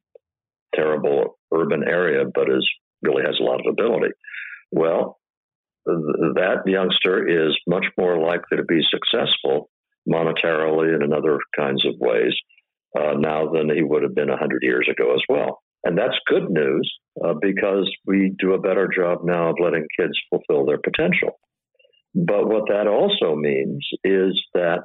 terrible 0.75 1.37
urban 1.53 1.83
area, 1.87 2.25
but 2.33 2.49
is 2.49 2.67
really 3.01 3.23
has 3.25 3.39
a 3.39 3.43
lot 3.43 3.59
of 3.59 3.71
ability. 3.71 4.13
Well, 4.71 5.17
th- 5.87 6.33
that 6.35 6.63
youngster 6.65 7.27
is 7.27 7.57
much 7.67 7.85
more 7.97 8.19
likely 8.19 8.57
to 8.57 8.63
be 8.63 8.81
successful 8.89 9.69
monetarily 10.07 10.93
and 10.93 11.03
in 11.03 11.13
other 11.13 11.37
kinds 11.57 11.85
of 11.85 11.93
ways 11.99 12.33
uh, 12.97 13.13
now 13.17 13.51
than 13.51 13.69
he 13.73 13.83
would 13.83 14.03
have 14.03 14.15
been 14.15 14.29
100 14.29 14.63
years 14.63 14.87
ago 14.89 15.13
as 15.13 15.21
well. 15.29 15.59
And 15.83 15.97
that's 15.97 16.17
good 16.27 16.49
news 16.49 16.91
uh, 17.23 17.33
because 17.41 17.89
we 18.05 18.33
do 18.39 18.53
a 18.53 18.59
better 18.59 18.89
job 18.93 19.19
now 19.23 19.49
of 19.49 19.57
letting 19.61 19.85
kids 19.97 20.13
fulfill 20.29 20.65
their 20.65 20.79
potential. 20.79 21.39
But 22.15 22.47
what 22.47 22.63
that 22.69 22.87
also 22.87 23.35
means 23.35 23.87
is 24.03 24.39
that 24.53 24.79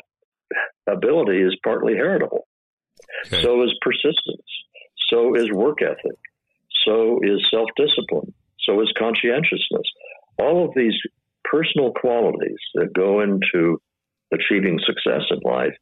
ability 0.88 1.40
is 1.42 1.56
partly 1.64 1.94
heritable. 1.94 2.46
Okay. 3.26 3.42
So 3.42 3.62
is 3.62 3.72
persistence. 3.80 4.46
So 5.08 5.34
is 5.34 5.50
work 5.52 5.78
ethic. 5.82 6.18
So 6.84 7.20
is 7.22 7.44
self 7.50 7.68
discipline. 7.76 8.34
So 8.60 8.80
is 8.80 8.92
conscientiousness. 8.98 9.86
All 10.38 10.64
of 10.64 10.72
these 10.74 10.94
personal 11.44 11.92
qualities 11.92 12.58
that 12.74 12.92
go 12.94 13.20
into 13.20 13.80
achieving 14.32 14.78
success 14.84 15.22
in 15.30 15.38
life 15.44 15.74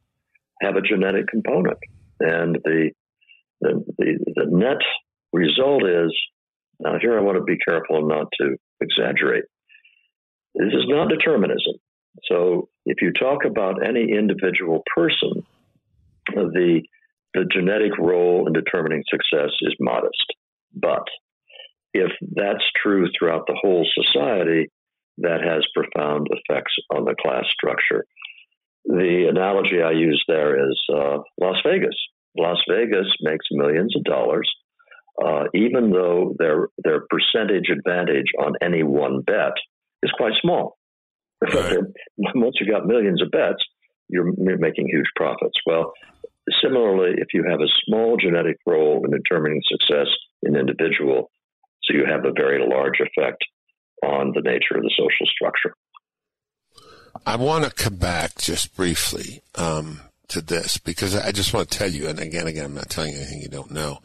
have 0.61 0.75
a 0.75 0.81
genetic 0.81 1.27
component. 1.27 1.77
And 2.19 2.57
the, 2.63 2.91
the, 3.61 3.83
the, 3.97 4.33
the 4.35 4.45
net 4.47 4.81
result 5.33 5.83
is 5.87 6.13
now, 6.81 6.97
here 6.99 7.17
I 7.17 7.21
want 7.21 7.37
to 7.37 7.43
be 7.43 7.57
careful 7.57 8.07
not 8.07 8.27
to 8.39 8.55
exaggerate. 8.81 9.43
This 10.55 10.73
is 10.73 10.85
not 10.87 11.09
determinism. 11.09 11.75
So, 12.29 12.69
if 12.85 12.97
you 13.01 13.11
talk 13.13 13.45
about 13.45 13.85
any 13.85 14.11
individual 14.11 14.83
person, 14.95 15.45
the 16.27 16.81
the 17.33 17.45
genetic 17.45 17.97
role 17.97 18.45
in 18.47 18.53
determining 18.53 19.03
success 19.09 19.51
is 19.61 19.75
modest. 19.79 20.25
But 20.75 21.07
if 21.93 22.11
that's 22.35 22.63
true 22.81 23.07
throughout 23.17 23.45
the 23.47 23.57
whole 23.61 23.87
society, 23.93 24.67
that 25.19 25.41
has 25.43 25.65
profound 25.75 26.27
effects 26.31 26.73
on 26.93 27.05
the 27.05 27.15
class 27.21 27.45
structure. 27.51 28.05
The 28.85 29.27
analogy 29.29 29.81
I 29.81 29.91
use 29.91 30.23
there 30.27 30.69
is 30.69 30.79
uh, 30.93 31.17
Las 31.39 31.57
Vegas. 31.65 31.95
Las 32.35 32.57
Vegas 32.69 33.07
makes 33.21 33.45
millions 33.51 33.95
of 33.95 34.03
dollars, 34.03 34.49
uh, 35.23 35.43
even 35.53 35.91
though 35.91 36.33
their 36.39 36.67
their 36.83 37.03
percentage 37.09 37.69
advantage 37.69 38.27
on 38.39 38.53
any 38.61 38.83
one 38.83 39.21
bet 39.21 39.53
is 40.03 40.11
quite 40.17 40.33
small. 40.41 40.77
Right. 41.41 41.77
Once 42.17 42.55
you've 42.59 42.69
got 42.69 42.85
millions 42.85 43.21
of 43.21 43.31
bets, 43.31 43.63
you're, 44.09 44.31
you're 44.37 44.57
making 44.57 44.87
huge 44.87 45.09
profits. 45.15 45.57
Well, 45.65 45.93
similarly, 46.61 47.15
if 47.17 47.29
you 47.33 47.45
have 47.49 47.61
a 47.61 47.67
small 47.85 48.17
genetic 48.17 48.57
role 48.65 49.03
in 49.05 49.11
determining 49.11 49.61
success 49.67 50.07
in 50.43 50.55
an 50.55 50.61
individual, 50.61 51.31
so 51.83 51.93
you 51.93 52.05
have 52.05 52.25
a 52.25 52.33
very 52.35 52.67
large 52.67 52.99
effect 52.99 53.43
on 54.03 54.33
the 54.33 54.41
nature 54.41 54.75
of 54.75 54.83
the 54.83 54.91
social 54.97 55.25
structure. 55.25 55.73
I 57.25 57.35
want 57.35 57.65
to 57.65 57.71
come 57.71 57.95
back 57.95 58.37
just 58.37 58.75
briefly 58.75 59.41
um, 59.55 60.01
to 60.29 60.41
this 60.41 60.77
because 60.77 61.15
I 61.15 61.31
just 61.31 61.53
want 61.53 61.69
to 61.69 61.77
tell 61.77 61.89
you, 61.89 62.07
and 62.07 62.19
again, 62.19 62.47
again, 62.47 62.65
I'm 62.65 62.73
not 62.73 62.89
telling 62.89 63.13
you 63.13 63.19
anything 63.19 63.41
you 63.41 63.49
don't 63.49 63.71
know. 63.71 63.99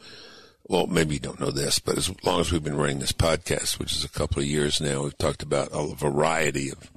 Well, 0.69 0.87
maybe 0.87 1.13
you 1.13 1.19
don't 1.21 1.39
know 1.39 1.51
this, 1.51 1.79
but 1.79 1.97
as 1.97 2.11
long 2.25 2.41
as 2.41 2.51
we've 2.51 2.63
been 2.63 2.75
running 2.75 2.99
this 2.99 3.13
podcast, 3.13 3.79
which 3.79 3.93
is 3.93 4.03
a 4.03 4.09
couple 4.09 4.41
of 4.41 4.47
years 4.47 4.81
now, 4.81 5.03
we've 5.03 5.17
talked 5.17 5.41
about 5.41 5.69
a 5.71 5.95
variety 5.95 6.69
of 6.69 6.91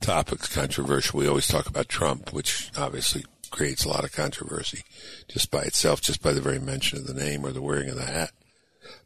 topics 0.00 0.54
controversial. 0.54 1.18
We 1.18 1.26
always 1.26 1.48
talk 1.48 1.66
about 1.66 1.88
Trump, 1.88 2.32
which 2.32 2.70
obviously 2.76 3.24
creates 3.50 3.84
a 3.84 3.88
lot 3.88 4.04
of 4.04 4.12
controversy 4.12 4.82
just 5.26 5.50
by 5.50 5.62
itself, 5.62 6.00
just 6.00 6.22
by 6.22 6.32
the 6.32 6.40
very 6.40 6.60
mention 6.60 6.98
of 6.98 7.08
the 7.08 7.14
name 7.14 7.44
or 7.44 7.50
the 7.50 7.62
wearing 7.62 7.88
of 7.88 7.96
the 7.96 8.04
hat. 8.04 8.30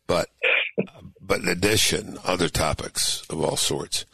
But, 0.07 0.29
but 1.19 1.41
in 1.41 1.49
addition, 1.49 2.19
other 2.23 2.51
topics 2.51 3.25
of 3.31 3.41
all 3.41 3.57
sorts. 3.57 4.05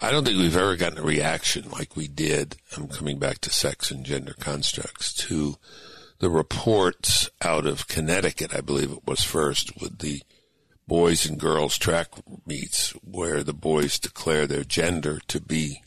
I 0.00 0.12
don't 0.12 0.24
think 0.24 0.38
we've 0.38 0.56
ever 0.56 0.76
gotten 0.76 0.98
a 0.98 1.02
reaction 1.02 1.68
like 1.70 1.96
we 1.96 2.06
did. 2.06 2.56
I'm 2.76 2.86
coming 2.86 3.18
back 3.18 3.38
to 3.40 3.50
sex 3.50 3.90
and 3.90 4.04
gender 4.04 4.34
constructs 4.38 5.12
to 5.26 5.56
the 6.20 6.30
reports 6.30 7.28
out 7.42 7.66
of 7.66 7.88
Connecticut, 7.88 8.54
I 8.54 8.60
believe 8.60 8.92
it 8.92 9.06
was 9.06 9.24
first, 9.24 9.72
with 9.80 9.98
the 9.98 10.22
boys 10.86 11.26
and 11.26 11.38
girls 11.38 11.76
track 11.78 12.08
meets 12.46 12.90
where 13.02 13.42
the 13.42 13.52
boys 13.54 13.98
declare 13.98 14.46
their 14.46 14.64
gender 14.64 15.20
to 15.28 15.40
be 15.40 15.82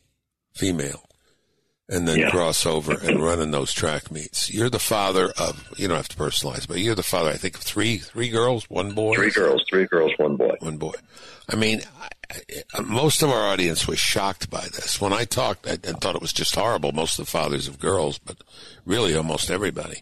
female 0.56 1.04
and 1.90 2.08
then 2.08 2.18
Yeah. 2.20 2.30
cross 2.30 2.66
over 2.66 2.94
and 2.94 3.22
run 3.22 3.42
in 3.42 3.52
those 3.52 3.74
track 3.74 4.10
meets. 4.10 4.50
You're 4.52 4.70
the 4.70 4.80
father 4.80 5.32
of, 5.38 5.68
you 5.78 5.88
don't 5.88 5.98
have 5.98 6.08
to 6.10 6.16
personalize, 6.16 6.68
but 6.68 6.80
you're 6.80 6.96
the 6.96 7.04
father, 7.04 7.30
I 7.30 7.38
think, 7.38 7.56
of 7.56 7.62
three, 7.62 7.98
three 7.98 8.30
girls, 8.30 8.70
one 8.70 8.94
boy. 8.94 9.16
Three 9.16 9.32
girls, 9.32 9.64
three 9.70 9.86
girls, 9.86 10.14
one 10.18 10.38
boy. 10.38 10.56
One 10.60 10.78
boy. 10.78 10.94
I 11.50 11.56
mean, 11.58 11.82
I, 12.32 12.42
I, 12.74 12.80
most 12.80 13.22
of 13.22 13.30
our 13.30 13.44
audience 13.52 13.86
was 13.88 14.00
shocked 14.00 14.50
by 14.50 14.62
this. 14.74 15.02
When 15.02 15.12
I 15.12 15.26
talked, 15.26 15.68
I, 15.68 15.74
I 15.74 15.92
thought 15.92 16.16
it 16.16 16.22
was 16.22 16.34
just 16.34 16.56
horrible. 16.56 16.94
Most 16.94 17.20
of 17.20 17.26
the 17.26 17.32
fathers 17.32 17.68
of 17.68 17.78
girls, 17.80 18.18
but 18.18 18.38
really 18.86 19.14
almost 19.14 19.52
everybody. 19.52 20.02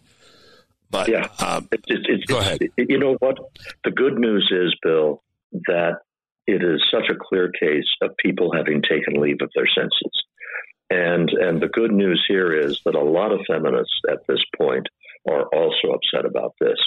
But 0.92 1.08
Yeah. 1.08 1.28
um, 1.40 1.68
It, 1.72 1.82
it, 1.88 2.06
it, 2.10 2.28
Go 2.28 2.40
ahead. 2.40 2.60
you 2.78 3.00
know 3.00 3.16
what? 3.20 3.38
The 3.84 3.92
good 3.92 4.20
news 4.20 4.52
is, 4.52 4.76
Bill, 4.84 5.24
that 5.68 6.00
it 6.48 6.64
is 6.64 6.84
such 6.92 7.10
a 7.10 7.16
clear 7.16 7.50
case 7.60 7.88
of 8.02 8.12
people 8.18 8.52
having 8.54 8.82
taken 8.82 9.22
leave 9.22 9.38
of 9.42 9.50
their 9.56 9.68
senses. 9.68 10.12
And 10.90 11.30
and 11.30 11.62
the 11.62 11.70
good 11.70 11.92
news 11.94 12.24
here 12.28 12.54
is 12.54 12.82
that 12.84 12.96
a 12.96 13.02
lot 13.04 13.32
of 13.32 13.40
feminists 13.48 13.96
at 14.10 14.20
this 14.28 14.44
point 14.58 14.88
are 15.30 15.46
also 15.54 15.94
upset 15.94 16.26
about 16.26 16.54
this, 16.60 16.78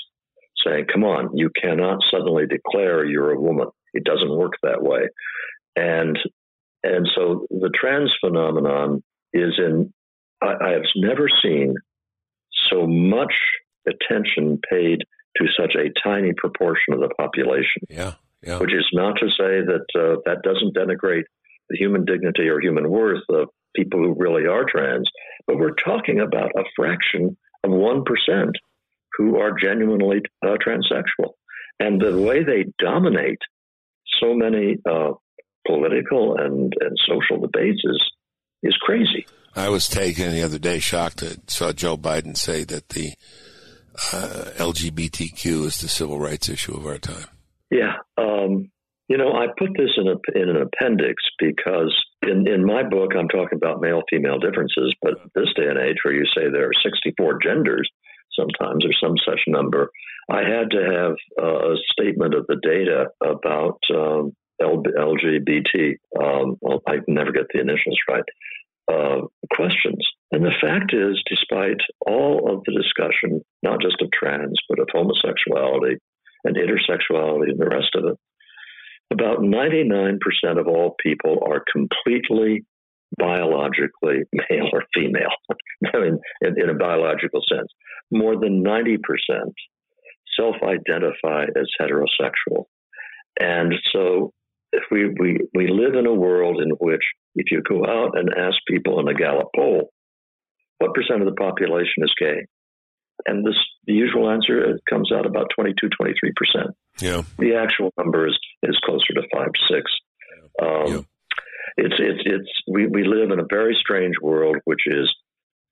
saying, 0.64 0.86
"Come 0.92 1.04
on, 1.04 1.34
you 1.34 1.48
cannot 1.50 2.00
suddenly 2.10 2.46
declare 2.46 3.06
you're 3.06 3.32
a 3.32 3.40
woman. 3.40 3.68
It 3.94 4.04
doesn't 4.04 4.36
work 4.36 4.52
that 4.62 4.82
way." 4.82 5.08
And 5.76 6.18
and 6.82 7.08
so 7.14 7.46
the 7.48 7.70
trans 7.74 8.12
phenomenon 8.20 9.02
is 9.32 9.54
in. 9.58 9.92
I, 10.42 10.54
I 10.60 10.70
have 10.72 10.82
never 10.96 11.26
seen 11.42 11.74
so 12.70 12.86
much 12.86 13.32
attention 13.86 14.60
paid 14.70 15.00
to 15.36 15.46
such 15.58 15.74
a 15.74 15.92
tiny 16.02 16.32
proportion 16.36 16.94
of 16.94 17.00
the 17.00 17.08
population 17.18 17.82
yeah, 17.88 18.14
yeah. 18.42 18.58
which 18.58 18.72
is 18.72 18.86
not 18.92 19.16
to 19.18 19.28
say 19.28 19.60
that 19.62 19.86
uh, 19.94 20.20
that 20.24 20.42
doesn't 20.42 20.76
denigrate 20.76 21.24
the 21.68 21.76
human 21.76 22.04
dignity 22.04 22.48
or 22.48 22.60
human 22.60 22.88
worth 22.90 23.22
of 23.30 23.48
people 23.74 24.00
who 24.00 24.14
really 24.16 24.46
are 24.46 24.64
trans. 24.68 25.08
But 25.46 25.58
we're 25.58 25.74
talking 25.74 26.20
about 26.20 26.50
a 26.56 26.64
fraction 26.76 27.36
of 27.64 27.70
1% 27.70 28.04
who 29.16 29.38
are 29.38 29.56
genuinely 29.60 30.20
uh, 30.44 30.56
transsexual. 30.66 31.32
And 31.80 32.00
the 32.00 32.18
way 32.20 32.44
they 32.44 32.66
dominate 32.78 33.38
so 34.20 34.34
many 34.34 34.76
uh, 34.88 35.12
political 35.66 36.36
and, 36.38 36.72
and 36.80 36.98
social 37.06 37.40
debates 37.40 37.82
is, 37.84 38.02
is 38.62 38.76
crazy. 38.80 39.26
I 39.56 39.68
was 39.68 39.88
taken 39.88 40.32
the 40.32 40.42
other 40.42 40.58
day, 40.58 40.78
shocked. 40.80 41.22
I 41.22 41.36
saw 41.46 41.72
Joe 41.72 41.96
Biden 41.96 42.36
say 42.36 42.64
that 42.64 42.90
the 42.90 43.12
uh, 44.12 44.50
LGBTQ 44.56 45.64
is 45.64 45.80
the 45.80 45.88
civil 45.88 46.18
rights 46.18 46.48
issue 46.48 46.74
of 46.74 46.86
our 46.86 46.98
time. 46.98 47.26
Yeah. 47.70 47.94
Um, 48.18 48.70
you 49.08 49.18
know, 49.18 49.32
I 49.32 49.46
put 49.58 49.70
this 49.76 49.90
in, 49.96 50.08
a, 50.08 50.16
in 50.38 50.48
an 50.48 50.62
appendix 50.62 51.22
because 51.38 51.94
in, 52.22 52.48
in 52.48 52.64
my 52.64 52.82
book, 52.82 53.12
I'm 53.16 53.28
talking 53.28 53.56
about 53.56 53.80
male 53.80 54.02
female 54.08 54.38
differences, 54.38 54.94
but 55.02 55.14
this 55.34 55.48
day 55.56 55.66
and 55.68 55.78
age 55.78 55.96
where 56.02 56.14
you 56.14 56.24
say 56.34 56.48
there 56.50 56.68
are 56.68 56.82
64 56.82 57.38
genders, 57.42 57.88
sometimes 58.38 58.84
or 58.84 58.92
some 59.02 59.16
such 59.24 59.40
number, 59.46 59.90
I 60.30 60.38
had 60.38 60.70
to 60.70 60.82
have 60.82 61.44
a 61.44 61.74
statement 61.92 62.34
of 62.34 62.46
the 62.48 62.56
data 62.62 63.08
about 63.22 63.78
um, 63.94 64.32
LGBT. 64.60 65.96
Um, 66.18 66.56
well, 66.60 66.82
I 66.88 66.96
never 67.06 67.32
get 67.32 67.46
the 67.52 67.60
initials 67.60 67.98
right. 68.08 68.24
Uh, 68.90 69.22
questions. 69.54 70.04
And 70.30 70.44
the 70.44 70.58
fact 70.60 70.92
is, 70.92 71.22
despite 71.30 71.80
all 72.06 72.52
of 72.52 72.64
the 72.66 72.72
discussion, 72.72 73.40
not 73.62 73.80
just 73.80 74.02
of 74.02 74.10
trans, 74.12 74.58
but 74.68 74.78
of 74.78 74.88
homosexuality 74.92 75.96
and 76.44 76.56
intersexuality 76.56 77.50
and 77.50 77.58
the 77.58 77.68
rest 77.68 77.94
of 77.94 78.04
it, 78.04 78.18
about 79.12 79.38
99% 79.38 80.18
of 80.58 80.66
all 80.66 80.96
people 81.02 81.38
are 81.46 81.64
completely 81.72 82.64
biologically 83.18 84.24
male 84.32 84.68
or 84.72 84.84
female. 84.92 85.34
I 85.94 85.98
mean, 85.98 86.18
in, 86.40 86.60
in 86.60 86.70
a 86.70 86.74
biological 86.74 87.42
sense. 87.48 87.68
More 88.10 88.38
than 88.38 88.62
90% 88.62 88.98
self 90.38 90.56
identify 90.62 91.44
as 91.56 91.68
heterosexual. 91.80 92.64
And 93.40 93.72
so 93.92 94.32
if 94.72 94.82
we, 94.90 95.08
we, 95.18 95.38
we 95.54 95.68
live 95.68 95.94
in 95.94 96.06
a 96.06 96.14
world 96.14 96.60
in 96.60 96.70
which 96.80 97.02
if 97.34 97.50
you 97.50 97.62
go 97.62 97.84
out 97.84 98.18
and 98.18 98.30
ask 98.36 98.56
people 98.68 99.00
in 99.00 99.08
a 99.08 99.14
Gallup 99.14 99.48
poll, 99.54 99.90
what 100.78 100.94
percent 100.94 101.20
of 101.20 101.26
the 101.26 101.34
population 101.34 102.02
is 102.02 102.14
gay? 102.18 102.46
and 103.26 103.46
this 103.46 103.56
the 103.86 103.92
usual 103.92 104.30
answer 104.30 104.70
it 104.70 104.80
comes 104.88 105.12
out 105.12 105.26
about 105.26 105.50
22, 105.54 105.88
23 105.88 106.32
percent. 106.36 106.76
Yeah. 107.00 107.22
The 107.38 107.56
actual 107.56 107.92
number 107.98 108.28
is 108.28 108.38
is 108.62 108.78
closer 108.84 109.14
to 109.14 109.22
five, 109.32 109.50
six. 109.70 109.90
Um, 110.60 110.86
Yeah. 110.86 111.00
It's 111.76 111.94
it's 111.98 112.22
it's 112.24 112.50
we 112.70 112.86
we 112.86 113.04
live 113.04 113.30
in 113.30 113.40
a 113.40 113.46
very 113.48 113.76
strange 113.80 114.14
world, 114.22 114.56
which 114.64 114.82
is 114.86 115.12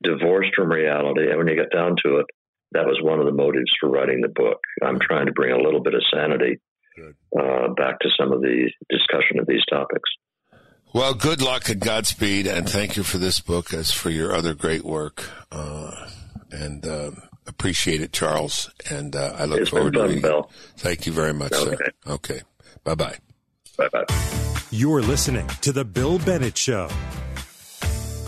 divorced 0.03 0.51
from 0.57 0.73
reality. 0.73 1.29
And 1.29 1.39
when 1.39 1.47
you 1.47 1.55
get 1.55 1.71
down 1.71 1.97
to 2.05 2.17
it, 2.19 2.27
that 2.73 2.87
was 2.87 2.99
one 3.03 3.21
of 3.21 3.27
the 3.27 3.33
motives 3.33 3.71
for 3.79 3.89
writing 3.89 4.21
the 4.21 4.29
book. 4.29 4.59
I'm 4.83 4.99
trying 4.99 5.27
to 5.27 5.33
bring 5.33 5.53
a 5.53 5.63
little 5.63 5.83
bit 5.83 5.95
of 5.95 6.03
sanity 6.13 6.59
uh, 7.39 7.69
back 7.77 8.01
to 8.01 8.09
some 8.19 8.33
of 8.33 8.41
the 8.41 8.71
discussion 8.91 9.39
of 9.39 9.47
these 9.47 9.65
topics. 9.71 10.11
Well, 10.95 11.15
good 11.15 11.41
luck 11.41 11.69
and 11.71 11.81
Godspeed, 11.81 12.47
and 12.47 12.69
thank 12.69 12.97
you 12.97 13.03
for 13.03 13.17
this 13.19 13.41
book 13.41 13.73
as 13.73 13.91
for 13.93 14.11
your 14.11 14.35
other 14.35 14.53
great 14.55 14.85
work. 14.85 15.25
Uh, 15.51 16.09
and 16.51 16.87
uh, 16.87 17.13
appreciate 17.47 18.03
it, 18.03 18.13
Charles. 18.13 18.71
And 18.91 19.17
uh, 19.17 19.35
I 19.39 19.47
look 19.47 19.61
It's 19.61 19.71
been 19.71 19.79
forward 19.79 19.93
to 19.95 19.99
fun, 20.01 20.09
reading. 20.09 20.23
Bill. 20.23 20.51
Thank 20.77 21.07
you 21.07 21.13
very 21.13 21.33
much, 21.33 21.55
sir. 21.55 21.73
Okay. 21.75 21.91
Okay. 22.07 22.41
Bye 22.85 22.95
bye. 22.95 23.17
Bye 23.79 23.89
bye. 23.91 24.05
You're 24.71 25.01
listening 25.03 25.47
to 25.63 25.73
The 25.73 25.85
Bill 25.85 26.19
Bennett 26.19 26.59
Show. 26.59 26.89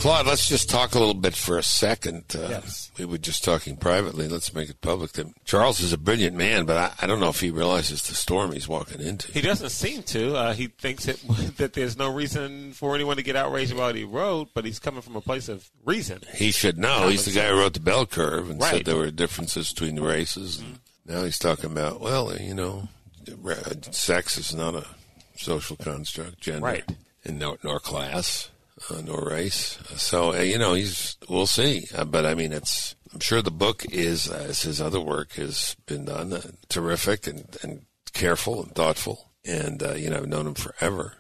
Claude, 0.05 0.27
let's 0.27 0.47
just 0.47 0.69
talk 0.69 0.95
a 0.95 0.99
little 0.99 1.15
bit 1.15 1.35
for 1.35 1.57
a 1.57 1.63
second. 1.63 2.25
Uh, 2.37 2.49
Yes. 2.51 2.91
We 2.99 3.07
were 3.07 3.17
just 3.17 3.43
talking 3.43 3.75
privately. 3.79 4.29
Let's 4.29 4.53
make 4.53 4.69
it 4.69 4.83
public. 4.83 5.13
That 5.13 5.29
Charles 5.47 5.81
is 5.81 5.95
a 5.95 5.97
brilliant 5.97 6.37
man, 6.37 6.67
but 6.67 6.77
I, 6.77 6.93
I 7.01 7.07
don't 7.07 7.21
know 7.21 7.31
if 7.31 7.41
he 7.41 7.51
realizes 7.51 8.03
the 8.03 8.15
storm 8.15 8.53
he's 8.53 8.69
walking 8.69 9.01
into. 9.01 9.33
He 9.33 9.41
doesn't 9.41 9.71
seem 9.71 10.03
to. 10.03 10.37
Uh, 10.37 10.53
he 10.53 10.67
thinks 10.67 11.07
that, 11.07 11.19
that 11.57 11.73
there's 11.73 11.97
no 11.97 12.13
reason 12.13 12.75
for 12.75 12.95
anyone 12.95 13.17
to 13.17 13.23
get 13.23 13.35
outraged 13.35 13.73
about 13.73 13.87
what 13.87 13.95
he 13.97 14.05
wrote, 14.05 14.51
but 14.53 14.67
he's 14.67 14.79
coming 14.79 15.01
from 15.01 15.17
a 15.17 15.23
place 15.23 15.49
of 15.49 15.71
reason. 15.87 16.21
He 16.35 16.51
should 16.51 16.77
know. 16.77 17.09
He's 17.09 17.25
the 17.25 17.33
guy 17.33 17.49
who 17.49 17.59
wrote 17.59 17.73
the 17.73 17.81
bell 17.81 18.05
curve 18.05 18.51
and 18.51 18.63
said 18.63 18.85
there 18.85 18.97
were 18.97 19.11
differences 19.11 19.73
between 19.73 19.95
the 19.95 20.03
races. 20.03 20.59
And 20.59 20.81
now 21.07 21.25
he's 21.25 21.39
talking 21.39 21.73
about, 21.73 22.03
well, 22.03 22.31
you 22.37 22.53
know, 22.53 22.89
sex 23.91 24.37
is 24.37 24.55
not 24.55 24.75
a 24.75 24.85
social 25.35 25.77
construct, 25.77 26.43
gender, 26.43 26.61
Right. 26.67 26.85
and 27.25 27.39
nor, 27.39 27.57
nor 27.65 27.81
class, 27.81 28.51
uh, 28.91 29.01
nor 29.01 29.29
race. 29.29 29.79
So 29.97 30.35
uh, 30.35 30.41
you 30.41 30.59
know, 30.59 30.75
he's 30.75 31.17
we'll 31.29 31.47
see. 31.47 31.87
Uh, 31.95 32.05
but 32.05 32.27
I 32.27 32.35
mean, 32.35 32.53
it's 32.53 32.95
I'm 33.13 33.21
sure 33.21 33.43
the 33.43 33.51
book 33.51 33.85
is, 33.91 34.29
as 34.29 34.63
his 34.63 34.81
other 34.81 35.01
work 35.01 35.33
has 35.33 35.77
been 35.87 36.05
done, 36.07 36.33
uh, 36.33 36.43
terrific 36.69 37.27
and, 37.27 37.57
and 37.63 37.87
careful 38.13 38.63
and 38.63 38.75
thoughtful. 38.75 39.31
And 39.45 39.83
uh, 39.83 39.95
you 39.95 40.11
know, 40.11 40.19
I've 40.19 40.29
known 40.29 40.49
him 40.49 40.55
forever. 40.55 41.15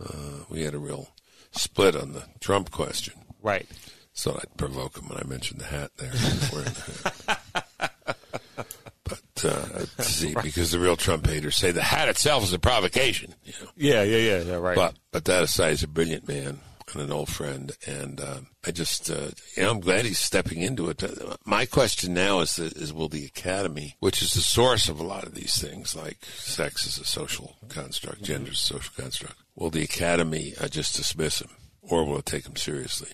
Uh, 0.00 0.44
we 0.48 0.62
had 0.62 0.74
a 0.74 0.78
real 0.78 1.08
split 1.52 1.96
on 1.96 2.12
the 2.12 2.24
Trump 2.40 2.70
question. 2.70 3.14
Right. 3.42 3.66
So 4.12 4.32
I'd 4.32 4.56
provoke 4.56 4.98
him 4.98 5.08
when 5.08 5.18
I 5.18 5.24
mentioned 5.24 5.60
the 5.60 5.66
hat 5.66 5.92
there. 5.96 6.10
The 6.12 7.04
hat. 7.26 8.66
But 9.04 9.44
uh, 9.44 10.02
see, 10.02 10.34
because 10.42 10.70
the 10.72 10.78
real 10.78 10.96
Trump 10.96 11.26
haters 11.26 11.56
say 11.56 11.70
the 11.70 11.80
hat 11.80 12.08
itself 12.08 12.42
is 12.42 12.52
a 12.52 12.58
provocation. 12.58 13.34
You 13.42 13.52
know? 13.62 13.70
Yeah, 13.74 14.02
yeah, 14.02 14.16
yeah, 14.16 14.42
yeah, 14.42 14.54
right. 14.56 14.76
But 14.76 14.96
but 15.12 15.24
that 15.24 15.44
aside, 15.44 15.70
he's 15.70 15.82
a 15.82 15.88
brilliant 15.88 16.28
man 16.28 16.60
and 16.92 17.02
an 17.02 17.12
old 17.12 17.28
friend, 17.28 17.72
and 17.86 18.20
uh, 18.20 18.40
I 18.66 18.70
just 18.70 19.10
uh, 19.10 19.28
you 19.56 19.62
know 19.62 19.70
I'm 19.72 19.80
glad 19.80 20.04
he's 20.04 20.18
stepping 20.18 20.62
into 20.62 20.88
it. 20.88 21.02
Uh, 21.02 21.36
My 21.44 21.66
question 21.66 22.14
now 22.14 22.40
is 22.40 22.56
that, 22.56 22.72
is 22.76 22.92
will 22.92 23.08
the 23.08 23.24
Academy, 23.26 23.96
which 24.00 24.22
is 24.22 24.32
the 24.34 24.40
source 24.40 24.88
of 24.88 24.98
a 25.00 25.04
lot 25.04 25.24
of 25.24 25.34
these 25.34 25.60
things, 25.60 25.94
like 25.96 26.24
sex 26.24 26.86
is 26.86 26.98
a 26.98 27.04
social 27.04 27.56
construct, 27.68 28.22
gender 28.22 28.50
is 28.52 28.58
a 28.58 28.74
social 28.74 28.92
construct, 28.96 29.36
will 29.54 29.70
the 29.70 29.82
Academy 29.82 30.54
uh, 30.60 30.68
just 30.68 30.96
dismiss 30.96 31.40
him, 31.40 31.50
or 31.82 32.04
will 32.04 32.18
it 32.18 32.26
take 32.26 32.46
him 32.46 32.56
seriously? 32.56 33.10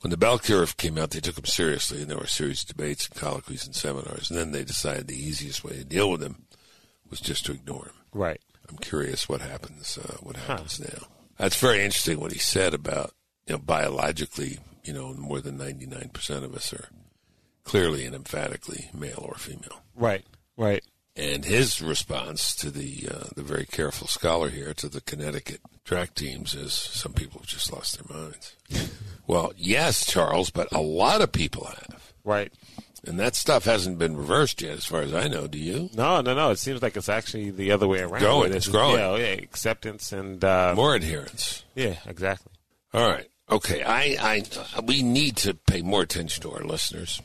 When 0.00 0.10
the 0.10 0.16
Bell 0.16 0.38
Curve 0.38 0.78
came 0.78 0.96
out, 0.96 1.10
they 1.10 1.20
took 1.20 1.36
him 1.36 1.44
seriously, 1.44 2.00
and 2.00 2.10
there 2.10 2.16
were 2.16 2.26
serious 2.26 2.64
debates 2.64 3.06
and 3.06 3.14
colloquies 3.14 3.66
and 3.66 3.74
seminars. 3.74 4.30
And 4.30 4.38
then 4.38 4.52
they 4.52 4.64
decided 4.64 5.06
the 5.06 5.22
easiest 5.22 5.62
way 5.62 5.72
to 5.72 5.84
deal 5.84 6.10
with 6.10 6.22
him 6.22 6.46
was 7.10 7.20
just 7.20 7.44
to 7.44 7.52
ignore 7.52 7.84
him. 7.84 7.94
right. 8.14 8.40
I'm 8.70 8.78
curious 8.78 9.28
what 9.28 9.42
happens. 9.42 9.98
Uh, 9.98 10.16
what 10.22 10.36
happens 10.36 10.80
now? 10.80 11.08
That's 11.40 11.58
very 11.58 11.82
interesting. 11.82 12.20
What 12.20 12.32
he 12.32 12.38
said 12.38 12.74
about 12.74 13.14
you 13.46 13.54
know 13.54 13.58
biologically, 13.58 14.58
you 14.84 14.92
know, 14.92 15.14
more 15.14 15.40
than 15.40 15.56
99 15.56 16.10
percent 16.12 16.44
of 16.44 16.54
us 16.54 16.72
are 16.74 16.90
clearly 17.64 18.04
and 18.04 18.14
emphatically 18.14 18.90
male 18.92 19.24
or 19.26 19.36
female. 19.36 19.82
Right. 19.94 20.24
Right. 20.58 20.84
And 21.16 21.44
his 21.44 21.80
response 21.80 22.54
to 22.56 22.70
the 22.70 23.08
uh, 23.10 23.28
the 23.36 23.42
very 23.42 23.64
careful 23.64 24.06
scholar 24.06 24.50
here 24.50 24.74
to 24.74 24.88
the 24.88 25.00
Connecticut 25.00 25.60
track 25.84 26.14
teams 26.14 26.54
is 26.54 26.74
some 26.74 27.14
people 27.14 27.40
have 27.40 27.48
just 27.48 27.72
lost 27.72 27.98
their 27.98 28.16
minds. 28.18 28.54
well, 29.26 29.52
yes, 29.56 30.04
Charles, 30.04 30.50
but 30.50 30.70
a 30.72 30.80
lot 30.82 31.22
of 31.22 31.32
people 31.32 31.64
have, 31.64 32.12
Right. 32.22 32.52
And 33.06 33.18
that 33.18 33.34
stuff 33.34 33.64
hasn't 33.64 33.98
been 33.98 34.16
reversed 34.16 34.60
yet, 34.62 34.72
as 34.72 34.84
far 34.86 35.00
as 35.02 35.14
I 35.14 35.28
know. 35.28 35.46
Do 35.46 35.58
you? 35.58 35.88
No, 35.94 36.20
no, 36.20 36.34
no. 36.34 36.50
It 36.50 36.58
seems 36.58 36.82
like 36.82 36.96
it's 36.96 37.08
actually 37.08 37.50
the 37.50 37.72
other 37.72 37.88
way 37.88 38.00
around. 38.00 38.20
Growing, 38.20 38.48
where 38.50 38.56
it's 38.56 38.68
growing. 38.68 38.98
Yeah, 38.98 39.16
yeah. 39.16 39.42
Acceptance 39.42 40.12
and 40.12 40.44
uh, 40.44 40.74
More 40.76 40.94
adherence. 40.94 41.64
yeah, 41.74 41.96
exactly. 42.06 42.52
All 42.92 43.08
right. 43.08 43.26
Okay. 43.50 43.82
I, 43.82 44.16
I, 44.20 44.80
we 44.82 45.02
need 45.02 45.36
to 45.38 45.54
pay 45.54 45.82
more 45.82 46.02
attention 46.02 46.42
to 46.42 46.52
our 46.52 46.62
listeners, 46.62 47.20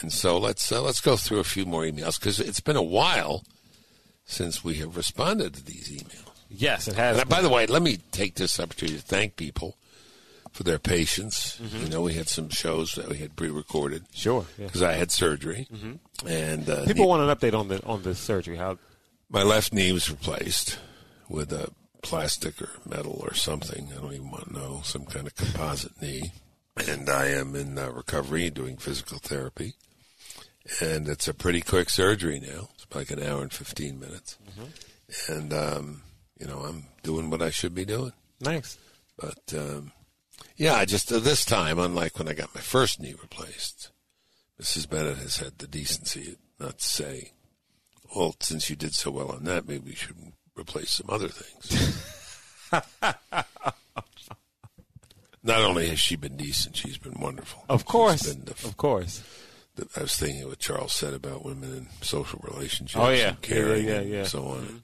and 0.00 0.12
so 0.12 0.38
let's 0.38 0.70
uh, 0.70 0.80
let's 0.82 1.00
go 1.00 1.16
through 1.16 1.40
a 1.40 1.44
few 1.44 1.66
more 1.66 1.82
emails 1.82 2.20
because 2.20 2.38
it's 2.38 2.60
been 2.60 2.76
a 2.76 2.82
while 2.82 3.42
since 4.24 4.62
we 4.62 4.74
have 4.74 4.96
responded 4.96 5.54
to 5.54 5.64
these 5.64 5.88
emails. 5.90 6.22
Yes, 6.48 6.86
it 6.86 6.94
has. 6.94 7.18
And 7.18 7.28
by 7.28 7.40
the 7.40 7.48
way, 7.48 7.66
let 7.66 7.82
me 7.82 7.98
take 8.12 8.34
this 8.36 8.60
opportunity 8.60 8.98
to 8.98 9.04
thank 9.04 9.34
people 9.36 9.76
for 10.56 10.62
their 10.62 10.78
patience. 10.78 11.60
You 11.82 11.88
know, 11.90 12.00
we 12.00 12.14
had 12.14 12.28
some 12.28 12.48
shows 12.48 12.94
that 12.94 13.08
we 13.10 13.18
had 13.18 13.36
pre-recorded 13.36 14.04
sure. 14.14 14.46
Yeah. 14.58 14.66
because 14.66 14.82
I 14.82 14.94
had 14.94 15.12
surgery, 15.12 15.68
and 16.26 16.68
uh, 16.70 16.86
People 16.86 17.08
want 17.08 17.22
an 17.22 17.28
update 17.36 17.56
on 17.58 17.68
the 17.68 17.84
on 17.84 18.02
the 18.02 18.14
surgery. 18.14 18.56
How? 18.56 18.78
my 19.28 19.42
left 19.42 19.72
knee 19.72 19.92
was 19.92 20.08
replaced 20.10 20.78
with 21.28 21.52
a 21.52 21.70
plastic 22.02 22.62
or 22.62 22.70
metal 22.88 23.18
or 23.22 23.34
something. 23.34 23.90
I 23.92 24.00
don't 24.00 24.14
even 24.14 24.30
want 24.30 24.48
to 24.48 24.52
know, 24.54 24.80
some 24.84 25.04
kind 25.04 25.26
of 25.26 25.34
composite 25.34 26.00
knee. 26.00 26.30
And 26.88 27.10
I 27.10 27.26
am 27.28 27.54
in 27.56 27.76
uh, 27.78 27.90
recovery 27.90 28.48
doing 28.50 28.76
physical 28.76 29.18
therapy. 29.18 29.74
And 30.80 31.08
it's 31.08 31.26
a 31.28 31.34
pretty 31.34 31.60
quick 31.60 31.90
surgery 31.90 32.38
now. 32.40 32.68
It's 32.74 32.86
like 32.94 33.10
an 33.10 33.22
hour 33.22 33.42
and 33.42 33.52
15 33.52 33.98
minutes. 33.98 34.38
And, 35.28 35.52
um, 35.52 36.02
you 36.38 36.46
know, 36.46 36.58
I'm 36.60 36.84
doing 37.02 37.28
what 37.30 37.42
I 37.42 37.50
should 37.50 37.74
be 37.74 37.84
doing. 37.84 38.12
Nice. 38.40 38.78
But, 39.18 39.54
um, 39.58 39.90
yeah, 40.56 40.84
just, 40.84 41.12
uh, 41.12 41.18
this 41.18 41.44
time, 41.44 41.78
unlike 41.78 42.18
when 42.18 42.28
I 42.28 42.32
got 42.34 42.54
my 42.54 42.60
first 42.60 43.00
knee 43.00 43.14
replaced, 43.20 43.90
Mrs. 44.60 44.88
Bennett 44.88 45.18
has 45.18 45.36
had 45.38 45.58
the 45.58 45.66
decency 45.66 46.36
not 46.58 46.78
to 46.78 46.84
say, 46.84 47.32
well, 48.14 48.34
since 48.40 48.70
you 48.70 48.76
did 48.76 48.94
so 48.94 49.10
well 49.10 49.30
on 49.30 49.44
that, 49.44 49.68
maybe 49.68 49.90
we 49.90 49.94
should 49.94 50.16
replace 50.56 50.90
some 50.92 51.06
other 51.10 51.28
things. 51.28 52.02
not 55.42 55.60
only 55.62 55.88
has 55.88 56.00
she 56.00 56.16
been 56.16 56.36
decent, 56.36 56.76
she's 56.76 56.98
been 56.98 57.20
wonderful. 57.20 57.64
Of 57.68 57.84
course. 57.84 58.22
the- 58.22 58.50
Of 58.52 58.76
course. 58.76 59.22
the- 59.76 59.88
I 59.96 60.00
was 60.02 60.16
thinking 60.16 60.48
what 60.48 60.58
Charles 60.58 60.92
said 60.92 61.14
about 61.14 61.44
women 61.44 61.72
in 61.72 61.88
social 62.00 62.40
relationships. 62.42 62.96
Oh, 63.02 63.10
yeah. 63.10 63.28
and 63.28 63.42
caring 63.42 63.84
Yeah, 63.86 63.92
yeah, 63.94 64.00
and 64.00 64.10
yeah. 64.10 64.24
so 64.24 64.44
on. 64.46 64.82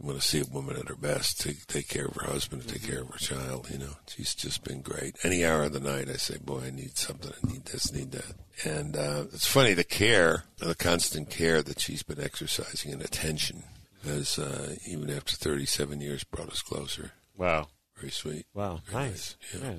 You 0.00 0.06
want 0.08 0.20
to 0.20 0.26
see 0.26 0.40
a 0.40 0.44
woman 0.52 0.76
at 0.76 0.88
her 0.88 0.96
best, 0.96 1.40
take, 1.40 1.66
take 1.66 1.88
care 1.88 2.06
of 2.06 2.16
her 2.16 2.26
husband, 2.26 2.62
Mm-hmm. 2.62 2.72
take 2.72 2.82
care 2.90 3.02
of 3.02 3.08
her 3.10 3.18
child. 3.18 3.68
You 3.70 3.78
know, 3.78 3.92
she's 4.08 4.34
just 4.34 4.64
been 4.64 4.80
great. 4.82 5.16
Any 5.22 5.44
hour 5.44 5.62
of 5.64 5.72
the 5.72 5.80
night, 5.80 6.08
I 6.08 6.14
say, 6.16 6.36
"Boy, 6.38 6.64
I 6.66 6.70
need 6.70 6.98
something. 6.98 7.32
I 7.32 7.52
need 7.52 7.64
this, 7.66 7.92
need 7.92 8.10
that." 8.12 8.34
And 8.64 8.96
uh, 8.96 9.24
it's 9.32 9.46
funny 9.46 9.72
the 9.74 9.84
care, 9.84 10.44
the 10.58 10.74
constant 10.74 11.30
care 11.30 11.62
that 11.62 11.80
she's 11.80 12.02
been 12.02 12.20
exercising 12.20 12.92
and 12.92 13.02
attention 13.02 13.62
has, 14.04 14.38
uh, 14.38 14.74
even 14.86 15.10
after 15.10 15.34
37 15.36 16.00
years, 16.00 16.24
brought 16.24 16.50
us 16.50 16.60
closer. 16.60 17.12
Wow. 17.36 17.68
Very 17.96 18.10
sweet. 18.10 18.46
Wow. 18.52 18.80
Very 18.86 19.04
Nice. 19.04 19.36
Yeah. 19.54 19.60
Yeah. 19.70 19.74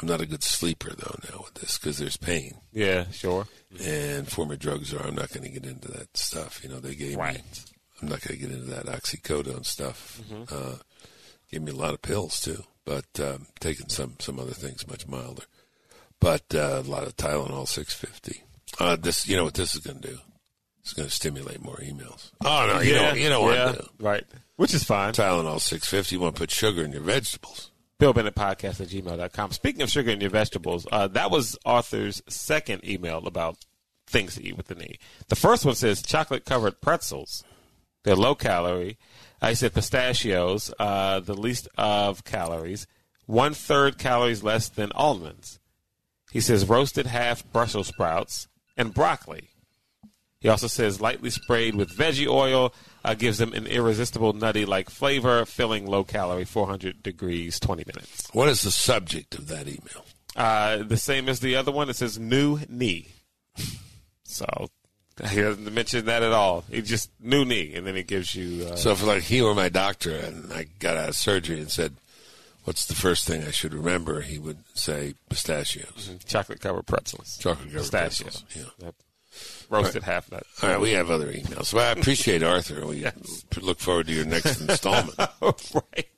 I'm 0.00 0.08
not 0.08 0.20
a 0.20 0.26
good 0.26 0.42
sleeper 0.42 0.90
though 0.96 1.18
now 1.30 1.42
with 1.44 1.54
this 1.54 1.78
because 1.78 1.98
there's 1.98 2.16
pain. 2.16 2.54
Yeah. 2.72 3.10
Sure. 3.10 3.46
and 3.84 4.26
former 4.28 4.56
drugs 4.56 4.94
are. 4.94 5.04
I'm 5.06 5.14
not 5.16 5.30
going 5.30 5.42
to 5.44 5.50
get 5.50 5.66
into 5.66 5.88
that 5.92 6.16
stuff. 6.16 6.62
You 6.62 6.70
know, 6.70 6.78
they 6.80 6.94
gave 6.94 7.16
me. 7.18 7.36
I'm 8.00 8.08
not 8.08 8.20
going 8.20 8.38
to 8.38 8.46
get 8.46 8.54
into 8.54 8.70
that 8.70 8.86
oxycodone 8.86 9.66
stuff. 9.66 10.20
Uh, 10.52 10.76
gave 11.50 11.62
me 11.62 11.72
a 11.72 11.76
lot 11.76 11.94
of 11.94 12.02
pills 12.02 12.40
too, 12.40 12.62
but 12.84 13.06
um, 13.20 13.46
taking 13.60 13.88
some 13.88 14.14
some 14.20 14.38
other 14.38 14.52
things 14.52 14.86
much 14.86 15.06
milder. 15.06 15.44
But 16.20 16.54
uh, 16.54 16.82
a 16.84 16.88
lot 16.88 17.04
of 17.04 17.16
Tylenol 17.16 17.66
650. 17.66 18.42
Uh, 18.78 18.96
this, 18.96 19.28
you 19.28 19.36
know 19.36 19.44
what 19.44 19.54
this 19.54 19.74
is 19.74 19.80
going 19.80 20.00
to 20.00 20.08
do? 20.08 20.18
It's 20.80 20.92
going 20.92 21.08
to 21.08 21.14
stimulate 21.14 21.62
more 21.62 21.76
emails. 21.76 22.30
Oh 22.44 22.70
no, 22.72 22.80
you 22.80 22.94
yeah. 22.94 23.10
know 23.10 23.14
you 23.14 23.28
know 23.28 23.50
yeah. 23.50 23.66
what? 23.66 23.88
Right. 24.00 24.24
Which 24.56 24.74
is 24.74 24.84
fine. 24.84 25.12
Tylenol 25.12 25.60
650. 25.60 26.14
You 26.14 26.20
want 26.20 26.34
to 26.34 26.40
put 26.40 26.50
sugar 26.50 26.82
in 26.82 26.92
your 26.92 27.02
vegetables? 27.02 27.70
Bill 27.98 28.12
Bennett 28.12 28.36
Podcast 28.36 28.80
at 28.80 28.88
gmail.com. 28.88 29.52
Speaking 29.52 29.82
of 29.82 29.90
sugar 29.90 30.10
in 30.10 30.20
your 30.20 30.30
vegetables, 30.30 30.86
uh, 30.90 31.08
that 31.08 31.30
was 31.30 31.58
Arthur's 31.64 32.22
second 32.28 32.88
email 32.88 33.26
about 33.26 33.58
things 34.06 34.36
to 34.36 34.44
eat 34.44 34.56
with 34.56 34.68
the 34.68 34.76
knee. 34.76 34.98
The 35.28 35.36
first 35.36 35.64
one 35.64 35.74
says 35.74 36.00
chocolate 36.00 36.44
covered 36.44 36.80
pretzels. 36.80 37.44
They're 38.04 38.16
low 38.16 38.34
calorie. 38.34 38.96
I 39.40 39.52
said 39.52 39.74
pistachios, 39.74 40.72
uh, 40.78 41.20
the 41.20 41.34
least 41.34 41.68
of 41.76 42.24
calories, 42.24 42.86
one 43.26 43.54
third 43.54 43.98
calories 43.98 44.42
less 44.42 44.68
than 44.68 44.90
almonds. 44.92 45.60
He 46.30 46.40
says 46.40 46.68
roasted 46.68 47.06
half 47.06 47.50
Brussels 47.52 47.88
sprouts 47.88 48.48
and 48.76 48.92
broccoli. 48.92 49.50
He 50.40 50.48
also 50.48 50.66
says 50.66 51.00
lightly 51.00 51.30
sprayed 51.30 51.74
with 51.74 51.96
veggie 51.96 52.28
oil 52.28 52.72
uh, 53.04 53.14
gives 53.14 53.38
them 53.38 53.52
an 53.54 53.66
irresistible 53.66 54.32
nutty 54.32 54.64
like 54.64 54.90
flavor, 54.90 55.44
filling 55.44 55.86
low 55.86 56.04
calorie, 56.04 56.44
400 56.44 57.02
degrees, 57.02 57.58
20 57.58 57.84
minutes. 57.86 58.28
What 58.32 58.48
is 58.48 58.62
the 58.62 58.70
subject 58.70 59.34
of 59.34 59.48
that 59.48 59.66
email? 59.66 60.04
Uh, 60.36 60.82
the 60.84 60.96
same 60.96 61.28
as 61.28 61.40
the 61.40 61.56
other 61.56 61.72
one. 61.72 61.88
It 61.88 61.96
says 61.96 62.18
new 62.18 62.60
knee. 62.68 63.08
So 64.24 64.46
he 65.30 65.40
doesn't 65.40 65.72
mention 65.74 66.06
that 66.06 66.22
at 66.22 66.32
all. 66.32 66.64
He 66.70 66.82
just 66.82 67.10
new 67.20 67.44
knee, 67.44 67.74
and 67.74 67.86
then 67.86 67.94
he 67.96 68.02
gives 68.02 68.34
you. 68.34 68.66
Uh, 68.66 68.76
So 68.76 68.90
if 68.92 69.02
like 69.04 69.22
he 69.22 69.42
were 69.42 69.54
my 69.54 69.68
doctor 69.68 70.14
and 70.14 70.52
I 70.52 70.66
got 70.78 70.96
out 70.96 71.08
of 71.10 71.16
surgery 71.16 71.58
and 71.60 71.70
said, 71.70 71.94
"What's 72.64 72.86
the 72.86 72.94
first 72.94 73.26
thing 73.26 73.42
I 73.44 73.50
should 73.50 73.74
remember?" 73.74 74.20
He 74.22 74.38
would 74.38 74.58
say 74.74 75.14
pistachios, 75.30 76.10
chocolate 76.26 76.60
covered 76.60 76.86
pretzels. 76.86 77.36
chocolate 77.38 77.68
covered 77.68 77.78
Pistachios. 77.80 78.42
pretzels. 78.42 78.44
Yeah. 78.80 78.86
Yep. 78.86 78.94
Roasted 79.70 80.02
half 80.02 80.30
nut. 80.32 80.44
All 80.62 80.68
right, 80.70 80.80
we 80.80 80.92
have 80.92 81.10
other 81.10 81.30
emails. 81.32 81.72
Well, 81.72 81.86
I 81.86 81.92
appreciate 81.92 82.42
Arthur. 82.42 82.86
We 82.86 83.06
look 83.60 83.78
forward 83.78 84.06
to 84.08 84.12
your 84.12 84.24
next 84.24 84.60
installment. 84.60 85.16
right. 85.40 86.08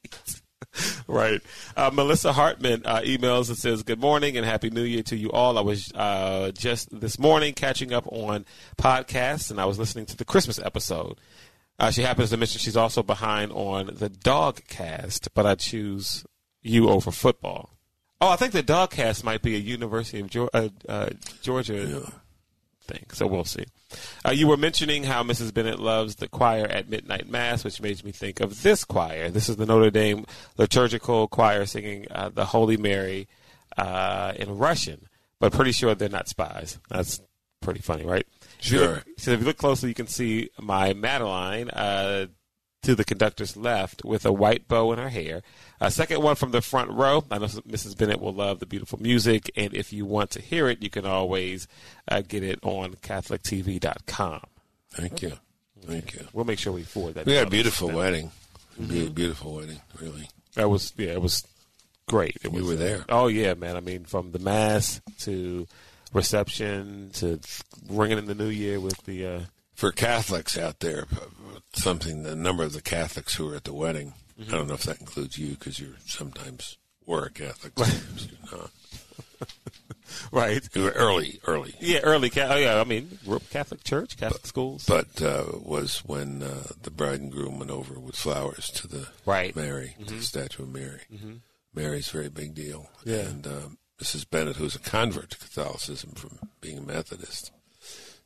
Right. 1.11 1.41
Uh, 1.77 1.91
Melissa 1.93 2.33
Hartman 2.33 2.83
uh, 2.85 3.01
emails 3.01 3.49
and 3.49 3.59
says, 3.59 3.83
Good 3.83 4.01
morning 4.01 4.37
and 4.37 4.47
Happy 4.47 4.71
New 4.71 4.85
Year 4.85 5.03
to 5.05 5.17
you 5.17 5.33
all. 5.33 5.59
I 5.59 5.61
was 5.61 5.93
uh, 5.93 6.53
just 6.53 6.89
this 7.01 7.19
morning 7.19 7.53
catching 7.53 7.93
up 7.93 8.07
on 8.13 8.47
podcasts 8.79 9.51
and 9.51 9.61
I 9.61 9.65
was 9.65 9.77
listening 9.77 10.07
to 10.07 10.17
the 10.17 10.25
Christmas 10.25 10.61
episode. 10.61 11.19
Uh, 11.81 11.91
she 11.91 12.03
happens 12.03 12.31
to 12.31 12.37
mention 12.37 12.61
she's 12.61 12.77
also 12.77 13.03
behind 13.03 13.51
on 13.51 13.91
the 13.93 14.09
dog 14.09 14.61
cast, 14.69 15.35
but 15.35 15.47
I 15.47 15.57
choose 15.57 16.25
you 16.63 16.89
over 16.89 17.11
football. 17.11 17.71
Oh, 18.21 18.29
I 18.29 18.37
think 18.37 18.53
the 18.53 18.63
dog 18.63 18.91
cast 18.91 19.25
might 19.25 19.43
be 19.43 19.57
a 19.57 19.59
University 19.59 20.21
of 20.21 20.29
Geor- 20.29 20.51
uh, 20.53 20.69
uh, 20.89 21.09
Georgia 21.43 22.07
thing. 22.83 23.07
So 23.13 23.27
we'll 23.27 23.45
see. 23.45 23.65
Uh, 24.27 24.31
you 24.31 24.47
were 24.47 24.57
mentioning 24.57 25.05
how 25.05 25.23
Mrs. 25.23 25.53
Bennett 25.53 25.79
loves 25.81 26.17
the 26.17 26.29
choir 26.29 26.67
at 26.67 26.89
midnight 26.89 27.29
mass, 27.29 27.65
which 27.65 27.81
made 27.81 28.03
me 28.05 28.13
think 28.13 28.41
of 28.41 28.63
this 28.63 28.85
choir. 28.85 29.31
This 29.31 29.49
is 29.49 29.57
the 29.57 29.67
Notre 29.67 29.91
Dame 29.91 30.25
liturgical 30.59 31.29
choir 31.29 31.67
singing 31.67 32.07
uh, 32.11 32.29
the 32.29 32.45
Holy 32.47 32.77
Mary 32.77 33.29
uh, 33.77 34.33
in 34.37 34.59
Russian, 34.59 35.09
but 35.39 35.53
pretty 35.53 35.73
sure 35.73 35.95
they're 35.95 36.09
not 36.09 36.29
spies. 36.29 36.79
That's 36.89 37.21
pretty 37.61 37.81
funny, 37.81 38.05
right? 38.05 38.27
If 38.59 38.65
Sure. 38.67 38.89
look- 38.95 39.05
so 39.19 39.31
if 39.33 39.41
you 39.41 39.47
look 39.47 39.57
closely, 39.59 39.89
you 39.89 39.95
can 39.95 40.07
see 40.07 40.51
my 40.59 40.93
Madeline 40.93 41.71
uh, 41.71 42.27
to 42.83 42.95
the 42.95 43.05
conductor's 43.05 43.57
left 43.57 44.05
with 44.05 44.25
a 44.25 44.33
white 44.33 44.67
bow 44.69 44.93
in 44.93 44.99
her 44.99 45.09
hair. 45.11 45.43
Uh, 45.81 45.89
second 45.89 46.21
one 46.23 46.37
from 46.37 46.51
the 46.51 46.61
front 46.61 46.91
row. 46.91 47.25
I 47.31 47.39
know 47.39 47.47
Mrs. 47.47 47.97
Bennett 47.97 48.21
will 48.21 48.35
love 48.35 48.59
the 48.59 48.67
beautiful 48.67 49.01
music, 49.01 49.51
and 49.57 49.73
if 49.75 49.93
you 49.93 50.05
want 50.05 50.31
to 50.33 50.43
hear 50.43 50.69
it, 50.69 50.83
you 50.83 50.91
can 50.91 51.07
always 51.07 51.67
uh, 52.09 52.21
get 52.21 52.43
it 52.43 52.59
on 52.63 52.95
CatholicTV.com. 52.97 54.41
Thank 54.93 55.23
you. 55.23 55.33
Thank 55.87 56.15
you. 56.15 56.27
We'll 56.33 56.45
make 56.45 56.59
sure 56.59 56.73
we 56.73 56.83
forward 56.83 57.15
that. 57.15 57.27
We 57.27 57.35
had 57.35 57.47
a 57.47 57.51
beautiful 57.51 57.91
wedding. 57.91 58.31
Be- 58.79 59.09
Beautiful 59.09 59.55
wedding, 59.57 59.81
really. 60.01 60.29
That 60.55 60.69
was 60.69 60.93
yeah, 60.97 61.11
it 61.11 61.23
was 61.23 61.47
great. 62.09 62.37
It 62.37 62.53
You 62.53 62.61
was, 62.61 62.67
were 62.67 62.75
there. 62.77 63.05
Oh 63.09 63.29
yeah, 63.29 63.55
man. 63.55 63.77
I 63.77 63.81
mean, 63.81 64.05
from 64.05 64.33
the 64.33 64.39
mass 64.39 65.01
to 65.21 65.67
reception 66.13 67.11
to 67.15 67.41
ringing 67.89 68.19
in 68.19 68.27
the 68.27 68.35
new 68.35 68.49
year 68.49 68.81
with 68.81 69.03
the. 69.05 69.27
Uh, 69.27 69.41
For 69.75 69.93
Catholics 69.93 70.59
out 70.59 70.81
there, 70.81 71.07
something 71.75 72.23
the 72.23 72.37
number 72.37 72.63
of 72.63 72.73
the 72.73 72.83
Catholics 72.83 73.35
who 73.35 73.47
were 73.47 73.55
at 73.57 73.65
the 73.65 73.73
wedding. 73.75 74.15
Mm-hmm. 74.41 74.55
I 74.55 74.57
don't 74.59 74.69
know 74.69 74.75
if 74.75 74.85
that 74.85 75.01
includes 75.01 75.37
you 75.39 75.51
because 75.51 75.79
you're 75.79 75.97
sometimes 76.07 76.79
were 77.07 77.25
a 77.27 77.31
Catholic. 77.31 77.73
Sometimes 77.77 78.29
you're 78.29 78.59
not. 78.59 78.71
right. 80.33 80.69
Early, 80.77 81.41
early. 81.47 81.75
Yeah, 81.81 82.01
early. 82.01 82.31
Oh 82.37 82.57
yeah, 82.57 82.81
I 82.81 82.85
mean, 82.85 83.19
Catholic 83.51 83.85
church, 83.85 84.17
Catholic 84.17 84.47
schools. 84.47 84.85
but 84.87 85.21
uh, 85.23 85.45
was 85.63 85.99
when 86.07 86.43
uh, 86.43 86.65
the 86.83 86.91
bride 86.91 87.21
and 87.21 87.31
groom 87.33 87.59
went 87.59 87.71
over 87.71 87.99
with 87.99 88.17
flowers 88.17 88.71
to 88.73 88.87
the 88.89 89.09
Right. 89.27 89.55
Mary, 89.55 89.97
to 90.07 90.15
the 90.15 90.23
statue 90.23 90.63
of 90.65 90.71
Mary. 90.71 91.01
Mm-hmm. 91.13 91.35
Mary's 91.75 92.09
a 92.09 92.13
very 92.13 92.29
big 92.29 92.55
deal. 92.55 92.89
Yeah. 93.05 93.21
And 93.21 93.47
um, 93.47 93.79
Mrs. 94.03 94.29
Bennett, 94.29 94.57
who's 94.57 94.75
a 94.75 94.81
convert 94.81 95.31
to 95.31 95.39
Catholicism 95.39 96.11
from 96.13 96.39
being 96.61 96.79
a 96.79 96.83
Methodist, 96.83 97.53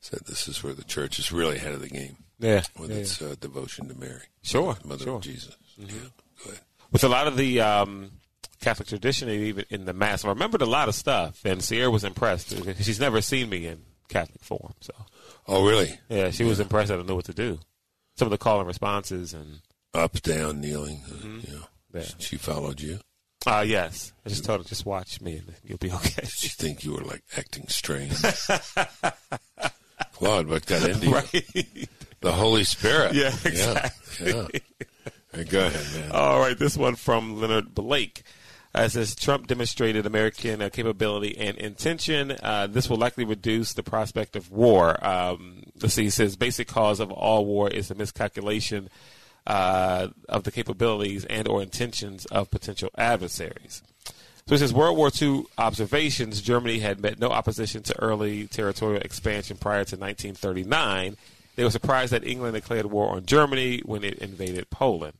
said 0.00 0.20
this 0.26 0.48
is 0.48 0.62
where 0.62 0.72
the 0.74 0.84
church 0.84 1.18
is 1.18 1.32
really 1.32 1.56
ahead 1.56 1.72
of 1.74 1.80
the 1.82 1.88
game 1.88 2.16
yeah, 2.38 2.62
with 2.78 2.90
yeah, 2.90 2.96
its 2.98 3.20
uh, 3.20 3.34
devotion 3.40 3.88
to 3.88 3.94
Mary, 3.94 4.22
Sure, 4.42 4.76
Mother 4.84 5.04
sure. 5.04 5.16
of 5.16 5.22
Jesus. 5.22 5.56
Yeah, 5.78 5.86
ahead. 6.46 6.60
with 6.92 7.04
a 7.04 7.08
lot 7.08 7.26
of 7.26 7.36
the 7.36 7.60
um, 7.60 8.10
Catholic 8.60 8.88
tradition, 8.88 9.28
even 9.28 9.64
in 9.70 9.84
the 9.84 9.92
mass, 9.92 10.24
I 10.24 10.28
remembered 10.28 10.62
a 10.62 10.66
lot 10.66 10.88
of 10.88 10.94
stuff, 10.94 11.44
and 11.44 11.62
Sierra 11.62 11.90
was 11.90 12.04
impressed. 12.04 12.50
She's 12.82 13.00
never 13.00 13.20
seen 13.20 13.48
me 13.48 13.66
in 13.66 13.82
Catholic 14.08 14.42
form, 14.42 14.74
so 14.80 14.92
Oh, 15.46 15.66
really? 15.66 15.98
yeah, 16.08 16.30
she 16.30 16.44
was 16.44 16.60
impressed. 16.60 16.90
I 16.90 16.96
don't 16.96 17.06
know 17.08 17.14
what 17.16 17.26
to 17.26 17.34
do. 17.34 17.58
Some 18.16 18.26
of 18.26 18.30
the 18.30 18.38
call 18.38 18.58
and 18.60 18.66
responses, 18.68 19.34
and 19.34 19.60
Up, 19.92 20.12
down, 20.22 20.60
kneeling. 20.60 21.02
uh, 21.06 21.12
Mm-hmm. 21.14 21.40
you 21.46 21.58
know. 21.58 21.64
Yeah. 21.94 22.06
She 22.18 22.36
followed 22.36 22.80
you. 22.80 22.98
uh, 23.46 23.64
yes, 23.66 24.12
I 24.24 24.28
just 24.30 24.44
told 24.44 24.62
her 24.62 24.68
just 24.68 24.86
watch 24.86 25.20
me, 25.20 25.36
and 25.36 25.52
you'll 25.64 25.78
be 25.78 25.92
okay. 25.92 26.22
Did 26.22 26.28
she 26.30 26.48
think 26.48 26.82
you 26.84 26.92
were 26.94 27.02
like 27.04 27.22
acting 27.36 27.68
strange? 27.68 28.14
Claude, 30.14 30.46
what 30.48 30.64
got 30.66 30.88
into 30.88 31.06
you? 31.06 31.12
right. 31.14 31.88
The 32.20 32.32
Holy 32.32 32.64
Spirit. 32.64 33.14
Yeah, 33.14 33.34
exactly. 33.44 34.32
Yeah. 34.32 34.46
yeah. 34.52 34.58
Go 35.42 35.66
ahead, 35.66 36.00
man. 36.00 36.12
All 36.12 36.38
right, 36.40 36.56
this 36.58 36.76
one 36.76 36.94
from 36.94 37.40
Leonard 37.40 37.74
Blake. 37.74 38.22
Uh, 38.74 38.88
says 38.88 39.14
Trump 39.14 39.46
demonstrated 39.46 40.04
American 40.04 40.60
uh, 40.60 40.68
capability 40.68 41.38
and 41.38 41.56
intention. 41.58 42.36
Uh, 42.42 42.66
this 42.66 42.90
will 42.90 42.96
likely 42.96 43.24
reduce 43.24 43.72
the 43.72 43.84
prospect 43.84 44.34
of 44.34 44.50
war. 44.50 45.04
Um, 45.04 45.62
let's 45.80 45.94
see. 45.94 46.04
He 46.04 46.10
says 46.10 46.34
basic 46.34 46.66
cause 46.66 46.98
of 46.98 47.12
all 47.12 47.46
war 47.46 47.68
is 47.68 47.86
the 47.86 47.94
miscalculation 47.94 48.88
uh, 49.46 50.08
of 50.28 50.42
the 50.42 50.50
capabilities 50.50 51.24
and 51.26 51.46
or 51.46 51.62
intentions 51.62 52.26
of 52.26 52.50
potential 52.50 52.90
adversaries. 52.98 53.82
So 54.46 54.56
it 54.56 54.58
says 54.58 54.74
World 54.74 54.96
War 54.96 55.10
II 55.22 55.44
observations. 55.56 56.42
Germany 56.42 56.80
had 56.80 57.00
met 57.00 57.20
no 57.20 57.28
opposition 57.28 57.82
to 57.84 58.02
early 58.02 58.48
territorial 58.48 59.00
expansion 59.02 59.56
prior 59.56 59.84
to 59.84 59.96
1939. 59.96 61.16
They 61.56 61.62
were 61.64 61.70
surprised 61.70 62.12
that 62.12 62.26
England 62.26 62.54
declared 62.54 62.86
war 62.86 63.10
on 63.10 63.24
Germany 63.24 63.82
when 63.84 64.02
it 64.02 64.18
invaded 64.18 64.68
Poland. 64.70 65.14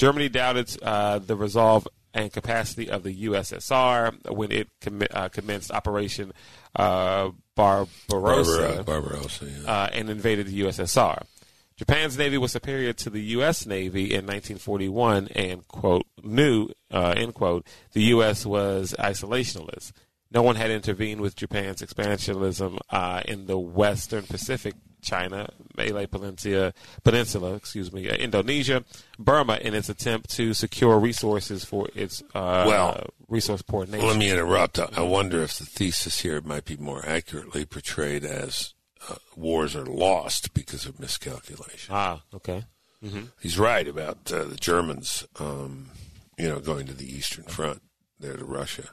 Germany 0.00 0.30
doubted 0.30 0.82
uh, 0.82 1.18
the 1.18 1.36
resolve 1.36 1.86
and 2.14 2.32
capacity 2.32 2.88
of 2.88 3.02
the 3.02 3.26
USSR 3.26 4.30
when 4.30 4.50
it 4.50 4.68
commi- 4.80 5.14
uh, 5.14 5.28
commenced 5.28 5.70
Operation 5.70 6.32
uh, 6.74 7.28
Barbarossa 7.54 8.82
Barbarossa. 8.82 9.44
Yeah. 9.44 9.70
uh, 9.70 9.88
and 9.92 10.08
invaded 10.08 10.46
the 10.46 10.62
USSR. 10.62 11.24
Japan's 11.76 12.16
navy 12.16 12.38
was 12.38 12.50
superior 12.52 12.94
to 12.94 13.10
the 13.10 13.20
U.S. 13.36 13.66
Navy 13.66 14.04
in 14.04 14.24
1941, 14.24 15.28
and 15.34 15.68
quote 15.68 16.06
knew 16.22 16.70
uh, 16.90 17.12
end 17.18 17.34
quote 17.34 17.66
the 17.92 18.04
U.S. 18.04 18.46
was 18.46 18.94
isolationist. 18.98 19.92
No 20.30 20.40
one 20.40 20.56
had 20.56 20.70
intervened 20.70 21.20
with 21.20 21.36
Japan's 21.36 21.82
expansionism 21.82 22.78
uh, 22.88 23.20
in 23.26 23.44
the 23.44 23.58
Western 23.58 24.24
Pacific, 24.24 24.76
China, 25.02 25.48
Malay 25.76 26.06
Peninsula, 26.06 26.72
Peninsula, 27.02 27.54
excuse 27.54 27.92
me, 27.92 28.08
uh, 28.08 28.14
Indonesia, 28.14 28.84
Burma, 29.18 29.56
in 29.60 29.74
its 29.74 29.88
attempt 29.88 30.30
to 30.36 30.54
secure 30.54 30.98
resources 30.98 31.64
for 31.64 31.88
its 31.94 32.22
uh, 32.34 32.64
Well, 32.66 33.06
resource 33.28 33.62
poor 33.62 33.86
nation. 33.86 34.06
Let 34.06 34.16
me 34.16 34.30
interrupt. 34.30 34.78
I 34.78 34.88
I 34.96 35.00
wonder 35.02 35.42
if 35.42 35.58
the 35.58 35.64
thesis 35.66 36.20
here 36.20 36.40
might 36.40 36.64
be 36.64 36.76
more 36.76 37.04
accurately 37.06 37.64
portrayed 37.64 38.24
as 38.24 38.74
uh, 39.08 39.14
wars 39.36 39.74
are 39.74 39.86
lost 39.86 40.52
because 40.54 40.84
of 40.86 41.00
miscalculation. 41.00 41.94
ah, 41.94 42.22
okay. 42.34 42.64
He's 43.40 43.58
right 43.58 43.88
about 43.88 44.30
uh, 44.30 44.44
the 44.44 44.56
Germans, 44.56 45.26
um, 45.38 45.90
you 46.36 46.46
know, 46.50 46.60
going 46.60 46.86
to 46.86 46.92
the 46.92 47.10
Eastern 47.10 47.44
Front 47.44 47.80
there 48.18 48.36
to 48.36 48.44
Russia. 48.44 48.90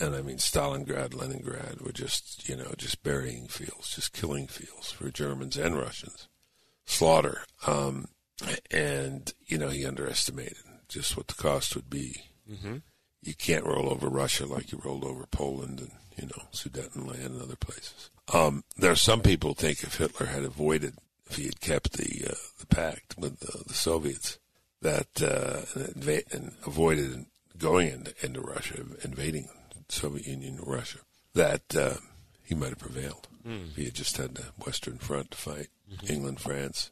And 0.00 0.14
I 0.14 0.22
mean, 0.22 0.38
Stalingrad, 0.38 1.14
Leningrad 1.14 1.80
were 1.80 1.92
just, 1.92 2.48
you 2.48 2.56
know, 2.56 2.72
just 2.76 3.02
burying 3.02 3.46
fields, 3.46 3.94
just 3.94 4.12
killing 4.12 4.46
fields 4.46 4.92
for 4.92 5.10
Germans 5.10 5.56
and 5.56 5.76
Russians. 5.76 6.28
Slaughter. 6.86 7.42
Um, 7.66 8.08
and, 8.70 9.32
you 9.46 9.58
know, 9.58 9.68
he 9.68 9.86
underestimated 9.86 10.58
just 10.88 11.16
what 11.16 11.28
the 11.28 11.34
cost 11.34 11.74
would 11.74 11.90
be. 11.90 12.22
Mm-hmm. 12.50 12.76
You 13.22 13.34
can't 13.34 13.64
roll 13.64 13.88
over 13.88 14.08
Russia 14.08 14.46
like 14.46 14.72
you 14.72 14.80
rolled 14.84 15.04
over 15.04 15.26
Poland 15.26 15.80
and, 15.80 15.92
you 16.16 16.26
know, 16.26 16.44
Sudetenland 16.52 17.26
and 17.26 17.42
other 17.42 17.56
places. 17.56 18.10
Um, 18.32 18.64
there 18.76 18.90
are 18.92 18.96
some 18.96 19.20
people 19.20 19.50
who 19.50 19.54
think 19.54 19.82
if 19.82 19.96
Hitler 19.96 20.26
had 20.26 20.44
avoided, 20.44 20.94
if 21.30 21.36
he 21.36 21.44
had 21.46 21.60
kept 21.60 21.94
the, 21.94 22.30
uh, 22.30 22.34
the 22.58 22.66
pact 22.66 23.16
with 23.18 23.40
the, 23.40 23.64
the 23.66 23.74
Soviets, 23.74 24.38
that, 24.82 25.22
uh, 25.22 25.62
and, 25.74 26.24
and 26.32 26.52
avoided 26.66 27.26
going 27.58 27.88
into, 27.88 28.14
into 28.24 28.40
Russia, 28.40 28.82
invading 29.04 29.48
the 29.70 29.94
Soviet 29.94 30.26
Union 30.26 30.58
or 30.62 30.74
Russia, 30.74 30.98
that 31.34 31.76
uh, 31.76 31.94
he 32.42 32.54
might 32.54 32.70
have 32.70 32.78
prevailed. 32.78 33.28
If 33.70 33.76
he 33.76 33.84
had 33.84 33.94
just 33.94 34.16
had 34.16 34.34
the 34.34 34.46
Western 34.64 34.98
Front 34.98 35.32
to 35.32 35.36
fight 35.36 35.68
England, 36.08 36.40
France. 36.40 36.90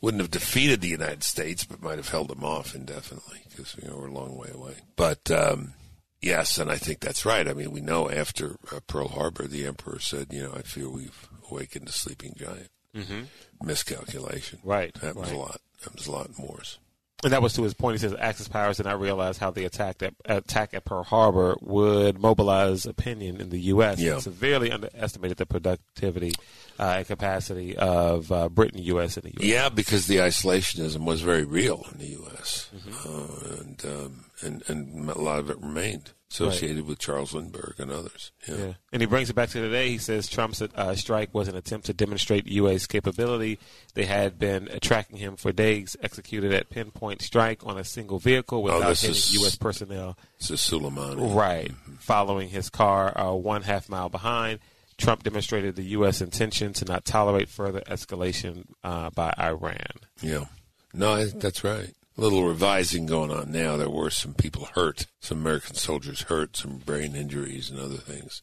Wouldn't 0.00 0.20
have 0.20 0.30
defeated 0.30 0.80
the 0.80 0.88
United 0.88 1.22
States, 1.22 1.64
but 1.64 1.82
might 1.82 1.96
have 1.96 2.10
held 2.10 2.28
them 2.28 2.44
off 2.44 2.74
indefinitely 2.74 3.40
because 3.48 3.76
you 3.80 3.88
know 3.88 3.96
we're 3.96 4.08
a 4.08 4.12
long 4.12 4.36
way 4.36 4.50
away. 4.52 4.74
But 4.94 5.30
um, 5.30 5.72
Yes, 6.20 6.58
and 6.58 6.70
I 6.70 6.76
think 6.76 7.00
that's 7.00 7.24
right. 7.24 7.46
I 7.46 7.52
mean, 7.52 7.70
we 7.70 7.80
know 7.80 8.10
after 8.10 8.56
uh, 8.72 8.80
Pearl 8.86 9.08
Harbor, 9.08 9.46
the 9.46 9.66
emperor 9.66 10.00
said, 10.00 10.32
you 10.32 10.42
know, 10.42 10.52
I 10.54 10.62
fear 10.62 10.88
we've 10.88 11.28
awakened 11.50 11.88
a 11.88 11.92
sleeping 11.92 12.34
giant. 12.36 12.70
Mm-hmm. 12.94 13.66
Miscalculation. 13.66 14.58
Right, 14.64 14.96
Happens 14.96 15.28
right. 15.28 15.32
a 15.32 15.38
lot. 15.38 15.60
Happens 15.84 16.06
a 16.06 16.12
lot 16.12 16.28
in 16.28 16.44
wars. 16.44 16.78
And 17.26 17.32
that 17.32 17.42
was 17.42 17.54
to 17.54 17.64
his 17.64 17.74
point. 17.74 17.96
He 17.96 17.98
says 17.98 18.14
Axis 18.16 18.46
powers 18.46 18.76
did 18.76 18.86
not 18.86 19.00
realize 19.00 19.36
how 19.36 19.50
the 19.50 19.64
attack 19.64 20.00
at, 20.00 20.14
attack 20.26 20.74
at 20.74 20.84
Pearl 20.84 21.02
Harbor 21.02 21.56
would 21.60 22.20
mobilize 22.20 22.86
opinion 22.86 23.40
in 23.40 23.50
the 23.50 23.58
U.S. 23.62 23.98
Yeah. 23.98 24.20
severely 24.20 24.70
underestimated 24.70 25.36
the 25.36 25.44
productivity 25.44 26.34
uh, 26.78 26.94
and 26.98 27.06
capacity 27.08 27.76
of 27.76 28.30
uh, 28.30 28.48
Britain, 28.48 28.80
U.S., 28.80 29.16
and 29.16 29.24
the 29.24 29.30
U.S. 29.40 29.44
Yeah, 29.44 29.68
because 29.70 30.06
the 30.06 30.18
isolationism 30.18 31.04
was 31.04 31.20
very 31.20 31.42
real 31.42 31.84
in 31.90 31.98
the 31.98 32.10
U.S. 32.10 32.70
Mm-hmm. 32.72 33.08
Uh, 33.08 33.60
and, 33.60 33.84
um, 33.84 34.24
and 34.42 34.62
and 34.68 35.08
a 35.10 35.18
lot 35.20 35.38
of 35.38 35.50
it 35.50 35.58
remained 35.60 36.12
associated 36.30 36.84
with 36.86 36.98
Charles 36.98 37.32
Lindbergh 37.32 37.76
and 37.78 37.90
others. 37.90 38.32
Yeah. 38.48 38.56
Yeah. 38.56 38.72
And 38.92 39.00
he 39.00 39.06
brings 39.06 39.30
it 39.30 39.34
back 39.34 39.48
to 39.50 39.60
today. 39.60 39.90
He 39.90 39.96
says 39.98 40.28
Trump's 40.28 40.60
uh, 40.60 40.94
strike 40.96 41.32
was 41.32 41.46
an 41.48 41.54
attempt 41.56 41.86
to 41.86 41.94
demonstrate 41.94 42.46
UA's 42.48 42.86
capability. 42.88 43.58
They 43.94 44.06
had 44.06 44.36
been 44.38 44.68
tracking 44.82 45.18
him 45.18 45.36
for 45.36 45.52
days, 45.52 45.96
executed 46.02 46.52
at 46.52 46.68
pinpoint 46.68 47.22
strike 47.22 47.64
on 47.64 47.78
a 47.78 47.84
single 47.84 48.18
vehicle 48.18 48.62
without 48.64 48.82
Oh, 48.82 48.88
this 48.88 49.02
hitting 49.02 49.16
is- 49.16 49.34
U.S. 49.40 49.54
personnel. 49.56 50.18
It's 50.38 50.50
a 50.50 50.54
Soleimani. 50.54 51.34
Right. 51.34 51.70
Following 52.00 52.48
his 52.48 52.70
car 52.70 53.16
uh, 53.18 53.32
one 53.32 53.62
half 53.62 53.88
mile 53.88 54.08
behind, 54.08 54.58
Trump 54.98 55.22
demonstrated 55.22 55.76
the 55.76 55.84
U.S. 55.84 56.20
intention 56.20 56.72
to 56.74 56.84
not 56.84 57.04
tolerate 57.04 57.48
further 57.48 57.82
escalation 57.82 58.64
uh, 58.82 59.10
by 59.10 59.32
Iran. 59.38 59.86
Yeah. 60.20 60.46
No, 60.92 61.12
I 61.14 61.26
think 61.26 61.40
that's 61.40 61.62
right. 61.62 61.92
A 62.16 62.20
little 62.20 62.44
revising 62.48 63.04
going 63.06 63.30
on 63.30 63.52
now. 63.52 63.76
There 63.76 63.90
were 63.90 64.08
some 64.10 64.32
people 64.34 64.68
hurt, 64.74 65.06
some 65.20 65.38
American 65.38 65.74
soldiers 65.74 66.22
hurt, 66.22 66.56
some 66.56 66.78
brain 66.78 67.14
injuries 67.14 67.68
and 67.70 67.78
other 67.78 67.96
things, 67.98 68.42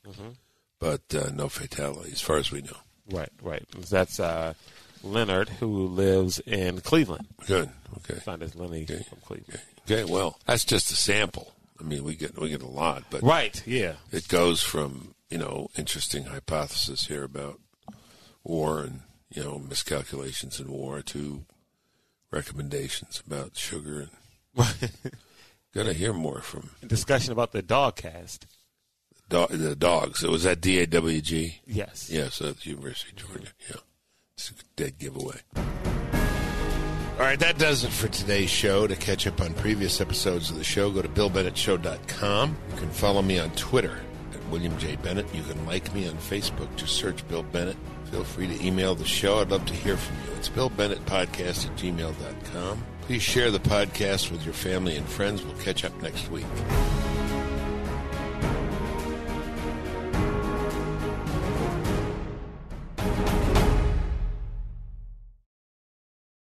but 0.80 1.02
uh, 1.16 1.32
no 1.34 1.50
fatality, 1.50 2.12
as 2.12 2.22
far 2.22 2.38
as 2.38 2.52
we 2.52 2.62
know. 2.62 2.78
Right, 3.10 3.30
right. 3.42 3.66
That's 3.90 4.20
uh, 4.20 4.54
Leonard, 5.04 5.50
who 5.50 5.88
lives 5.88 6.40
in 6.46 6.82
Cleveland. 6.82 7.26
Good. 7.48 7.70
Okay. 7.98 8.20
Signed 8.22 8.44
as 8.44 8.56
Lenny 8.56 8.84
Okay. 8.84 9.04
from 9.10 9.18
Cleveland. 9.26 9.60
Okay. 9.90 10.04
Well, 10.04 10.38
that's 10.46 10.66
just 10.66 10.92
a 10.92 10.96
sample. 10.96 11.54
I 11.80 11.84
mean, 11.84 12.04
we 12.04 12.16
get 12.16 12.40
we 12.40 12.50
get 12.50 12.62
a 12.62 12.68
lot, 12.68 13.06
but 13.10 13.24
Right, 13.24 13.62
yeah. 13.66 13.94
it 14.12 14.28
goes 14.28 14.62
from 14.62 15.16
you 15.30 15.38
know 15.40 15.68
interesting 15.76 16.26
hypothesis 16.26 17.08
here 17.08 17.24
about 17.24 17.60
war 18.44 18.82
and 18.82 19.02
you 19.32 19.44
know 19.44 19.58
miscalculations 19.58 20.60
in 20.60 20.72
war 20.72 21.02
to 21.02 21.44
recommendations 22.34 23.22
about 23.26 23.56
sugar 23.56 24.10
and 24.56 24.68
got 25.74 25.84
to 25.86 25.94
hear 25.94 26.14
more 26.14 26.42
from 26.42 26.72
Discussion 26.86 27.32
about 27.32 27.52
the 27.52 27.62
dog 27.62 27.96
cast. 27.96 28.46
do- 29.30 29.48
the 29.50 29.76
dogs. 29.76 30.24
It 30.24 30.30
was 30.30 30.46
at 30.46 30.60
DAWG. 30.62 31.60
Yes. 31.66 32.10
Yeah, 32.10 32.30
so 32.30 32.50
at 32.50 32.58
the 32.62 32.72
University 32.72 33.12
of 33.12 33.28
Georgia. 33.28 33.52
Yeah, 33.70 33.78
it's 34.36 34.50
a 34.52 34.54
dead 34.76 34.98
giveaway. 34.98 35.40
All 35.56 37.20
right, 37.30 37.40
that 37.40 37.60
does 37.60 37.84
it 37.84 37.92
for 37.92 38.08
today's 38.08 38.50
show. 38.50 38.88
To 38.88 38.96
catch 38.96 39.28
up 39.28 39.40
on 39.40 39.54
previous 39.54 40.02
episodes 40.02 40.50
of 40.50 40.58
the 40.58 40.64
show, 40.64 40.90
go 40.92 41.02
to 41.04 41.08
BillBennettShow.com. 41.08 42.58
You 42.72 42.78
can 42.78 42.90
follow 42.90 43.22
me 43.22 43.38
on 43.40 43.52
Twitter 43.52 44.00
at 44.34 44.44
William 44.50 44.76
J. 44.80 44.96
Bennett. 44.98 45.28
You 45.34 45.44
can 45.44 45.64
like 45.68 45.94
me 45.94 46.08
on 46.10 46.16
Facebook. 46.16 46.76
Just 46.76 46.96
search 46.96 47.26
Bill 47.28 47.44
Bennett. 47.44 47.78
Feel 48.14 48.24
free 48.24 48.48
to 48.48 48.64
email 48.64 48.94
the 48.94 49.06
show. 49.06 49.40
I'd 49.40 49.50
love 49.50 49.66
to 49.66 49.74
hear 49.74 49.98
from 49.98 50.16
you. 50.18 50.38
It's 50.38 50.48
BillBennettPodcast 50.48 51.66
at 51.66 51.76
gmail.com. 51.78 52.84
Please 53.02 53.24
share 53.24 53.50
the 53.50 53.58
podcast 53.58 54.30
with 54.30 54.46
your 54.46 54.54
family 54.54 54.96
and 54.96 55.10
friends. 55.10 55.42
We'll 55.42 55.56
catch 55.56 55.84
up 55.84 56.00
next 56.00 56.30
week. 56.30 56.46